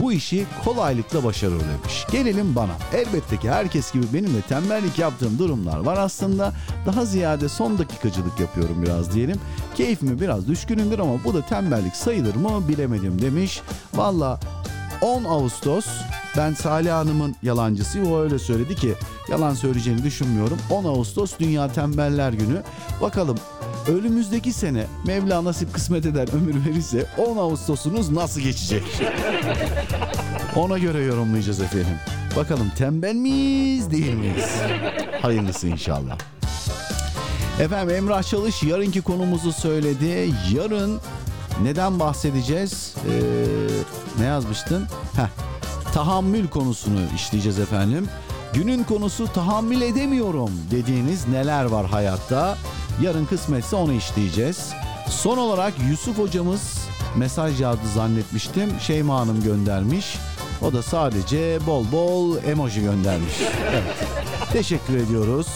[0.00, 2.06] bu işi kolaylıkla başarır demiş.
[2.12, 2.72] Gelelim bana.
[2.92, 6.52] Elbette ki herkes gibi benim de tembellik yaptığım durumlar var aslında.
[6.86, 9.40] Daha ziyade son dakikacılık yapıyorum biraz diyelim.
[9.74, 13.62] Keyfime biraz düşkünümdür ama bu da tembellik sayılır mı bilemedim demiş.
[13.94, 14.40] Valla
[15.00, 15.86] 10 Ağustos
[16.36, 18.12] ben Salih Hanım'ın yalancısıyım.
[18.12, 18.94] O öyle söyledi ki
[19.30, 20.58] yalan söyleyeceğini düşünmüyorum.
[20.70, 22.62] 10 Ağustos Dünya Tembeller Günü.
[23.00, 23.38] Bakalım
[23.88, 28.82] önümüzdeki sene Mevla nasip kısmet eder ömür verirse 10 Ağustos'unuz nasıl geçecek?
[30.56, 31.98] Ona göre yorumlayacağız efendim.
[32.36, 34.50] Bakalım tembel miyiz değil miyiz?
[35.22, 36.18] Hayırlısı inşallah.
[37.60, 40.34] Efendim Emrah Çalış yarınki konumuzu söyledi.
[40.54, 41.00] Yarın
[41.62, 42.94] neden bahsedeceğiz?
[43.10, 44.86] Ee, ne yazmıştın?
[45.16, 45.28] Heh,
[45.94, 48.08] tahammül konusunu işleyeceğiz efendim.
[48.54, 52.56] Günün konusu tahammül edemiyorum dediğiniz neler var hayatta?
[53.02, 54.72] Yarın kısmetse onu işleyeceğiz.
[55.10, 56.78] Son olarak Yusuf hocamız
[57.16, 58.70] mesaj yazdı zannetmiştim.
[58.80, 60.16] Şeyma Hanım göndermiş.
[60.62, 63.32] O da sadece bol bol emoji göndermiş.
[63.70, 63.82] Evet.
[64.52, 65.46] Teşekkür ediyoruz.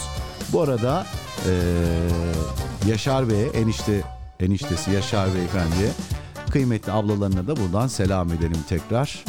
[0.53, 1.05] Bu arada
[1.45, 1.51] eee,
[2.87, 4.01] Yaşar Bey'e enişte
[4.39, 5.89] eniştesi Yaşar Beyefendi'ye
[6.51, 9.23] kıymetli ablalarına da buradan selam edelim tekrar.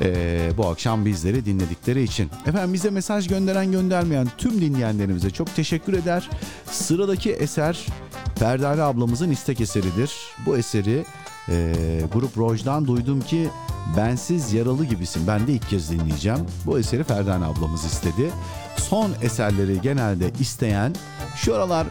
[0.00, 2.30] Ee, bu akşam bizleri dinledikleri için.
[2.46, 6.30] Efendim bize mesaj gönderen göndermeyen tüm dinleyenlerimize çok teşekkür eder.
[6.70, 7.86] Sıradaki eser
[8.38, 10.12] Ferdane ablamızın istek eseridir.
[10.46, 11.04] Bu eseri
[11.48, 11.74] e,
[12.12, 13.48] Grup Roj'dan duydum ki
[13.96, 15.26] Bensiz Yaralı Gibisin.
[15.26, 16.38] Ben de ilk kez dinleyeceğim.
[16.66, 18.30] Bu eseri Ferdane ablamız istedi.
[18.76, 20.94] Son eserleri genelde isteyen
[21.36, 21.86] şu aralar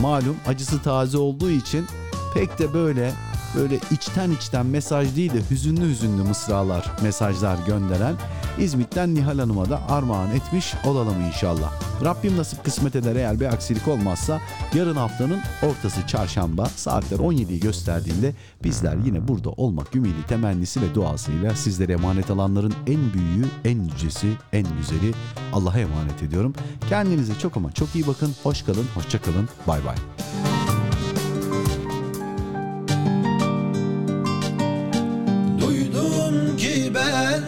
[0.00, 1.86] malum acısı taze olduğu için
[2.34, 3.12] pek de böyle
[3.56, 8.14] böyle içten içten mesaj değil de hüzünlü hüzünlü mısralar, mesajlar gönderen
[8.58, 11.72] İzmit'ten Nihal Hanım'a da armağan etmiş olalım inşallah.
[12.04, 14.40] Rabbim nasip kısmet eder eğer bir aksilik olmazsa
[14.74, 18.34] yarın haftanın ortası çarşamba saatler 17'yi gösterdiğinde
[18.64, 24.32] bizler yine burada olmak ümidi temennisi ve duasıyla sizlere emanet alanların en büyüğü, en yücesi,
[24.52, 25.14] en güzeli
[25.52, 26.54] Allah'a emanet ediyorum.
[26.88, 28.34] Kendinize çok ama çok iyi bakın.
[28.42, 29.48] Hoş kalın, hoşça kalın.
[29.66, 29.96] Bay bay.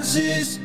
[0.09, 0.61] Bensiz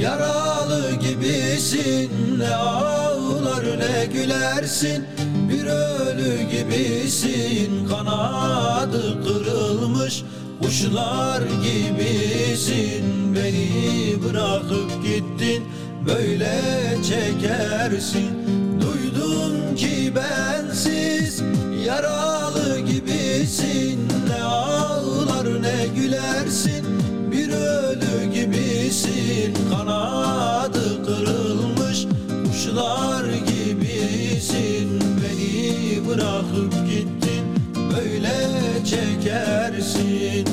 [0.00, 2.38] yaralı gibisin.
[2.38, 5.04] Ne ağlar ne gülersin
[5.48, 7.88] bir ölü gibisin.
[7.88, 10.22] Kanadı kırılmış
[10.62, 13.34] Kuşlar gibisin.
[13.36, 15.64] Beni bırakıp gittin
[16.06, 16.60] Böyle
[17.02, 18.30] çekersin.
[18.80, 21.42] Duydum ki bensiz
[21.86, 24.08] yaralı gibisin.
[24.28, 27.03] Ne ağlar ne gülersin
[27.94, 32.06] ölü gibisin Kanadı kırılmış
[32.46, 35.00] kuşlar gibisin.
[35.00, 37.44] Beni bırakıp gittin
[37.76, 38.34] böyle
[38.84, 40.44] çekersin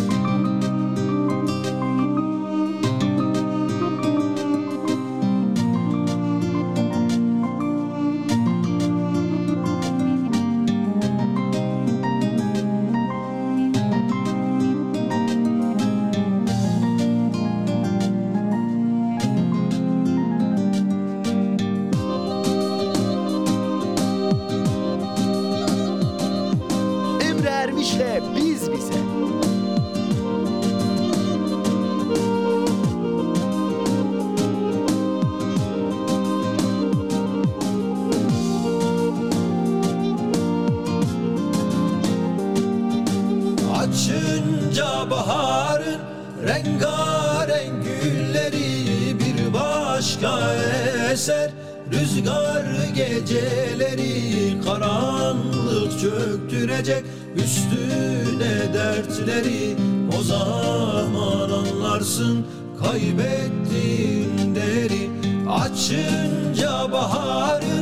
[53.32, 57.04] geceleri karanlık çöktürecek
[57.36, 59.76] üstüne dertleri.
[60.20, 62.46] O zaman anlarsın
[62.84, 65.10] kaybettiğin değeri.
[65.50, 67.81] Açınca baharın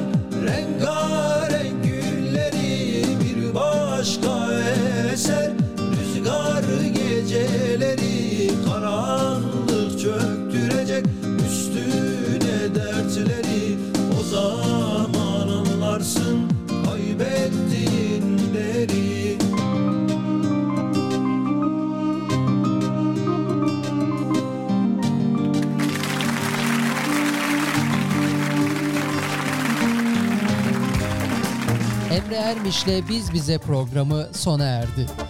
[32.49, 35.28] Ermiş'le Biz Bize programı sona erdi.